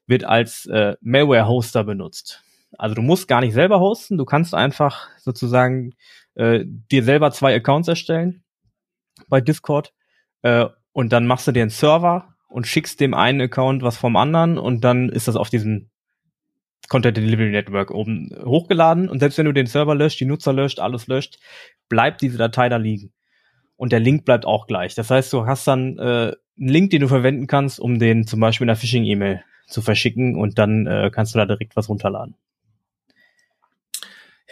wird 0.07 0.25
als 0.25 0.65
äh, 0.67 0.97
Malware-Hoster 1.03 1.85
benutzt. 1.85 2.43
Also 2.79 2.95
du 2.95 3.03
musst 3.03 3.29
gar 3.29 3.41
nicht 3.41 3.55
selber 3.55 3.81
hosten, 3.81 4.19
du 4.19 4.25
kannst 4.25 4.55
einfach 4.55 5.09
sozusagen 5.19 5.95
äh, 6.35 6.65
dir 6.65 7.03
selber 7.03 7.31
zwei 7.31 7.55
Accounts 7.55 7.89
erstellen 7.89 8.45
bei 9.29 9.41
Discord 9.41 9.93
äh, 10.43 10.67
und 10.93 11.13
dann 11.13 11.27
machst 11.27 11.47
du 11.47 11.53
dir 11.53 11.63
einen 11.63 11.71
Server 11.71 12.35
und 12.49 12.67
schickst 12.67 13.01
dem 13.01 13.15
einen 13.15 13.41
Account 13.41 13.83
was 13.83 13.97
vom 13.97 14.17
anderen 14.17 14.59
und 14.59 14.83
dann 14.83 15.09
ist 15.09 15.29
das 15.29 15.37
auf 15.37 15.51
diesem 15.51 15.91
Content 16.89 17.17
Delivery 17.17 17.51
Network 17.51 17.91
oben 17.91 18.31
hochgeladen 18.45 19.09
und 19.09 19.21
selbst 19.21 19.39
wenn 19.39 19.47
du 19.47 19.53
den 19.53 19.67
Server 19.67 19.95
löscht, 19.95 20.21
die 20.21 20.27
Nutzer 20.27 20.53
löscht, 20.53 20.79
alles 20.79 21.07
löscht, 21.07 21.39
bleibt 21.89 22.21
diese 22.21 22.39
Datei 22.39 22.69
da 22.69 22.77
liegen. 22.77 23.13
Und 23.77 23.93
der 23.93 24.01
Link 24.01 24.25
bleibt 24.25 24.47
auch 24.47 24.67
gleich. 24.67 24.95
Das 24.95 25.11
heißt, 25.11 25.31
du 25.33 25.47
hast 25.47 25.67
dann 25.67 25.99
äh, 25.99 26.33
einen 26.59 26.69
Link, 26.69 26.91
den 26.91 27.03
du 27.03 27.09
verwenden 27.09 27.47
kannst, 27.47 27.79
um 27.79 27.99
den 27.99 28.27
zum 28.27 28.41
Beispiel 28.41 28.65
in 28.65 28.71
einer 28.71 28.77
Phishing-E-Mail 28.77 29.43
zu 29.67 29.83
verschicken 29.83 30.37
und 30.37 30.59
dann 30.59 30.87
äh, 30.87 31.11
kannst 31.13 31.35
du 31.35 31.39
da 31.39 31.45
direkt 31.45 31.77
was 31.77 31.89
runterladen. 31.89 32.37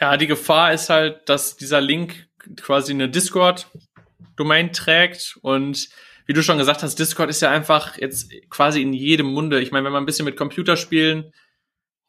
Ja, 0.00 0.16
die 0.16 0.26
Gefahr 0.26 0.72
ist 0.72 0.90
halt, 0.90 1.28
dass 1.28 1.56
dieser 1.56 1.80
Link 1.80 2.28
quasi 2.60 2.92
eine 2.92 3.08
Discord-Domain 3.08 4.72
trägt 4.72 5.38
und 5.42 5.88
wie 6.26 6.32
du 6.32 6.42
schon 6.42 6.58
gesagt 6.58 6.82
hast, 6.82 6.98
Discord 6.98 7.30
ist 7.30 7.42
ja 7.42 7.50
einfach 7.50 7.98
jetzt 7.98 8.32
quasi 8.48 8.80
in 8.80 8.92
jedem 8.92 9.26
Munde. 9.26 9.60
Ich 9.60 9.72
meine, 9.72 9.84
wenn 9.84 9.92
man 9.92 10.02
ein 10.02 10.06
bisschen 10.06 10.24
mit 10.24 10.36
Computerspielen 10.36 11.32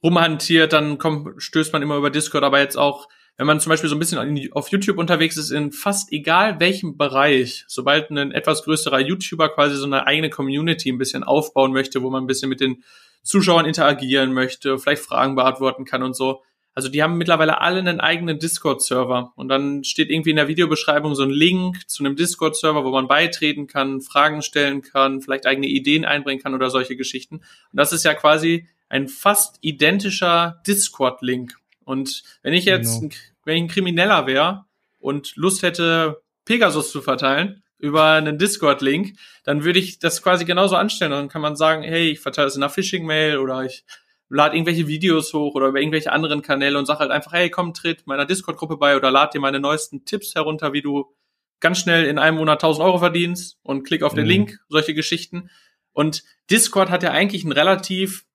rumhantiert, 0.02 0.74
dann 0.74 0.98
kommt, 0.98 1.42
stößt 1.42 1.74
man 1.74 1.82
immer 1.82 1.98
über 1.98 2.10
Discord, 2.10 2.44
aber 2.44 2.60
jetzt 2.60 2.78
auch, 2.78 3.10
wenn 3.38 3.48
man 3.48 3.60
zum 3.60 3.72
Beispiel 3.72 3.90
so 3.90 3.96
ein 3.96 4.00
bisschen 4.00 4.50
auf 4.54 4.70
YouTube 4.70 4.98
unterwegs 4.98 5.36
ist, 5.36 5.52
in 5.52 5.74
fast 5.74 6.14
egal 6.14 6.60
welchem 6.60 6.96
Bereich, 6.96 7.66
sobald 7.68 8.10
ein 8.10 8.32
etwas 8.32 8.64
größerer 8.64 9.00
YouTuber 9.00 9.50
quasi 9.50 9.76
so 9.76 9.86
eine 9.86 10.08
eigene 10.08 10.30
Community 10.30 10.90
ein 10.90 10.98
bisschen 10.98 11.24
aufbauen 11.24 11.74
möchte, 11.74 12.02
wo 12.02 12.10
man 12.10 12.24
ein 12.24 12.28
bisschen 12.28 12.50
mit 12.50 12.62
den 12.62 12.84
Zuschauern 13.24 13.66
interagieren 13.66 14.32
möchte, 14.32 14.78
vielleicht 14.78 15.04
Fragen 15.04 15.36
beantworten 15.36 15.84
kann 15.84 16.04
und 16.04 16.16
so, 16.16 16.44
also 16.76 16.90
die 16.90 17.02
haben 17.02 17.18
mittlerweile 17.18 17.62
alle 17.62 17.80
einen 17.80 18.02
eigenen 18.02 18.38
Discord-Server 18.38 19.32
und 19.38 19.48
dann 19.48 19.86
steht 19.86 20.10
irgendwie 20.10 20.32
in 20.32 20.36
der 20.36 20.50
Videobeschreibung 20.50 21.16
so 21.16 21.24
ein 21.24 21.30
Link 21.30 21.88
zu 21.90 22.04
einem 22.04 22.18
Discord-Server, 22.18 22.84
wo 22.84 22.92
man 22.92 23.08
beitreten 23.08 23.66
kann, 23.66 24.02
Fragen 24.02 24.42
stellen 24.42 24.82
kann, 24.82 25.22
vielleicht 25.22 25.46
eigene 25.48 25.68
Ideen 25.68 26.04
einbringen 26.04 26.44
kann 26.44 26.54
oder 26.54 26.70
solche 26.70 26.98
Geschichten. 26.98 27.38
Und 27.38 27.46
das 27.72 27.94
ist 27.94 28.04
ja 28.04 28.14
quasi 28.14 28.68
ein 28.90 29.08
fast 29.08 29.58
identischer 29.62 30.62
Discord-Link. 30.68 31.56
Und 31.86 32.24
wenn 32.44 32.54
ich 32.54 32.66
jetzt, 32.66 33.00
genau. 33.00 33.16
wenn 33.46 33.56
ich 33.56 33.64
ein 33.64 33.70
Krimineller 33.70 34.28
wäre 34.28 34.66
und 35.00 35.34
Lust 35.38 35.64
hätte, 35.64 36.22
Pegasus 36.44 36.92
zu 36.92 37.02
verteilen 37.02 37.64
über 37.80 38.12
einen 38.12 38.38
Discord-Link, 38.38 39.18
dann 39.46 39.64
würde 39.64 39.80
ich 39.80 40.00
das 40.00 40.22
quasi 40.22 40.44
genauso 40.44 40.76
anstellen. 40.76 41.14
Und 41.14 41.20
dann 41.20 41.30
kann 41.30 41.42
man 41.42 41.56
sagen, 41.56 41.84
hey, 41.84 42.10
ich 42.10 42.20
verteile 42.20 42.48
es 42.48 42.56
in 42.58 42.64
einer 42.64 42.70
Phishing-Mail 42.70 43.38
oder 43.38 43.64
ich 43.64 43.86
lad 44.30 44.54
irgendwelche 44.54 44.88
Videos 44.88 45.34
hoch 45.34 45.56
oder 45.56 45.68
über 45.68 45.80
irgendwelche 45.80 46.12
anderen 46.12 46.42
Kanäle 46.42 46.78
und 46.80 46.86
sag 46.86 47.00
halt 47.00 47.12
einfach, 47.12 47.34
hey, 47.34 47.50
komm, 47.50 47.74
tritt 47.74 48.08
meiner 48.08 48.26
Discord-Gruppe 48.26 48.78
bei 48.78 48.96
oder 48.96 49.12
lad 49.12 49.34
dir 49.34 49.40
meine 49.40 49.60
neuesten 49.60 50.06
Tipps 50.06 50.36
herunter, 50.36 50.74
wie 50.74 50.82
du 50.82 51.14
ganz 51.60 51.80
schnell 51.80 52.06
in 52.06 52.18
einem 52.18 52.38
Monat 52.38 52.64
1000 52.64 52.86
Euro 52.86 52.98
verdienst 53.00 53.58
und 53.64 53.84
klick 53.84 54.04
auf 54.04 54.14
den 54.14 54.26
mhm. 54.26 54.30
Link, 54.30 54.60
solche 54.68 54.94
Geschichten. 54.94 55.50
Und 55.94 56.24
Discord 56.52 56.90
hat 56.90 57.04
ja 57.04 57.12
eigentlich 57.12 57.44
einen 57.44 57.54
relativ, 57.54 58.26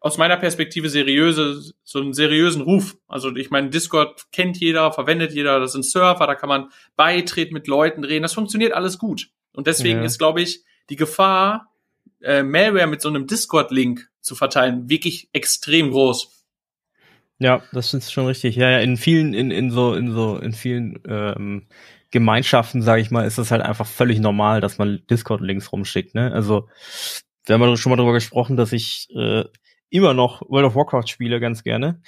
aus 0.00 0.18
meiner 0.18 0.36
Perspektive, 0.36 0.90
seriöse, 0.90 1.72
so 1.82 2.00
einen 2.00 2.12
seriösen 2.12 2.62
Ruf. 2.62 2.96
Also 3.08 3.34
ich 3.34 3.50
meine, 3.50 3.70
Discord 3.70 4.26
kennt 4.32 4.58
jeder, 4.58 4.92
verwendet 4.92 5.32
jeder, 5.32 5.58
das 5.58 5.72
sind 5.72 5.84
Server, 5.84 6.26
da 6.26 6.34
kann 6.34 6.48
man 6.48 6.70
beitreten, 6.96 7.54
mit 7.54 7.66
Leuten 7.66 8.04
reden, 8.04 8.22
das 8.22 8.34
funktioniert 8.34 8.72
alles 8.72 8.98
gut. 8.98 9.30
Und 9.52 9.66
deswegen 9.66 10.00
ja. 10.00 10.04
ist, 10.04 10.18
glaube 10.18 10.42
ich, 10.42 10.62
die 10.90 10.96
Gefahr, 10.96 11.72
äh, 12.22 12.42
Malware 12.42 12.86
mit 12.86 13.00
so 13.00 13.08
einem 13.08 13.26
Discord-Link 13.26 14.08
zu 14.20 14.34
verteilen, 14.34 14.88
wirklich 14.88 15.28
extrem 15.32 15.90
groß. 15.90 16.32
Ja, 17.38 17.62
das 17.72 17.92
ist 17.92 18.12
schon 18.12 18.26
richtig. 18.26 18.56
Ja, 18.56 18.70
ja, 18.70 18.78
in 18.78 18.96
vielen, 18.96 19.34
in, 19.34 19.50
in 19.50 19.70
so, 19.70 19.94
in 19.94 20.12
so, 20.12 20.38
in 20.38 20.52
vielen 20.52 21.00
ähm, 21.06 21.66
Gemeinschaften, 22.10 22.82
sage 22.82 23.02
ich 23.02 23.10
mal, 23.10 23.26
ist 23.26 23.38
das 23.38 23.50
halt 23.50 23.62
einfach 23.62 23.86
völlig 23.86 24.20
normal, 24.20 24.60
dass 24.60 24.78
man 24.78 25.02
Discord-Links 25.10 25.70
rumschickt. 25.72 26.14
Ne? 26.14 26.32
Also 26.32 26.68
wir 27.44 27.58
haben 27.58 27.76
schon 27.76 27.90
mal 27.90 27.96
darüber 27.96 28.14
gesprochen, 28.14 28.56
dass 28.56 28.72
ich 28.72 29.08
äh, 29.14 29.44
immer 29.90 30.14
noch 30.14 30.42
World 30.48 30.66
of 30.66 30.74
Warcraft 30.74 31.08
spiele, 31.08 31.40
ganz 31.40 31.62
gerne. 31.62 32.00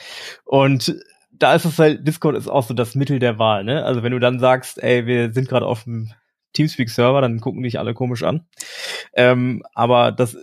Und 0.44 0.96
da 1.30 1.54
ist 1.54 1.64
es 1.64 1.78
halt, 1.78 2.06
Discord 2.06 2.36
ist 2.36 2.48
auch 2.48 2.64
so 2.64 2.74
das 2.74 2.94
Mittel 2.94 3.18
der 3.18 3.38
Wahl, 3.38 3.64
ne? 3.64 3.84
Also 3.84 4.02
wenn 4.02 4.12
du 4.12 4.18
dann 4.18 4.40
sagst, 4.40 4.82
ey, 4.82 5.06
wir 5.06 5.32
sind 5.32 5.48
gerade 5.48 5.66
auf 5.66 5.84
dem 5.84 6.10
Teamspeak-Server, 6.52 7.20
dann 7.20 7.40
gucken 7.40 7.62
dich 7.62 7.78
alle 7.78 7.94
komisch 7.94 8.22
an. 8.22 8.46
Ähm, 9.14 9.62
aber 9.74 10.12
das, 10.12 10.36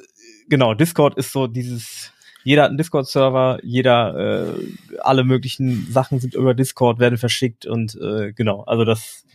genau, 0.47 0.74
Discord 0.74 1.18
ist 1.18 1.32
so 1.32 1.47
dieses, 1.47 2.12
jeder 2.43 2.64
hat 2.64 2.70
einen 2.70 2.78
Discord-Server, 2.78 3.60
jeder, 3.64 4.56
äh, 4.56 4.99
alle 4.99 5.24
möglichen 5.24 5.91
Sachen 5.91 6.20
sind 6.20 6.36
über 6.36 6.53
Discord, 6.53 6.99
werden 6.99 7.18
verschickt 7.18 7.66
und 7.66 7.95
äh, 7.95 8.34
genau, 8.34 8.64
also 8.64 8.86
das 8.86 9.26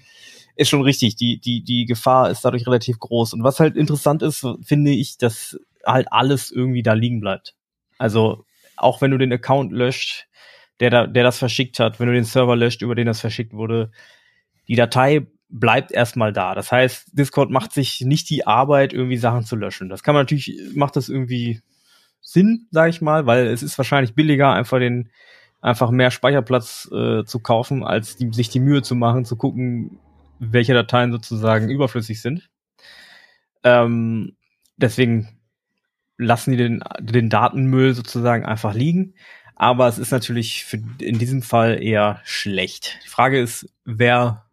ist 0.57 0.69
schon 0.69 0.83
richtig. 0.83 1.17
Die, 1.17 1.41
die, 1.41 1.63
die 1.63 1.87
Gefahr 1.87 2.31
ist 2.31 2.45
dadurch 2.45 2.67
relativ 2.67 2.99
groß. 2.99 3.33
Und 3.33 3.43
was 3.43 3.61
halt 3.61 3.77
interessant 3.77 4.23
ist, 4.23 4.47
finde 4.63 4.91
ich, 4.91 5.17
dass 5.17 5.59
halt 5.87 6.13
alles 6.13 6.51
irgendwie 6.51 6.83
da 6.83 6.93
liegen 6.93 7.21
bleibt. 7.21 7.55
Also 7.99 8.45
auch 8.77 9.01
wenn 9.01 9.11
du 9.11 9.19
den 9.19 9.33
Account 9.33 9.73
löscht, 9.73 10.27
der 10.81 10.91
da, 10.91 11.07
der 11.07 11.25
das 11.25 11.39
verschickt 11.39 11.79
hat, 11.79 11.99
wenn 11.99 12.09
du 12.09 12.15
den 12.15 12.25
Server 12.25 12.57
löscht, 12.57 12.83
über 12.83 12.95
den 12.95 13.07
das 13.07 13.21
verschickt 13.21 13.53
wurde, 13.53 13.91
die 14.69 14.77
Datei 14.77 15.27
bleibt 15.51 15.93
erstmal 15.93 16.33
da. 16.33 16.55
Das 16.55 16.71
heißt, 16.71 17.19
Discord 17.19 17.51
macht 17.51 17.73
sich 17.73 18.01
nicht 18.03 18.31
die 18.31 18.47
Arbeit, 18.47 18.93
irgendwie 18.93 19.17
Sachen 19.17 19.45
zu 19.45 19.57
löschen. 19.57 19.89
Das 19.89 20.03
kann 20.03 20.15
man 20.15 20.23
natürlich, 20.23 20.57
macht 20.75 20.97
das 20.97 21.09
irgendwie 21.09 21.61
Sinn, 22.21 22.69
sage 22.71 22.91
ich 22.91 23.01
mal, 23.01 23.27
weil 23.27 23.47
es 23.47 23.63
ist 23.63 23.77
wahrscheinlich 23.79 24.15
billiger, 24.15 24.53
einfach 24.53 24.79
den, 24.79 25.11
einfach 25.61 25.91
mehr 25.91 26.11
Speicherplatz 26.11 26.89
äh, 26.93 27.25
zu 27.25 27.41
kaufen, 27.41 27.85
als 27.85 28.17
die, 28.17 28.33
sich 28.33 28.49
die 28.49 28.61
Mühe 28.61 28.83
zu 28.83 28.95
machen, 28.95 29.25
zu 29.25 29.37
gucken, 29.37 29.99
welche 30.39 30.75
Dateien 30.75 31.13
sozusagen 31.13 31.69
überflüssig 31.69 32.23
sind. 32.23 32.49
Ähm, 33.65 34.37
deswegen 34.77 35.41
lassen 36.17 36.53
die 36.53 36.57
den, 36.57 36.83
den 37.01 37.29
Datenmüll 37.29 37.95
sozusagen 37.95 38.45
einfach 38.45 38.75
liegen. 38.75 39.15
Aber 39.57 39.89
es 39.89 39.99
ist 39.99 40.11
natürlich 40.11 40.65
für, 40.65 40.83
in 41.01 41.19
diesem 41.19 41.43
Fall 41.43 41.83
eher 41.83 42.21
schlecht. 42.25 42.99
Die 43.05 43.09
Frage 43.09 43.39
ist, 43.39 43.69
wer, 43.85 44.50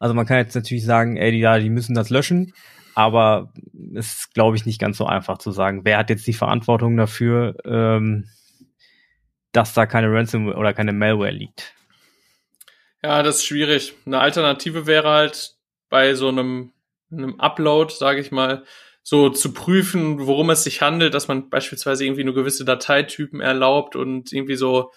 also 0.00 0.14
man 0.14 0.26
kann 0.26 0.38
jetzt 0.38 0.54
natürlich 0.54 0.84
sagen, 0.84 1.16
ey, 1.16 1.30
die, 1.30 1.62
die 1.62 1.70
müssen 1.70 1.94
das 1.94 2.10
löschen. 2.10 2.52
Aber 2.94 3.52
es 3.94 4.14
ist, 4.14 4.34
glaube 4.34 4.56
ich, 4.56 4.66
nicht 4.66 4.80
ganz 4.80 4.96
so 4.96 5.06
einfach 5.06 5.38
zu 5.38 5.52
sagen, 5.52 5.84
wer 5.84 5.98
hat 5.98 6.10
jetzt 6.10 6.26
die 6.26 6.32
Verantwortung 6.32 6.96
dafür, 6.96 7.54
ähm, 7.64 8.26
dass 9.52 9.74
da 9.74 9.86
keine 9.86 10.10
Ransomware 10.10 10.56
oder 10.56 10.72
keine 10.72 10.92
Malware 10.92 11.30
liegt. 11.30 11.74
Ja, 13.02 13.22
das 13.22 13.36
ist 13.36 13.46
schwierig. 13.46 13.94
Eine 14.06 14.20
Alternative 14.20 14.86
wäre 14.86 15.08
halt 15.08 15.54
bei 15.88 16.14
so 16.14 16.28
einem, 16.28 16.72
einem 17.12 17.38
Upload, 17.38 17.92
sage 17.94 18.20
ich 18.20 18.32
mal, 18.32 18.64
so 19.02 19.28
zu 19.28 19.52
prüfen, 19.52 20.26
worum 20.26 20.50
es 20.50 20.64
sich 20.64 20.82
handelt, 20.82 21.14
dass 21.14 21.28
man 21.28 21.50
beispielsweise 21.50 22.04
irgendwie 22.04 22.24
nur 22.24 22.34
gewisse 22.34 22.64
Dateitypen 22.64 23.40
erlaubt 23.40 23.96
und 23.96 24.32
irgendwie 24.32 24.56
so, 24.56 24.92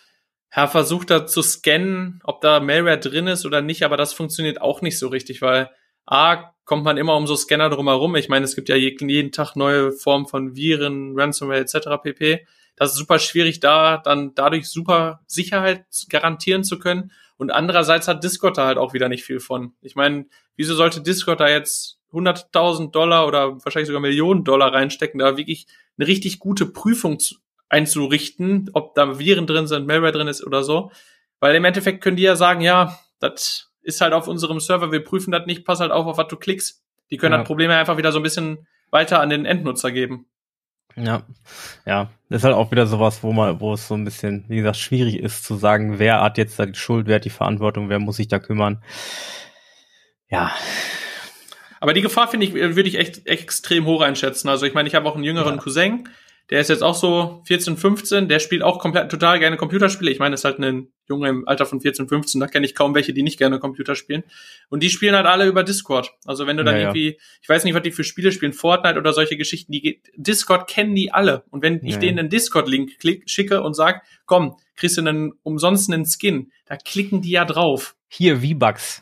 ja, 0.56 0.68
versucht 0.68 1.10
da 1.10 1.26
zu 1.26 1.42
scannen, 1.42 2.22
ob 2.24 2.42
da 2.42 2.60
Malware 2.60 3.00
drin 3.00 3.28
ist 3.28 3.46
oder 3.46 3.62
nicht, 3.62 3.84
aber 3.84 3.98
das 3.98 4.14
funktioniert 4.14 4.62
auch 4.62 4.82
nicht 4.82 5.00
so 5.00 5.08
richtig, 5.08 5.42
weil 5.42 5.70
A, 6.06 6.54
kommt 6.66 6.84
man 6.84 6.98
immer 6.98 7.16
um 7.16 7.28
so 7.28 7.36
Scanner 7.36 7.70
drumherum. 7.70 8.16
Ich 8.16 8.30
meine, 8.30 8.46
es 8.46 8.56
gibt 8.56 8.70
ja 8.70 8.76
jeden 8.76 9.32
Tag 9.32 9.56
neue 9.56 9.92
Formen 9.92 10.28
von 10.28 10.56
Viren, 10.56 11.14
Ransomware 11.18 11.60
etc. 11.60 12.02
pp. 12.02 12.46
Das 12.76 12.92
ist 12.92 12.98
super 12.98 13.20
schwierig, 13.20 13.60
da 13.60 13.98
dann 13.98 14.34
dadurch 14.36 14.68
super 14.68 15.22
Sicherheit 15.28 15.86
garantieren 16.10 16.64
zu 16.64 16.80
können. 16.80 17.12
Und 17.38 17.52
andererseits 17.52 18.08
hat 18.08 18.24
Discord 18.24 18.58
da 18.58 18.66
halt 18.66 18.78
auch 18.78 18.94
wieder 18.94 19.10
nicht 19.10 19.24
viel 19.24 19.40
von. 19.40 19.74
Ich 19.82 19.96
meine, 19.96 20.26
wieso 20.56 20.76
sollte 20.76 21.02
Discord 21.02 21.40
da 21.40 21.50
jetzt 21.50 22.00
100.000 22.12 22.92
Dollar 22.92 23.28
oder 23.28 23.64
wahrscheinlich 23.64 23.88
sogar 23.88 24.02
Millionen 24.02 24.44
Dollar 24.44 24.74
reinstecken, 24.74 25.20
da 25.20 25.38
wirklich 25.38 25.68
eine 25.98 26.08
richtig 26.08 26.40
gute 26.40 26.66
Prüfung 26.66 27.20
zu, 27.20 27.36
einzurichten, 27.74 28.70
ob 28.74 28.94
da 28.94 29.18
Viren 29.18 29.48
drin 29.48 29.68
sind, 29.68 29.88
Malware 29.88 30.12
drin 30.12 30.28
ist 30.28 30.46
oder 30.46 30.64
so. 30.64 30.92
Weil 31.40 31.56
im 31.56 31.66
Endeffekt 31.66 32.02
können 32.02 32.16
die 32.16 32.24
ja 32.24 32.36
sagen, 32.36 32.62
ja, 32.62 32.98
das 33.20 33.72
ist 33.82 34.00
halt 34.00 34.14
auf 34.14 34.28
unserem 34.28 34.60
Server, 34.60 34.92
wir 34.92 35.04
prüfen 35.04 35.32
das 35.32 35.46
nicht, 35.46 35.66
pass 35.66 35.80
halt 35.80 35.92
auf, 35.92 36.06
auf 36.06 36.18
was 36.18 36.28
du 36.28 36.38
klickst. 36.38 36.84
Die 37.10 37.18
können 37.18 37.34
ja. 37.34 37.40
das 37.40 37.48
Problem 37.48 37.72
einfach 37.72 37.98
wieder 37.98 38.12
so 38.12 38.20
ein 38.20 38.24
bisschen 38.24 38.68
weiter 38.92 39.20
an 39.20 39.30
den 39.30 39.46
Endnutzer 39.46 39.92
geben. 39.92 40.28
Ja, 40.96 41.24
ja, 41.86 42.12
das 42.30 42.42
ist 42.42 42.44
halt 42.44 42.56
auch 42.56 42.70
wieder 42.70 42.86
sowas, 42.86 43.24
wo 43.24 43.34
man, 43.34 43.60
wo 43.60 43.74
es 43.74 43.88
so 43.88 43.96
ein 43.96 44.06
bisschen, 44.06 44.46
wie 44.48 44.58
gesagt, 44.58 44.78
schwierig 44.78 45.18
ist 45.18 45.44
zu 45.44 45.56
sagen, 45.56 45.98
wer 45.98 46.22
hat 46.22 46.38
jetzt 46.38 46.60
da 46.60 46.68
die 46.68 46.76
Schuld, 46.76 47.08
wer 47.08 47.16
hat 47.16 47.26
die 47.26 47.32
Verantwortung, 47.32 47.90
wer 47.90 47.98
muss 47.98 48.18
sich 48.18 48.28
da 48.28 48.38
kümmern. 48.38 48.84
Ja. 50.30 50.54
Aber 51.80 51.94
die 51.94 52.02
Gefahr 52.02 52.28
finde 52.28 52.46
ich, 52.46 52.54
würde 52.54 52.88
ich 52.88 53.00
echt 53.00 53.26
extrem 53.26 53.86
hoch 53.86 54.02
einschätzen. 54.02 54.48
Also 54.50 54.68
ich 54.68 54.76
meine, 54.76 54.88
ich 54.88 54.94
habe 54.94 55.10
auch 55.10 55.16
einen 55.16 55.24
jüngeren 55.24 55.56
ja. 55.56 55.62
Cousin, 55.62 56.08
der 56.50 56.60
ist 56.60 56.70
jetzt 56.70 56.84
auch 56.84 56.96
so 56.96 57.42
14, 57.46 57.78
15, 57.78 58.28
der 58.28 58.40
spielt 58.40 58.64
auch 58.64 58.80
komplett 58.80 59.10
total 59.10 59.40
gerne 59.40 59.58
Computerspiele. 59.58 60.12
Ich 60.12 60.20
meine, 60.20 60.36
ist 60.36 60.44
halt 60.44 60.60
ein 60.60 60.90
Junge 61.08 61.30
im 61.30 61.48
Alter 61.48 61.66
von 61.66 61.80
14, 61.80 62.08
15, 62.08 62.42
da 62.42 62.48
kenne 62.48 62.66
ich 62.66 62.76
kaum 62.76 62.94
welche, 62.96 63.14
die 63.14 63.24
nicht 63.24 63.38
gerne 63.38 63.60
Computer 63.60 63.96
spielen. 63.96 64.24
Und 64.70 64.84
die 64.84 64.90
spielen 64.90 65.16
halt 65.16 65.26
alle 65.26 65.48
über 65.48 65.64
Discord. 65.64 66.12
Also 66.26 66.46
wenn 66.46 66.58
du 66.58 66.64
dann 66.64 66.76
ja, 66.76 66.82
irgendwie, 66.82 67.18
ich 67.42 67.50
weiß 67.50 67.64
nicht, 67.64 67.74
was 67.74 67.84
die 67.84 67.92
für 67.92 68.04
Spiele 68.04 68.32
spielen, 68.32 68.54
Fortnite 68.54 69.00
oder 69.00 69.14
solche 69.14 69.38
Geschichten, 69.38 69.72
die 69.72 70.02
Discord 70.16 70.70
kennen 70.70 70.96
die 70.96 71.14
alle. 71.14 71.44
Und 71.50 71.64
wenn 71.64 71.84
ich 71.84 71.98
denen 71.98 72.20
einen 72.20 72.30
Discord-Link 72.30 72.92
schicke 73.26 73.62
und 73.62 73.74
sag, 73.74 74.04
komm, 74.26 74.58
kriegst 74.76 74.98
du 74.98 75.02
einen 75.02 75.34
umsonst 75.44 75.92
einen 75.92 76.06
Skin, 76.06 76.52
da 76.66 76.76
klicken 76.76 77.22
die 77.22 77.32
ja 77.32 77.46
drauf. 77.46 77.96
Hier, 78.10 78.42
V-Bucks. 78.42 79.02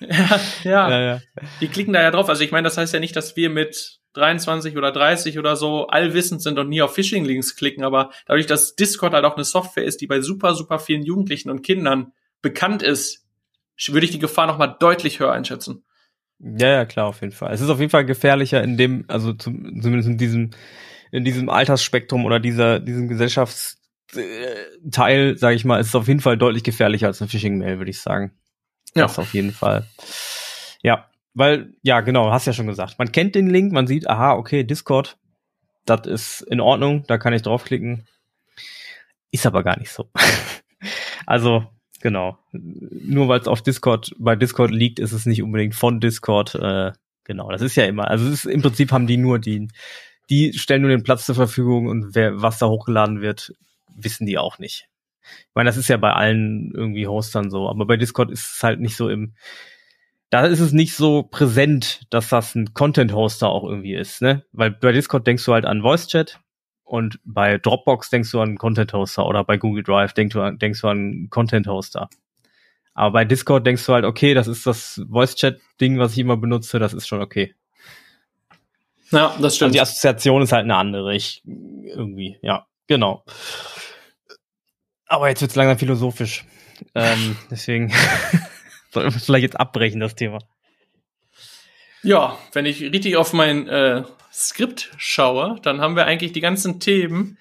ja, 0.00 0.40
ja, 0.64 0.90
ja, 0.90 1.00
ja. 1.00 1.20
Die 1.60 1.68
klicken 1.68 1.92
da 1.92 2.02
ja 2.02 2.10
drauf. 2.10 2.28
Also 2.28 2.44
ich 2.44 2.52
meine, 2.52 2.64
das 2.64 2.76
heißt 2.76 2.94
ja 2.94 3.00
nicht, 3.00 3.16
dass 3.16 3.36
wir 3.36 3.50
mit 3.50 4.00
23 4.14 4.76
oder 4.76 4.92
30 4.92 5.38
oder 5.38 5.56
so 5.56 5.86
allwissend 5.86 6.42
sind 6.42 6.58
und 6.58 6.68
nie 6.68 6.82
auf 6.82 6.94
Phishing-Links 6.94 7.56
klicken, 7.56 7.84
aber 7.84 8.10
dadurch, 8.26 8.46
dass 8.46 8.74
Discord 8.74 9.14
halt 9.14 9.24
auch 9.24 9.36
eine 9.36 9.44
Software 9.44 9.84
ist, 9.84 10.00
die 10.00 10.06
bei 10.06 10.20
super, 10.20 10.54
super 10.54 10.78
vielen 10.78 11.04
Jugendlichen 11.04 11.50
und 11.50 11.62
Kindern 11.62 12.12
bekannt 12.42 12.82
ist, 12.82 13.26
würde 13.86 14.06
ich 14.06 14.12
die 14.12 14.18
Gefahr 14.18 14.46
nochmal 14.46 14.76
deutlich 14.80 15.20
höher 15.20 15.32
einschätzen. 15.32 15.84
Ja, 16.40 16.68
ja, 16.68 16.84
klar, 16.84 17.06
auf 17.06 17.20
jeden 17.20 17.32
Fall. 17.32 17.52
Es 17.52 17.60
ist 17.60 17.68
auf 17.68 17.80
jeden 17.80 17.90
Fall 17.90 18.04
gefährlicher 18.04 18.62
in 18.62 18.76
dem, 18.76 19.04
also 19.08 19.32
zum, 19.32 19.82
zumindest 19.82 20.08
in 20.08 20.18
diesem, 20.18 20.50
in 21.10 21.24
diesem 21.24 21.48
Altersspektrum 21.48 22.24
oder 22.24 22.38
dieser, 22.38 22.80
diesem 22.80 23.08
Gesellschaftsteil, 23.08 25.36
sage 25.36 25.56
ich 25.56 25.64
mal, 25.64 25.80
ist 25.80 25.88
es 25.88 25.94
auf 25.94 26.08
jeden 26.08 26.20
Fall 26.20 26.38
deutlich 26.38 26.62
gefährlicher 26.62 27.08
als 27.08 27.20
eine 27.20 27.28
Phishing-Mail, 27.28 27.78
würde 27.78 27.90
ich 27.90 28.00
sagen. 28.00 28.37
Ja. 28.94 29.02
Das 29.02 29.18
auf 29.18 29.34
jeden 29.34 29.52
Fall. 29.52 29.86
Ja, 30.82 31.08
weil, 31.34 31.72
ja, 31.82 32.00
genau, 32.00 32.30
hast 32.30 32.46
ja 32.46 32.52
schon 32.52 32.66
gesagt. 32.66 32.98
Man 32.98 33.12
kennt 33.12 33.34
den 33.34 33.48
Link, 33.48 33.72
man 33.72 33.86
sieht, 33.86 34.08
aha, 34.08 34.34
okay, 34.34 34.64
Discord, 34.64 35.16
das 35.84 36.06
ist 36.06 36.40
in 36.42 36.60
Ordnung, 36.60 37.04
da 37.06 37.18
kann 37.18 37.32
ich 37.32 37.42
draufklicken. 37.42 38.06
Ist 39.30 39.46
aber 39.46 39.62
gar 39.62 39.78
nicht 39.78 39.90
so. 39.90 40.08
also, 41.26 41.64
genau. 42.00 42.38
Nur 42.52 43.28
weil 43.28 43.40
es 43.40 43.48
auf 43.48 43.62
Discord, 43.62 44.14
bei 44.18 44.36
Discord 44.36 44.70
liegt, 44.70 44.98
ist 44.98 45.12
es 45.12 45.26
nicht 45.26 45.42
unbedingt 45.42 45.74
von 45.74 46.00
Discord. 46.00 46.54
Äh, 46.54 46.92
genau, 47.24 47.50
das 47.50 47.62
ist 47.62 47.76
ja 47.76 47.84
immer. 47.84 48.08
Also 48.08 48.28
ist, 48.28 48.44
im 48.44 48.62
Prinzip 48.62 48.90
haben 48.90 49.06
die 49.06 49.16
nur 49.16 49.38
die, 49.38 49.68
die 50.30 50.52
stellen 50.54 50.82
nur 50.82 50.90
den 50.90 51.04
Platz 51.04 51.26
zur 51.26 51.34
Verfügung 51.34 51.86
und 51.86 52.14
wer, 52.14 52.42
was 52.42 52.58
da 52.58 52.66
hochgeladen 52.66 53.20
wird, 53.20 53.54
wissen 53.94 54.26
die 54.26 54.38
auch 54.38 54.58
nicht. 54.58 54.87
Ich 55.48 55.54
meine, 55.54 55.68
das 55.68 55.76
ist 55.76 55.88
ja 55.88 55.96
bei 55.96 56.12
allen 56.12 56.72
irgendwie 56.74 57.06
Hostern 57.06 57.50
so, 57.50 57.68
aber 57.68 57.86
bei 57.86 57.96
Discord 57.96 58.30
ist 58.30 58.56
es 58.56 58.62
halt 58.62 58.80
nicht 58.80 58.96
so 58.96 59.08
im, 59.08 59.34
da 60.30 60.44
ist 60.44 60.60
es 60.60 60.72
nicht 60.72 60.94
so 60.94 61.22
präsent, 61.22 62.02
dass 62.10 62.28
das 62.28 62.54
ein 62.54 62.74
Content-Hoster 62.74 63.48
auch 63.48 63.64
irgendwie 63.64 63.94
ist, 63.94 64.20
ne? 64.20 64.44
Weil 64.52 64.70
bei 64.70 64.92
Discord 64.92 65.26
denkst 65.26 65.44
du 65.44 65.52
halt 65.52 65.64
an 65.64 65.82
Voice-Chat 65.82 66.38
und 66.84 67.18
bei 67.24 67.58
Dropbox 67.58 68.10
denkst 68.10 68.30
du 68.30 68.40
an 68.40 68.58
Content-Hoster 68.58 69.26
oder 69.26 69.44
bei 69.44 69.56
Google 69.56 69.82
Drive 69.82 70.12
denkst 70.12 70.34
du 70.34 70.42
an, 70.42 70.58
denkst 70.58 70.80
du 70.80 70.88
an 70.88 71.28
Content-Hoster. 71.30 72.08
Aber 72.94 73.12
bei 73.12 73.24
Discord 73.24 73.66
denkst 73.66 73.86
du 73.86 73.92
halt, 73.92 74.04
okay, 74.04 74.34
das 74.34 74.48
ist 74.48 74.66
das 74.66 75.00
Voice-Chat-Ding, 75.08 75.98
was 75.98 76.12
ich 76.12 76.18
immer 76.18 76.36
benutze, 76.36 76.78
das 76.78 76.92
ist 76.92 77.06
schon 77.06 77.22
okay. 77.22 77.54
Ja, 79.10 79.34
das 79.40 79.56
stimmt. 79.56 79.68
Und 79.68 79.74
die 79.74 79.80
Assoziation 79.80 80.42
ist 80.42 80.52
halt 80.52 80.64
eine 80.64 80.76
andere. 80.76 81.14
Ich, 81.14 81.42
irgendwie, 81.44 82.38
ja, 82.42 82.66
genau. 82.86 83.24
Aber 85.08 85.28
jetzt 85.28 85.40
wird's 85.40 85.56
langsam 85.56 85.78
philosophisch. 85.78 86.44
ähm, 86.94 87.36
deswegen 87.50 87.92
Sollen 88.90 89.12
wir 89.12 89.20
vielleicht 89.20 89.42
jetzt 89.42 89.60
abbrechen, 89.60 90.00
das 90.00 90.14
Thema? 90.14 90.38
Ja, 92.02 92.38
wenn 92.52 92.64
ich 92.64 92.80
richtig 92.80 93.16
auf 93.16 93.32
mein 93.32 93.68
äh, 93.68 94.02
Skript 94.32 94.90
schaue, 94.96 95.56
dann 95.62 95.80
haben 95.80 95.96
wir 95.96 96.06
eigentlich 96.06 96.32
die 96.32 96.40
ganzen 96.40 96.80
Themen 96.80 97.38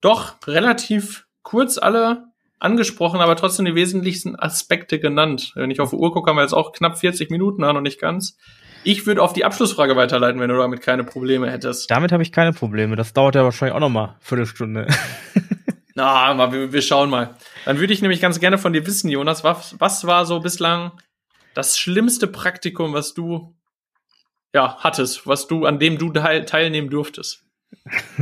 doch 0.00 0.34
relativ 0.46 1.26
kurz 1.42 1.78
alle 1.78 2.24
angesprochen, 2.58 3.20
aber 3.20 3.36
trotzdem 3.36 3.64
die 3.64 3.74
wesentlichsten 3.74 4.38
Aspekte 4.38 4.98
genannt. 4.98 5.52
Wenn 5.54 5.70
ich 5.70 5.80
auf 5.80 5.90
die 5.90 5.96
Uhr 5.96 6.12
gucke, 6.12 6.30
haben 6.30 6.36
wir 6.36 6.42
jetzt 6.42 6.52
auch 6.52 6.72
knapp 6.72 6.98
40 6.98 7.30
Minuten 7.30 7.64
an 7.64 7.76
und 7.76 7.84
nicht 7.84 8.00
ganz. 8.00 8.36
Ich 8.84 9.06
würde 9.06 9.22
auf 9.22 9.32
die 9.32 9.44
Abschlussfrage 9.44 9.96
weiterleiten, 9.96 10.40
wenn 10.40 10.50
du 10.50 10.56
damit 10.56 10.80
keine 10.80 11.04
Probleme 11.04 11.50
hättest. 11.50 11.90
Damit 11.90 12.10
habe 12.12 12.22
ich 12.22 12.32
keine 12.32 12.52
Probleme. 12.52 12.96
Das 12.96 13.12
dauert 13.12 13.36
ja 13.36 13.44
wahrscheinlich 13.44 13.74
auch 13.74 13.80
noch 13.80 13.88
mal 13.88 14.16
Viertelstunde. 14.20 14.88
Na, 15.94 16.06
aber 16.06 16.52
wir, 16.52 16.72
wir 16.72 16.82
schauen 16.82 17.10
mal. 17.10 17.34
Dann 17.64 17.78
würde 17.78 17.92
ich 17.92 18.02
nämlich 18.02 18.20
ganz 18.20 18.40
gerne 18.40 18.58
von 18.58 18.72
dir 18.72 18.86
wissen, 18.86 19.10
Jonas, 19.10 19.44
was, 19.44 19.78
was 19.78 20.06
war 20.06 20.24
so 20.24 20.40
bislang 20.40 20.92
das 21.54 21.78
schlimmste 21.78 22.26
Praktikum, 22.26 22.94
was 22.94 23.14
du 23.14 23.54
ja 24.54 24.76
hattest, 24.78 25.26
was 25.26 25.46
du 25.46 25.66
an 25.66 25.78
dem 25.78 25.98
du 25.98 26.10
teil, 26.10 26.44
teilnehmen 26.44 26.90
durftest? 26.90 27.44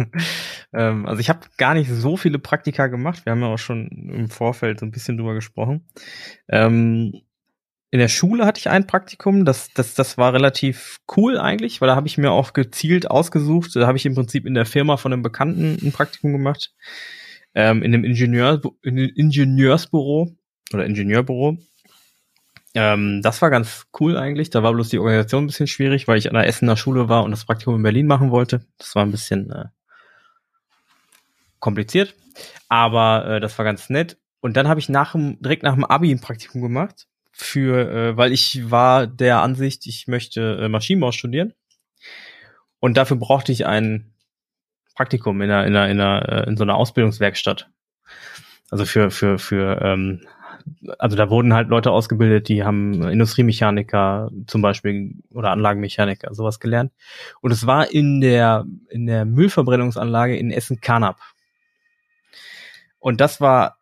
ähm, 0.73 1.07
also 1.07 1.21
ich 1.21 1.29
habe 1.29 1.41
gar 1.59 1.75
nicht 1.75 1.91
so 1.91 2.17
viele 2.17 2.39
Praktika 2.39 2.89
gemacht. 2.89 3.25
Wir 3.25 3.33
haben 3.33 3.43
ja 3.43 3.49
auch 3.49 3.59
schon 3.59 3.89
im 3.89 4.31
Vorfeld 4.31 4.81
so 4.81 4.87
ein 4.87 4.93
bisschen 4.93 5.17
drüber 5.17 5.35
gesprochen. 5.35 5.89
Ähm, 6.49 7.21
in 7.93 7.99
der 7.99 8.09
Schule 8.09 8.47
hatte 8.47 8.61
ich 8.61 8.71
ein 8.71 8.87
Praktikum, 8.87 9.45
das, 9.45 9.73
das, 9.75 9.95
das 9.95 10.17
war 10.17 10.33
relativ 10.33 10.99
cool 11.17 11.39
eigentlich, 11.39 11.81
weil 11.81 11.89
da 11.89 11.97
habe 11.97 12.07
ich 12.07 12.19
mir 12.19 12.31
auch 12.31 12.53
gezielt 12.53 13.11
ausgesucht. 13.11 13.75
Da 13.75 13.87
habe 13.89 13.99
ich 13.99 14.07
im 14.07 14.15
Prinzip 14.15 14.47
in 14.47 14.55
der 14.55 14.67
Firma 14.67 14.97
von 14.97 15.13
einem 15.13 15.23
Bekannten 15.23 15.77
ein 15.83 15.93
Praktikum 15.93 16.33
gemacht 16.33 16.73
ähm, 17.55 17.83
in 17.83 17.95
einem 17.95 18.05
Ingenieur, 18.05 18.61
in 18.83 18.99
einem 18.99 19.11
Ingenieursbüro 19.15 20.37
oder 20.73 20.87
Ingenieurbüro. 20.87 21.59
Ähm, 22.75 23.21
das 23.23 23.43
war 23.43 23.51
ganz 23.51 23.87
cool 23.99 24.17
eigentlich. 24.17 24.51
Da 24.51 24.63
war 24.63 24.73
bloß 24.73 24.91
die 24.91 24.99
Organisation 24.99 25.45
ein 25.45 25.47
bisschen 25.49 25.67
schwierig, 25.67 26.07
weil 26.07 26.19
ich 26.19 26.29
an 26.29 26.35
der 26.35 26.47
Essener 26.47 26.77
Schule 26.77 27.09
war 27.09 27.25
und 27.25 27.33
das 27.33 27.45
Praktikum 27.45 27.77
in 27.77 27.83
Berlin 27.83 28.07
machen 28.07 28.31
wollte. 28.31 28.65
Das 28.79 28.95
war 28.95 29.05
ein 29.05 29.11
bisschen 29.11 29.51
äh, 29.51 29.65
kompliziert, 31.59 32.15
aber 32.69 33.27
äh, 33.27 33.41
das 33.41 33.59
war 33.59 33.65
ganz 33.65 33.91
nett. 33.91 34.19
Und 34.41 34.57
dann 34.57 34.69
habe 34.69 34.81
ich 34.81 34.89
nach 34.89 35.13
dem, 35.13 35.41
direkt 35.41 35.63
nach 35.63 35.75
dem 35.75 35.85
Abi 35.85 36.11
ein 36.11 36.21
Praktikum 36.21 36.63
gemacht 36.63 37.09
für, 37.33 37.91
äh, 37.91 38.17
weil 38.17 38.33
ich 38.33 38.71
war 38.71 39.07
der 39.07 39.43
Ansicht, 39.43 39.87
ich 39.87 40.07
möchte 40.07 40.59
äh, 40.63 40.69
Maschinenbau 40.69 41.13
studieren. 41.13 41.55
Und 42.79 42.97
dafür 42.97 43.17
brauchte 43.17 43.53
ich 43.53 43.67
einen 43.67 44.10
Praktikum 45.01 45.41
in 45.41 45.51
einer, 45.51 45.67
in 45.67 45.75
einer, 45.75 45.89
in, 45.89 45.99
einer, 45.99 46.29
äh, 46.29 46.51
in 46.51 46.59
so 46.59 46.63
einer 46.63 46.75
Ausbildungswerkstatt. 46.75 47.71
Also 48.71 48.85
für, 48.85 49.11
für, 49.11 49.39
für, 49.39 49.81
ähm, 49.81 50.27
also 50.99 51.17
da 51.17 51.31
wurden 51.31 51.55
halt 51.55 51.69
Leute 51.69 51.91
ausgebildet, 51.91 52.49
die 52.51 52.65
haben 52.65 53.09
Industriemechaniker 53.09 54.31
zum 54.47 54.61
Beispiel 54.61 55.15
oder 55.31 55.53
Anlagenmechaniker, 55.53 56.35
sowas 56.35 56.61
gelernt. 56.61 56.93
Und 57.41 57.51
es 57.51 57.67
war 57.67 57.91
in 57.91 58.21
der, 58.21 58.67
in 58.91 59.07
der 59.07 59.25
Müllverbrennungsanlage 59.25 60.37
in 60.37 60.51
Essen-Karnap. 60.51 61.19
Und 62.99 63.23
das 63.23 63.41
war 63.41 63.79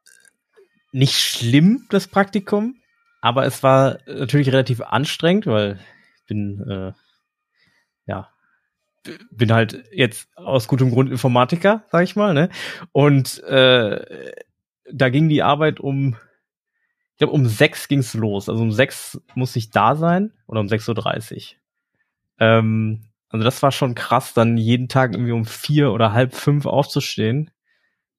nicht 0.93 1.17
schlimm, 1.19 1.89
das 1.91 2.07
Praktikum, 2.07 2.77
aber 3.21 3.45
es 3.45 3.65
war 3.65 3.99
natürlich 4.07 4.53
relativ 4.53 4.83
anstrengend, 4.83 5.49
weil 5.49 5.81
ich 6.21 6.27
bin, 6.27 6.65
äh, 6.71 6.93
ja, 8.07 8.29
bin 9.31 9.53
halt 9.53 9.85
jetzt 9.93 10.29
aus 10.37 10.69
gutem 10.69 10.91
Grund 10.91 11.11
Informatiker, 11.11 11.85
sag 11.91 12.05
ich 12.05 12.17
mal, 12.17 12.35
ne? 12.35 12.49
Und 12.93 13.43
äh, 13.45 14.33
da 14.91 15.09
ging 15.09 15.29
die 15.29 15.43
Arbeit 15.43 15.81
um, 15.81 16.17
ich 17.13 17.19
glaube, 17.19 17.33
um 17.33 17.47
sechs 17.47 17.89
ging's 17.89 18.15
los. 18.15 18.49
Also 18.49 18.63
um 18.63 18.73
sechs 18.73 19.21
muss 19.35 19.57
ich 19.57 19.71
da 19.71 19.97
sein 19.97 20.33
oder 20.47 20.61
um 20.61 20.67
6.30 20.67 21.35
Uhr. 21.35 21.57
Ähm, 22.39 23.05
also 23.29 23.45
das 23.45 23.63
war 23.63 23.73
schon 23.73 23.95
krass, 23.95 24.33
dann 24.35 24.57
jeden 24.57 24.89
Tag 24.89 25.13
irgendwie 25.13 25.33
um 25.33 25.45
vier 25.45 25.93
oder 25.93 26.13
halb 26.13 26.35
fünf 26.35 26.65
aufzustehen, 26.67 27.51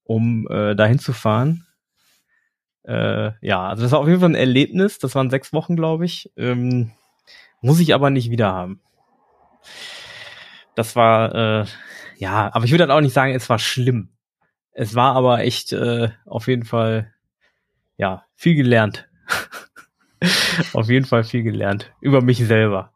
um 0.03 0.47
äh, 0.49 0.75
dahin 0.75 0.99
zu 0.99 1.13
fahren. 1.13 1.65
Äh, 2.83 3.31
ja, 3.41 3.67
also 3.67 3.83
das 3.83 3.91
war 3.91 3.99
auf 3.99 4.07
jeden 4.07 4.19
Fall 4.19 4.29
ein 4.29 4.35
Erlebnis. 4.35 4.99
Das 4.99 5.15
waren 5.15 5.29
sechs 5.29 5.53
Wochen, 5.53 5.75
glaube 5.75 6.05
ich. 6.05 6.31
Ähm, 6.37 6.91
muss 7.61 7.79
ich 7.79 7.93
aber 7.93 8.09
nicht 8.09 8.29
wieder 8.29 8.53
haben. 8.53 8.81
Das 10.79 10.95
war, 10.95 11.35
äh, 11.35 11.65
ja, 12.19 12.53
aber 12.53 12.63
ich 12.63 12.71
würde 12.71 12.83
halt 12.83 12.91
auch 12.91 13.01
nicht 13.01 13.11
sagen, 13.11 13.33
es 13.33 13.49
war 13.49 13.59
schlimm. 13.59 14.13
Es 14.71 14.95
war 14.95 15.13
aber 15.13 15.39
echt 15.39 15.73
äh, 15.73 16.07
auf 16.25 16.47
jeden 16.47 16.63
Fall, 16.63 17.13
ja, 17.97 18.23
viel 18.33 18.55
gelernt. 18.55 19.09
auf 20.71 20.87
jeden 20.87 21.05
Fall 21.05 21.25
viel 21.25 21.43
gelernt. 21.43 21.91
Über 21.99 22.21
mich 22.21 22.37
selber. 22.37 22.93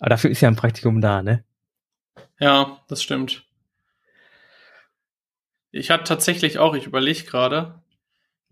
Aber 0.00 0.10
dafür 0.10 0.30
ist 0.30 0.40
ja 0.40 0.48
ein 0.48 0.56
Praktikum 0.56 1.00
da, 1.00 1.22
ne? 1.22 1.44
Ja, 2.40 2.80
das 2.88 3.04
stimmt. 3.04 3.44
Ich 5.70 5.92
hatte 5.92 6.02
tatsächlich 6.02 6.58
auch, 6.58 6.74
ich 6.74 6.86
überlege 6.86 7.22
gerade, 7.22 7.84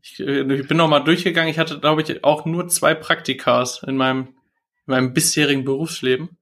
ich, 0.01 0.21
äh, 0.21 0.43
ich, 0.55 0.69
bin 0.69 0.77
noch 0.77 0.87
mal 0.87 1.01
durchgegangen, 1.01 1.51
ich 1.51 1.59
hatte, 1.59 1.81
glaube 1.81 2.03
ich, 2.03 2.23
auch 2.23 2.45
nur 2.45 2.69
zwei 2.69 2.95
Praktikas 2.95 3.83
in 3.83 3.97
meinem, 3.97 4.29
in 4.29 4.93
meinem 4.93 5.13
bisherigen 5.13 5.65
Berufsleben. 5.65 6.36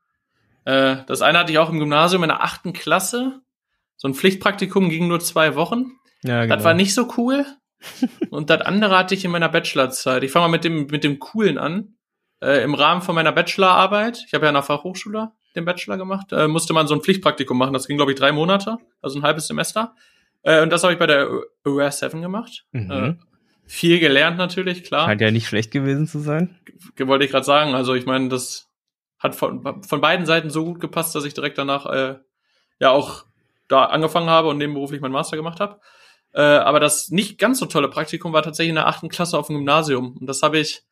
Äh, 0.64 0.96
das 1.06 1.22
eine 1.22 1.38
hatte 1.38 1.52
ich 1.52 1.58
auch 1.58 1.70
im 1.70 1.78
Gymnasium 1.78 2.22
in 2.22 2.28
der 2.28 2.42
achten 2.42 2.72
Klasse. 2.72 3.40
So 3.96 4.08
ein 4.08 4.14
Pflichtpraktikum 4.14 4.88
ging 4.88 5.08
nur 5.08 5.20
zwei 5.20 5.54
Wochen. 5.54 5.92
Ja, 6.22 6.42
genau. 6.42 6.56
Das 6.56 6.64
war 6.64 6.74
nicht 6.74 6.94
so 6.94 7.08
cool. 7.16 7.44
Und 8.30 8.50
das 8.50 8.62
andere 8.62 8.96
hatte 8.96 9.14
ich 9.14 9.24
in 9.24 9.30
meiner 9.30 9.48
Bachelorzeit. 9.48 10.24
Ich 10.24 10.32
fange 10.32 10.44
mal 10.46 10.52
mit 10.52 10.64
dem, 10.64 10.86
mit 10.86 11.04
dem 11.04 11.18
Coolen 11.18 11.58
an. 11.58 11.96
Äh, 12.40 12.62
Im 12.62 12.74
Rahmen 12.74 13.02
von 13.02 13.14
meiner 13.14 13.32
Bachelorarbeit, 13.32 14.24
ich 14.26 14.34
habe 14.34 14.44
ja 14.44 14.48
an 14.48 14.54
der 14.54 14.62
Fachhochschule 14.62 15.32
den 15.54 15.64
Bachelor 15.64 15.96
gemacht, 15.96 16.32
äh, 16.32 16.48
musste 16.48 16.72
man 16.72 16.86
so 16.86 16.94
ein 16.94 17.00
Pflichtpraktikum 17.00 17.56
machen. 17.56 17.72
Das 17.72 17.86
ging, 17.86 17.96
glaube 17.96 18.12
ich, 18.12 18.18
drei 18.18 18.32
Monate, 18.32 18.78
also 19.00 19.18
ein 19.18 19.22
halbes 19.22 19.46
Semester. 19.46 19.94
Äh, 20.42 20.62
und 20.62 20.70
das 20.70 20.82
habe 20.82 20.92
ich 20.92 20.98
bei 20.98 21.06
der 21.06 21.28
Aware 21.64 21.92
7 21.92 22.20
gemacht. 22.20 22.66
Mhm. 22.72 22.90
Äh, 22.90 23.14
viel 23.66 23.98
gelernt 23.98 24.36
natürlich, 24.36 24.84
klar. 24.84 25.06
Scheint 25.06 25.20
ja 25.20 25.30
nicht 25.30 25.46
schlecht 25.46 25.70
gewesen 25.70 26.06
zu 26.06 26.18
sein. 26.18 26.58
Wollte 26.98 27.24
ich 27.24 27.30
gerade 27.30 27.46
sagen. 27.46 27.74
Also 27.74 27.94
ich 27.94 28.04
meine, 28.04 28.28
das 28.28 28.68
hat 29.24 29.34
von, 29.34 29.82
von 29.82 30.00
beiden 30.02 30.26
Seiten 30.26 30.50
so 30.50 30.64
gut 30.64 30.80
gepasst, 30.80 31.14
dass 31.14 31.24
ich 31.24 31.32
direkt 31.32 31.56
danach 31.56 31.86
äh, 31.86 32.16
ja 32.78 32.90
auch 32.90 33.24
da 33.68 33.86
angefangen 33.86 34.28
habe 34.28 34.48
und 34.48 34.58
nebenberuflich 34.58 35.00
meinen 35.00 35.12
Master 35.12 35.38
gemacht 35.38 35.60
habe. 35.60 35.80
Äh, 36.34 36.42
aber 36.42 36.78
das 36.78 37.08
nicht 37.10 37.38
ganz 37.38 37.58
so 37.58 37.64
tolle 37.64 37.88
Praktikum 37.88 38.34
war 38.34 38.42
tatsächlich 38.42 38.68
in 38.68 38.74
der 38.74 38.86
achten 38.86 39.08
Klasse 39.08 39.38
auf 39.38 39.46
dem 39.46 39.56
Gymnasium. 39.56 40.18
Und 40.20 40.26
das 40.26 40.42
habe 40.42 40.58
ich 40.58 40.82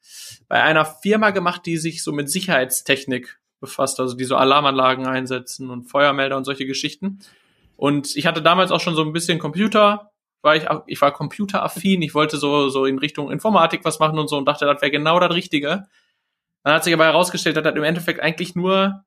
bei 0.49 0.62
einer 0.62 0.87
Firma 0.87 1.28
gemacht, 1.28 1.66
die 1.66 1.76
sich 1.76 2.03
so 2.03 2.11
mit 2.11 2.30
Sicherheitstechnik 2.30 3.39
befasst, 3.61 4.01
also 4.01 4.16
die 4.16 4.24
so 4.24 4.37
Alarmanlagen 4.37 5.07
einsetzen 5.07 5.68
und 5.68 5.85
Feuermelder 5.85 6.39
und 6.39 6.45
solche 6.45 6.64
Geschichten. 6.64 7.18
Und 7.76 8.16
ich 8.16 8.26
hatte 8.26 8.41
damals 8.41 8.70
auch 8.70 8.80
schon 8.80 8.95
so 8.95 9.03
ein 9.03 9.12
bisschen 9.12 9.39
Computer, 9.39 10.11
war 10.41 10.57
ich, 10.57 10.64
ich 10.87 11.01
war 11.03 11.12
computeraffin, 11.12 12.01
ich 12.01 12.14
wollte 12.14 12.39
so, 12.39 12.70
so 12.70 12.87
in 12.87 12.99
Richtung 12.99 13.30
Informatik 13.30 13.85
was 13.85 13.99
machen 13.99 14.18
und 14.18 14.28
so 14.28 14.39
und 14.39 14.47
dachte, 14.47 14.64
das 14.64 14.80
wäre 14.80 14.91
genau 14.91 15.20
das 15.20 15.33
Richtige. 15.33 15.87
Dann 16.65 16.75
hat 16.75 16.85
sich 16.85 16.95
aber 16.95 17.05
herausgestellt, 17.05 17.57
dass 17.57 17.65
das 17.65 17.75
im 17.75 17.83
Endeffekt 17.83 18.21
eigentlich 18.21 18.55
nur 18.55 19.05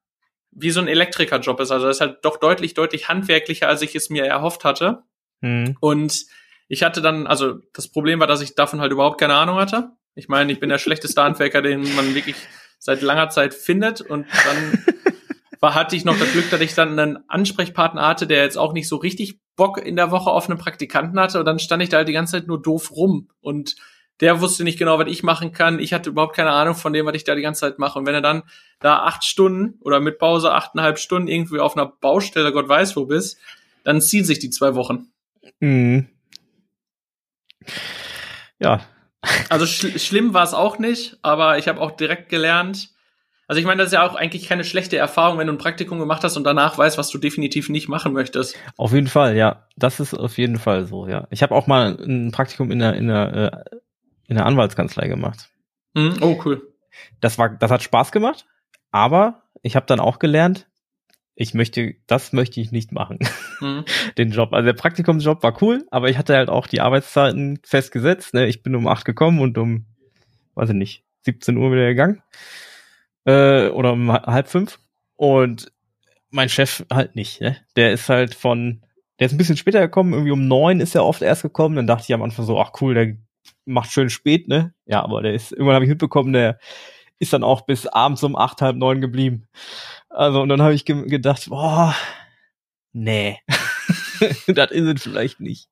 wie 0.51 0.71
so 0.71 0.79
ein 0.79 0.87
Elektrikerjob 0.87 1.59
ist. 1.59 1.71
Also 1.71 1.87
das 1.87 1.97
ist 1.97 2.01
halt 2.01 2.19
doch 2.23 2.37
deutlich, 2.37 2.73
deutlich 2.73 3.09
handwerklicher, 3.09 3.67
als 3.67 3.81
ich 3.81 3.95
es 3.95 4.09
mir 4.09 4.25
erhofft 4.25 4.63
hatte. 4.63 5.03
Mhm. 5.41 5.77
Und 5.79 6.25
ich 6.67 6.83
hatte 6.83 7.01
dann, 7.01 7.27
also 7.27 7.59
das 7.73 7.89
Problem 7.89 8.19
war, 8.19 8.27
dass 8.27 8.41
ich 8.41 8.55
davon 8.55 8.81
halt 8.81 8.91
überhaupt 8.91 9.19
keine 9.19 9.35
Ahnung 9.35 9.57
hatte. 9.57 9.89
Ich 10.15 10.29
meine, 10.29 10.51
ich 10.51 10.59
bin 10.59 10.69
der 10.69 10.77
schlechteste 10.77 11.21
Handwerker, 11.21 11.61
den 11.61 11.95
man 11.95 12.15
wirklich 12.15 12.35
seit 12.79 13.01
langer 13.01 13.29
Zeit 13.29 13.53
findet. 13.53 14.01
Und 14.01 14.25
dann 14.45 14.85
war, 15.59 15.75
hatte 15.75 15.95
ich 15.95 16.05
noch 16.05 16.17
das 16.17 16.31
Glück, 16.31 16.49
dass 16.49 16.61
ich 16.61 16.73
dann 16.73 16.97
einen 16.97 17.29
Ansprechpartner 17.29 18.07
hatte, 18.07 18.25
der 18.25 18.43
jetzt 18.43 18.57
auch 18.57 18.73
nicht 18.73 18.87
so 18.87 18.95
richtig 18.95 19.39
Bock 19.55 19.77
in 19.77 19.95
der 19.95 20.11
Woche 20.11 20.29
auf 20.29 20.49
einen 20.49 20.59
Praktikanten 20.59 21.19
hatte. 21.19 21.39
Und 21.39 21.45
dann 21.45 21.59
stand 21.59 21.83
ich 21.83 21.89
da 21.89 21.97
halt 21.97 22.07
die 22.07 22.13
ganze 22.13 22.33
Zeit 22.33 22.47
nur 22.47 22.61
doof 22.61 22.91
rum. 22.91 23.29
Und 23.41 23.75
der 24.21 24.41
wusste 24.41 24.63
nicht 24.63 24.79
genau, 24.79 24.97
was 24.97 25.09
ich 25.09 25.23
machen 25.23 25.51
kann. 25.51 25.79
Ich 25.79 25.93
hatte 25.93 26.09
überhaupt 26.09 26.35
keine 26.35 26.51
Ahnung 26.51 26.75
von 26.75 26.93
dem, 26.93 27.05
was 27.05 27.15
ich 27.15 27.23
da 27.23 27.35
die 27.35 27.41
ganze 27.41 27.61
Zeit 27.61 27.79
mache. 27.79 27.99
Und 27.99 28.05
wenn 28.05 28.15
er 28.15 28.21
dann 28.21 28.43
da 28.79 28.99
acht 28.99 29.23
Stunden 29.23 29.79
oder 29.81 29.99
mit 29.99 30.19
Pause 30.19 30.53
achteinhalb 30.53 30.99
Stunden 30.99 31.27
irgendwie 31.27 31.59
auf 31.59 31.75
einer 31.75 31.87
Baustelle, 31.87 32.51
Gott 32.51 32.69
weiß 32.69 32.95
wo 32.95 33.05
bist, 33.05 33.37
dann 33.83 34.01
ziehen 34.01 34.25
sich 34.25 34.39
die 34.39 34.49
zwei 34.49 34.75
Wochen. 34.75 35.07
Mhm. 35.59 36.07
Ja. 38.59 38.81
Also 39.49 39.65
schl 39.65 39.97
schlimm 39.99 40.33
war 40.33 40.43
es 40.43 40.53
auch 40.53 40.77
nicht, 40.77 41.17
aber 41.21 41.57
ich 41.57 41.67
habe 41.67 41.81
auch 41.81 41.91
direkt 41.91 42.29
gelernt. 42.29 42.89
Also 43.47 43.59
ich 43.59 43.65
meine, 43.65 43.79
das 43.79 43.87
ist 43.87 43.93
ja 43.93 44.07
auch 44.07 44.15
eigentlich 44.15 44.47
keine 44.47 44.63
schlechte 44.63 44.97
Erfahrung, 44.97 45.37
wenn 45.37 45.47
du 45.47 45.53
ein 45.53 45.59
Praktikum 45.59 45.99
gemacht 45.99 46.23
hast 46.23 46.35
und 46.35 46.43
danach 46.43 46.77
weißt, 46.77 46.97
was 46.97 47.09
du 47.09 47.19
definitiv 47.19 47.69
nicht 47.69 47.87
machen 47.87 48.13
möchtest. 48.13 48.55
Auf 48.77 48.91
jeden 48.91 49.07
Fall, 49.07 49.35
ja. 49.35 49.67
Das 49.75 49.99
ist 49.99 50.15
auf 50.15 50.37
jeden 50.37 50.57
Fall 50.57 50.85
so, 50.85 51.07
ja. 51.07 51.27
Ich 51.29 51.43
habe 51.43 51.53
auch 51.53 51.67
mal 51.67 51.97
ein 51.99 52.31
Praktikum 52.31 52.71
in 52.71 52.79
der, 52.79 52.95
in 52.95 53.07
der 53.07 53.63
äh, 53.71 53.75
in 54.27 54.35
der 54.35 54.45
Anwaltskanzlei 54.45 55.07
gemacht. 55.07 55.49
Mhm. 55.93 56.17
Oh, 56.21 56.39
cool. 56.45 56.73
Das 57.19 57.37
war, 57.37 57.49
das 57.49 57.71
hat 57.71 57.83
Spaß 57.83 58.11
gemacht, 58.11 58.45
aber 58.91 59.43
ich 59.61 59.75
habe 59.75 59.85
dann 59.85 59.99
auch 59.99 60.19
gelernt, 60.19 60.67
ich 61.35 61.53
möchte, 61.53 61.95
das 62.07 62.31
möchte 62.31 62.61
ich 62.61 62.71
nicht 62.71 62.91
machen. 62.91 63.19
Mhm. 63.59 63.83
Den 64.17 64.31
Job. 64.31 64.53
Also 64.53 64.65
der 64.65 64.73
Praktikumsjob 64.73 65.43
war 65.43 65.61
cool, 65.61 65.85
aber 65.91 66.09
ich 66.09 66.17
hatte 66.17 66.35
halt 66.35 66.49
auch 66.49 66.67
die 66.67 66.81
Arbeitszeiten 66.81 67.59
festgesetzt. 67.63 68.33
Ne? 68.33 68.47
Ich 68.47 68.63
bin 68.63 68.75
um 68.75 68.87
acht 68.87 69.05
gekommen 69.05 69.39
und 69.39 69.57
um, 69.57 69.85
weiß 70.55 70.69
ich 70.69 70.75
nicht, 70.75 71.03
17 71.23 71.57
Uhr 71.57 71.71
wieder 71.71 71.87
gegangen. 71.87 72.23
Äh, 73.25 73.67
oder 73.67 73.93
um 73.93 74.11
halb 74.11 74.47
fünf. 74.47 74.79
Und 75.17 75.71
mein 76.29 76.49
Chef 76.49 76.85
halt 76.91 77.15
nicht. 77.15 77.41
Ne? 77.41 77.57
Der 77.75 77.91
ist 77.91 78.07
halt 78.07 78.33
von, 78.33 78.81
der 79.19 79.27
ist 79.27 79.33
ein 79.33 79.37
bisschen 79.37 79.57
später 79.57 79.81
gekommen, 79.81 80.13
irgendwie 80.13 80.31
um 80.31 80.47
neun 80.47 80.79
ist 80.79 80.95
er 80.95 81.05
oft 81.05 81.21
erst 81.21 81.41
gekommen. 81.41 81.75
Dann 81.75 81.87
dachte 81.87 82.05
ich 82.07 82.13
am 82.13 82.21
Anfang 82.21 82.45
so, 82.45 82.59
ach 82.59 82.71
cool, 82.79 82.93
der 82.93 83.17
macht 83.65 83.91
schön 83.91 84.09
spät, 84.09 84.47
ne? 84.47 84.73
Ja, 84.85 85.03
aber 85.03 85.21
der 85.21 85.33
ist, 85.33 85.51
irgendwann 85.51 85.75
habe 85.75 85.85
ich 85.85 85.89
mitbekommen, 85.89 86.33
der 86.33 86.59
ist 87.19 87.33
dann 87.33 87.43
auch 87.43 87.61
bis 87.61 87.87
abends 87.87 88.23
um 88.23 88.35
acht, 88.35 88.61
halb 88.61 88.75
neun 88.75 89.01
geblieben. 89.01 89.47
Also, 90.09 90.41
und 90.41 90.49
dann 90.49 90.61
habe 90.61 90.73
ich 90.73 90.85
ge 90.85 91.07
gedacht, 91.07 91.47
boah, 91.49 91.95
nee, 92.93 93.39
das 94.47 94.71
ist 94.71 94.87
es 94.87 95.03
vielleicht 95.03 95.39
nicht. 95.39 95.69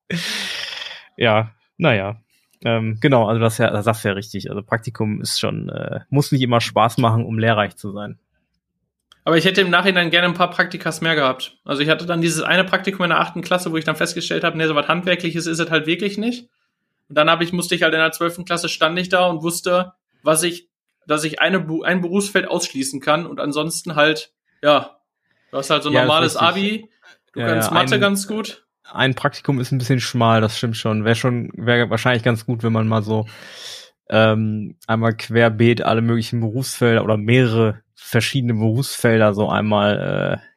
Ja, 1.17 1.51
naja. 1.77 2.17
Ähm, 2.65 2.97
genau, 3.01 3.27
also 3.27 3.41
das, 3.41 3.57
ja, 3.57 3.69
das 3.69 3.85
sagst 3.85 4.03
du 4.03 4.09
ja 4.09 4.13
richtig. 4.13 4.49
Also 4.49 4.63
Praktikum 4.63 5.21
ist 5.21 5.39
schon, 5.39 5.69
äh, 5.69 5.99
muss 6.09 6.31
nicht 6.31 6.41
immer 6.41 6.61
Spaß 6.61 6.97
machen, 6.97 7.25
um 7.25 7.37
lehrreich 7.37 7.75
zu 7.75 7.91
sein. 7.91 8.19
Aber 9.25 9.37
ich 9.37 9.45
hätte 9.45 9.61
im 9.61 9.69
Nachhinein 9.69 10.09
gerne 10.09 10.27
ein 10.27 10.33
paar 10.33 10.49
Praktikas 10.49 11.01
mehr 11.01 11.15
gehabt. 11.15 11.57
Also 11.63 11.81
ich 11.81 11.89
hatte 11.89 12.05
dann 12.05 12.21
dieses 12.21 12.41
eine 12.41 12.63
Praktikum 12.63 13.03
in 13.05 13.09
der 13.09 13.19
achten 13.19 13.41
Klasse, 13.41 13.71
wo 13.71 13.77
ich 13.77 13.85
dann 13.85 13.95
festgestellt 13.95 14.43
habe, 14.43 14.57
nee, 14.57 14.65
so 14.65 14.75
was 14.75 14.87
Handwerkliches 14.87 15.47
ist 15.47 15.59
es 15.59 15.71
halt 15.71 15.87
wirklich 15.87 16.17
nicht. 16.17 16.49
Und 17.13 17.17
dann 17.19 17.29
habe 17.29 17.43
ich, 17.43 17.53
musste 17.53 17.75
ich 17.75 17.83
halt 17.83 17.93
in 17.93 17.99
der 17.99 18.11
zwölften 18.11 18.43
Klasse 18.43 18.69
stand 18.69 18.97
ich 18.97 19.07
da 19.07 19.27
und 19.27 19.43
wusste, 19.43 19.93
was 20.23 20.41
ich, 20.41 20.67
dass 21.05 21.23
ich 21.23 21.39
eine, 21.39 21.63
ein 21.83 22.01
Berufsfeld 22.01 22.47
ausschließen 22.47 23.01
kann 23.01 23.27
und 23.27 23.39
ansonsten 23.39 23.93
halt, 23.93 24.33
ja, 24.63 24.97
du 25.51 25.57
hast 25.57 25.69
halt 25.69 25.83
so 25.83 25.89
ein 25.89 25.93
ja, 25.93 26.01
normales 26.01 26.35
Abi, 26.35 26.89
du 27.33 27.39
ja, 27.39 27.49
kannst 27.49 27.71
Mathe 27.71 27.93
ein, 27.93 28.01
ganz 28.01 28.27
gut. 28.27 28.65
Ein 28.91 29.13
Praktikum 29.13 29.59
ist 29.59 29.71
ein 29.71 29.77
bisschen 29.77 29.99
schmal, 29.99 30.41
das 30.41 30.57
stimmt 30.57 30.75
schon. 30.75 31.05
Wäre 31.05 31.13
schon, 31.13 31.51
wäre 31.55 31.91
wahrscheinlich 31.91 32.23
ganz 32.23 32.47
gut, 32.47 32.63
wenn 32.63 32.73
man 32.73 32.87
mal 32.87 33.03
so 33.03 33.27
ähm, 34.09 34.75
einmal 34.87 35.15
querbeet 35.15 35.83
alle 35.83 36.01
möglichen 36.01 36.39
Berufsfelder 36.39 37.03
oder 37.03 37.17
mehrere 37.17 37.83
verschiedene 37.93 38.55
Berufsfelder 38.55 39.35
so 39.35 39.49
einmal 39.49 40.41
äh, 40.41 40.52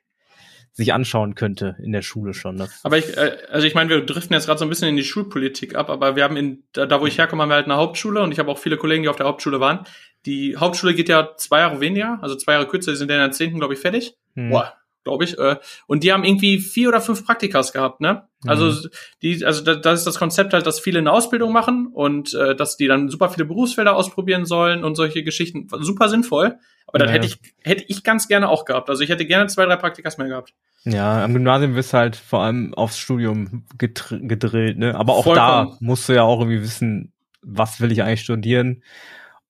sich 0.76 0.92
anschauen 0.92 1.34
könnte 1.34 1.74
in 1.82 1.90
der 1.92 2.02
Schule 2.02 2.34
schon. 2.34 2.58
Das 2.58 2.84
aber 2.84 2.98
ich, 2.98 3.16
äh, 3.16 3.38
also 3.48 3.66
ich 3.66 3.74
meine, 3.74 3.88
wir 3.88 4.04
driften 4.04 4.34
jetzt 4.34 4.44
gerade 4.44 4.58
so 4.58 4.66
ein 4.66 4.68
bisschen 4.68 4.88
in 4.88 4.96
die 4.96 5.04
Schulpolitik 5.04 5.74
ab, 5.74 5.88
aber 5.88 6.16
wir 6.16 6.24
haben 6.24 6.36
in, 6.36 6.64
da, 6.72 6.84
da 6.84 7.00
wo 7.00 7.06
ich 7.06 7.16
herkomme, 7.16 7.42
haben 7.42 7.48
wir 7.48 7.54
halt 7.54 7.64
eine 7.64 7.76
Hauptschule 7.76 8.20
und 8.20 8.30
ich 8.30 8.38
habe 8.38 8.50
auch 8.50 8.58
viele 8.58 8.76
Kollegen, 8.76 9.02
die 9.02 9.08
auf 9.08 9.16
der 9.16 9.24
Hauptschule 9.24 9.58
waren. 9.58 9.86
Die 10.26 10.58
Hauptschule 10.58 10.94
geht 10.94 11.08
ja 11.08 11.30
zwei 11.38 11.60
Jahre 11.60 11.80
weniger, 11.80 12.18
also 12.20 12.36
zwei 12.36 12.52
Jahre 12.52 12.68
kürzer, 12.68 12.90
die 12.90 12.98
sind 12.98 13.10
in 13.10 13.16
der 13.16 13.30
zehnten, 13.30 13.58
glaube 13.58 13.72
ich, 13.72 13.80
fertig. 13.80 14.18
Hm. 14.34 14.50
Boah, 14.50 14.74
glaube 15.02 15.24
ich. 15.24 15.38
Äh, 15.38 15.56
und 15.86 16.04
die 16.04 16.12
haben 16.12 16.24
irgendwie 16.24 16.58
vier 16.58 16.90
oder 16.90 17.00
fünf 17.00 17.24
Praktikas 17.24 17.72
gehabt, 17.72 18.02
ne? 18.02 18.28
Also 18.44 18.66
mhm. 18.66 18.90
die, 19.22 19.46
also 19.46 19.62
das 19.62 20.00
ist 20.00 20.06
das 20.06 20.18
Konzept 20.18 20.52
halt, 20.52 20.66
dass 20.66 20.78
viele 20.78 20.98
eine 20.98 21.10
Ausbildung 21.10 21.52
machen 21.52 21.86
und 21.86 22.34
äh, 22.34 22.54
dass 22.54 22.76
die 22.76 22.86
dann 22.86 23.08
super 23.08 23.30
viele 23.30 23.46
Berufsfelder 23.46 23.96
ausprobieren 23.96 24.44
sollen 24.44 24.84
und 24.84 24.94
solche 24.94 25.24
Geschichten. 25.24 25.68
Super 25.80 26.10
sinnvoll. 26.10 26.58
Aber 26.96 27.04
das 27.04 27.12
hätte 27.12 27.26
ich, 27.26 27.38
hätte 27.62 27.84
ich 27.88 28.02
ganz 28.02 28.28
gerne 28.28 28.48
auch 28.48 28.64
gehabt. 28.64 28.90
Also 28.90 29.02
ich 29.02 29.10
hätte 29.10 29.26
gerne 29.26 29.46
zwei, 29.48 29.64
drei 29.66 29.76
Praktikas 29.76 30.18
mehr 30.18 30.28
gehabt. 30.28 30.54
Ja, 30.84 31.24
am 31.24 31.32
Gymnasium 31.32 31.74
wirst 31.74 31.92
du 31.92 31.98
halt 31.98 32.16
vor 32.16 32.42
allem 32.42 32.72
aufs 32.74 32.98
Studium 32.98 33.64
gedrillt, 33.78 34.78
ne? 34.78 34.94
Aber 34.94 35.14
auch 35.14 35.24
Vollkommen. 35.24 35.70
da 35.70 35.76
musst 35.80 36.08
du 36.08 36.12
ja 36.12 36.22
auch 36.22 36.40
irgendwie 36.40 36.62
wissen, 36.62 37.12
was 37.42 37.80
will 37.80 37.92
ich 37.92 38.02
eigentlich 38.02 38.22
studieren? 38.22 38.82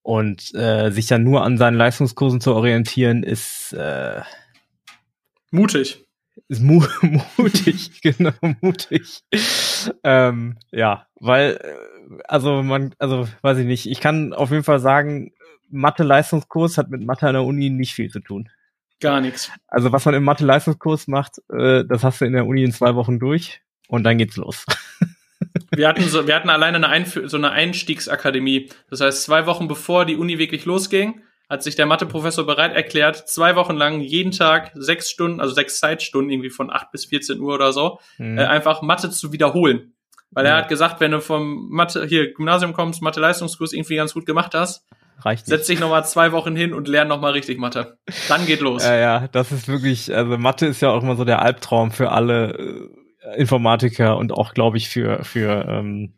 Und 0.02 0.54
äh, 0.54 0.90
sich 0.90 1.06
dann 1.08 1.24
nur 1.24 1.42
an 1.42 1.58
seinen 1.58 1.76
Leistungskursen 1.76 2.40
zu 2.40 2.54
orientieren, 2.54 3.22
ist 3.22 3.72
äh, 3.72 4.22
mutig. 5.50 6.06
Ist 6.48 6.62
mu 6.62 6.84
mutig, 7.36 8.00
genau, 8.02 8.32
mutig. 8.60 9.24
ähm, 10.04 10.56
ja, 10.70 11.06
weil, 11.16 11.56
äh, 11.56 11.74
also 12.28 12.62
man, 12.62 12.94
also 12.98 13.28
weiß 13.42 13.58
ich 13.58 13.66
nicht, 13.66 13.86
ich 13.90 14.00
kann 14.00 14.32
auf 14.32 14.50
jeden 14.50 14.64
Fall 14.64 14.80
sagen, 14.80 15.32
Mathe-Leistungskurs 15.70 16.78
hat 16.78 16.90
mit 16.90 17.02
Mathe 17.02 17.26
an 17.26 17.34
der 17.34 17.44
Uni 17.44 17.70
nicht 17.70 17.94
viel 17.94 18.10
zu 18.10 18.20
tun. 18.20 18.48
Gar 19.00 19.20
nichts. 19.20 19.50
Also 19.68 19.92
was 19.92 20.04
man 20.04 20.14
im 20.14 20.24
Mathe-Leistungskurs 20.24 21.08
macht, 21.08 21.38
äh, 21.52 21.84
das 21.84 22.02
hast 22.04 22.20
du 22.20 22.24
in 22.24 22.32
der 22.32 22.46
Uni 22.46 22.64
in 22.64 22.72
zwei 22.72 22.94
Wochen 22.94 23.18
durch 23.18 23.60
und 23.88 24.04
dann 24.04 24.18
geht's 24.18 24.36
los. 24.36 24.64
wir 25.74 25.88
hatten 25.88 26.04
so, 26.04 26.26
wir 26.26 26.34
hatten 26.34 26.50
alleine 26.50 26.76
eine 26.76 26.88
Einf 26.88 27.20
so 27.24 27.36
eine 27.36 27.50
Einstiegsakademie. 27.50 28.70
Das 28.88 29.00
heißt, 29.00 29.24
zwei 29.24 29.46
Wochen 29.46 29.68
bevor 29.68 30.06
die 30.06 30.16
Uni 30.16 30.38
wirklich 30.38 30.64
losging, 30.64 31.20
hat 31.48 31.62
sich 31.62 31.76
der 31.76 31.86
Matheprofessor 31.86 32.46
bereit 32.46 32.74
erklärt, 32.74 33.28
zwei 33.28 33.54
Wochen 33.54 33.76
lang 33.76 34.00
jeden 34.00 34.32
Tag 34.32 34.72
sechs 34.74 35.10
Stunden, 35.10 35.40
also 35.40 35.54
sechs 35.54 35.78
Zeitstunden, 35.78 36.30
irgendwie 36.30 36.50
von 36.50 36.72
acht 36.72 36.90
bis 36.90 37.04
14 37.06 37.38
Uhr 37.38 37.54
oder 37.54 37.72
so, 37.72 38.00
mhm. 38.18 38.38
äh, 38.38 38.44
einfach 38.44 38.82
Mathe 38.82 39.10
zu 39.10 39.32
wiederholen. 39.32 39.92
Weil 40.30 40.44
ja. 40.44 40.52
er 40.52 40.56
hat 40.58 40.68
gesagt, 40.68 41.00
wenn 41.00 41.12
du 41.12 41.20
vom 41.20 41.68
Mathe, 41.70 42.04
hier 42.06 42.32
Gymnasium 42.32 42.72
kommst, 42.72 43.02
Mathe-Leistungskurs 43.02 43.72
irgendwie 43.72 43.96
ganz 43.96 44.12
gut 44.14 44.26
gemacht 44.26 44.54
hast, 44.54 44.84
reicht 45.20 45.46
nicht. 45.46 45.56
Setz 45.56 45.66
dich 45.66 45.80
nochmal 45.80 46.04
zwei 46.04 46.32
Wochen 46.32 46.56
hin 46.56 46.74
und 46.74 46.88
lern 46.88 47.08
nochmal 47.08 47.32
richtig 47.32 47.58
Mathe. 47.58 47.98
Dann 48.28 48.44
geht 48.46 48.60
los. 48.60 48.84
Ja, 48.84 48.96
ja, 48.96 49.28
das 49.28 49.52
ist 49.52 49.68
wirklich, 49.68 50.14
also 50.14 50.36
Mathe 50.36 50.66
ist 50.66 50.82
ja 50.82 50.90
auch 50.90 51.02
immer 51.02 51.16
so 51.16 51.24
der 51.24 51.42
Albtraum 51.42 51.90
für 51.90 52.12
alle 52.12 52.90
äh, 53.24 53.40
Informatiker 53.40 54.16
und 54.16 54.32
auch, 54.32 54.54
glaube 54.54 54.76
ich, 54.76 54.88
für, 54.88 55.24
für, 55.24 55.66
ähm, 55.68 56.14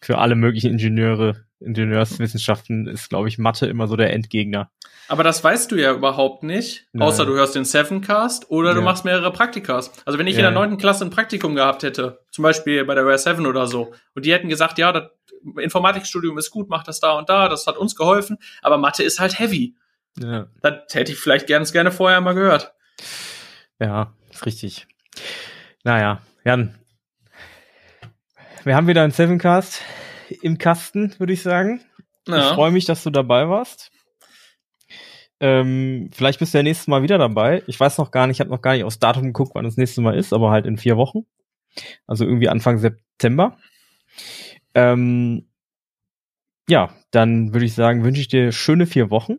für 0.00 0.18
alle 0.18 0.36
möglichen 0.36 0.72
Ingenieure. 0.72 1.45
Ingenieurswissenschaften 1.60 2.86
ist, 2.86 3.08
glaube 3.08 3.28
ich, 3.28 3.38
Mathe 3.38 3.66
immer 3.66 3.88
so 3.88 3.96
der 3.96 4.12
Endgegner. 4.12 4.70
Aber 5.08 5.22
das 5.22 5.42
weißt 5.42 5.70
du 5.70 5.76
ja 5.76 5.92
überhaupt 5.92 6.42
nicht, 6.42 6.86
Nein. 6.92 7.06
außer 7.08 7.24
du 7.24 7.34
hörst 7.34 7.54
den 7.54 7.64
Sevencast 7.64 8.50
oder 8.50 8.74
du 8.74 8.82
machst 8.82 9.04
mehrere 9.04 9.32
Praktikas. 9.32 9.92
Also 10.04 10.18
wenn 10.18 10.26
ich 10.26 10.34
ja. 10.34 10.40
in 10.40 10.44
der 10.44 10.50
neunten 10.52 10.78
Klasse 10.78 11.04
ein 11.04 11.10
Praktikum 11.10 11.54
gehabt 11.54 11.82
hätte, 11.82 12.24
zum 12.30 12.42
Beispiel 12.42 12.84
bei 12.84 12.94
der 12.94 13.04
Rare 13.04 13.18
7 13.18 13.46
oder 13.46 13.66
so, 13.66 13.94
und 14.14 14.26
die 14.26 14.32
hätten 14.32 14.48
gesagt, 14.48 14.78
ja, 14.78 14.92
das 14.92 15.10
Informatikstudium 15.58 16.36
ist 16.38 16.50
gut, 16.50 16.68
mach 16.68 16.82
das 16.82 17.00
da 17.00 17.12
und 17.12 17.28
da, 17.28 17.48
das 17.48 17.66
hat 17.66 17.76
uns 17.76 17.94
geholfen, 17.94 18.38
aber 18.62 18.78
Mathe 18.78 19.04
ist 19.04 19.20
halt 19.20 19.38
heavy. 19.38 19.76
Ja. 20.18 20.46
Das 20.60 20.92
hätte 20.92 21.12
ich 21.12 21.18
vielleicht 21.18 21.46
ganz 21.46 21.72
gerne 21.72 21.92
vorher 21.92 22.20
mal 22.20 22.34
gehört. 22.34 22.74
Ja, 23.78 24.12
ist 24.30 24.44
richtig. 24.44 24.86
Naja, 25.84 26.20
Jan. 26.44 26.74
Wir 28.64 28.74
haben 28.74 28.88
wieder 28.88 29.02
einen 29.02 29.12
Sevencast 29.12 29.82
im 30.42 30.58
Kasten, 30.58 31.14
würde 31.18 31.32
ich 31.32 31.42
sagen. 31.42 31.80
Ja. 32.26 32.38
Ich 32.38 32.54
freue 32.54 32.70
mich, 32.70 32.84
dass 32.84 33.02
du 33.02 33.10
dabei 33.10 33.48
warst. 33.48 33.90
Ähm, 35.38 36.10
vielleicht 36.12 36.38
bist 36.38 36.54
du 36.54 36.58
ja 36.58 36.62
nächstes 36.62 36.88
Mal 36.88 37.02
wieder 37.02 37.18
dabei. 37.18 37.62
Ich 37.66 37.78
weiß 37.78 37.98
noch 37.98 38.10
gar 38.10 38.26
nicht, 38.26 38.36
ich 38.36 38.40
habe 38.40 38.50
noch 38.50 38.62
gar 38.62 38.72
nicht 38.72 38.84
aufs 38.84 38.98
Datum 38.98 39.24
geguckt, 39.24 39.52
wann 39.54 39.64
das 39.64 39.76
nächste 39.76 40.00
Mal 40.00 40.16
ist, 40.16 40.32
aber 40.32 40.50
halt 40.50 40.66
in 40.66 40.78
vier 40.78 40.96
Wochen. 40.96 41.26
Also 42.06 42.24
irgendwie 42.24 42.48
Anfang 42.48 42.78
September. 42.78 43.58
Ähm, 44.74 45.46
ja, 46.68 46.90
dann 47.10 47.52
würde 47.52 47.66
ich 47.66 47.74
sagen, 47.74 48.02
wünsche 48.02 48.20
ich 48.20 48.28
dir 48.28 48.50
schöne 48.50 48.86
vier 48.86 49.10
Wochen. 49.10 49.36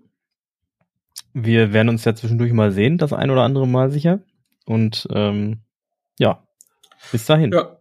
Wir 1.34 1.74
werden 1.74 1.90
uns 1.90 2.06
ja 2.06 2.16
zwischendurch 2.16 2.54
mal 2.54 2.72
sehen, 2.72 2.98
das 2.98 3.12
ein 3.14 3.32
oder 3.32 3.42
andere 3.42 3.68
Mal 3.68 3.90
sicher. 3.90 4.20
Und 4.66 5.08
ähm, 5.12 5.62
ja, 6.20 6.44
bis 7.12 7.26
dahin. 7.26 7.52
Ja, 7.52 7.78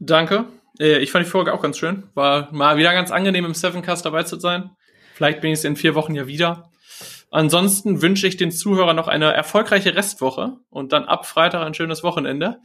danke. 0.00 0.46
Äh, 0.82 0.98
ich 0.98 1.12
fand 1.12 1.24
die 1.24 1.30
Folge 1.30 1.54
auch 1.54 1.62
ganz 1.62 1.78
schön. 1.78 2.02
War 2.14 2.52
mal 2.52 2.76
wieder 2.76 2.92
ganz 2.92 3.10
angenehm 3.10 3.44
im 3.44 3.54
Sevencast 3.54 4.04
dabei 4.04 4.24
zu 4.24 4.38
sein. 4.38 4.70
Vielleicht 5.14 5.40
bin 5.40 5.52
ich 5.52 5.60
es 5.60 5.64
in 5.64 5.76
vier 5.76 5.94
Wochen 5.94 6.14
ja 6.14 6.26
wieder. 6.26 6.70
Ansonsten 7.30 8.02
wünsche 8.02 8.26
ich 8.26 8.36
den 8.36 8.50
Zuhörern 8.50 8.96
noch 8.96 9.08
eine 9.08 9.32
erfolgreiche 9.32 9.94
Restwoche 9.94 10.58
und 10.68 10.92
dann 10.92 11.04
ab 11.04 11.24
Freitag 11.24 11.64
ein 11.64 11.74
schönes 11.74 12.02
Wochenende. 12.02 12.60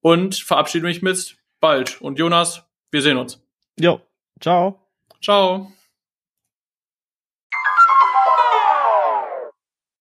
Und 0.00 0.36
verabschiede 0.36 0.86
mich 0.86 1.02
mit 1.02 1.36
bald. 1.60 2.00
Und 2.00 2.18
Jonas, 2.18 2.64
wir 2.90 3.02
sehen 3.02 3.18
uns. 3.18 3.42
Jo, 3.78 4.00
ciao. 4.40 4.80
Ciao. 5.20 5.70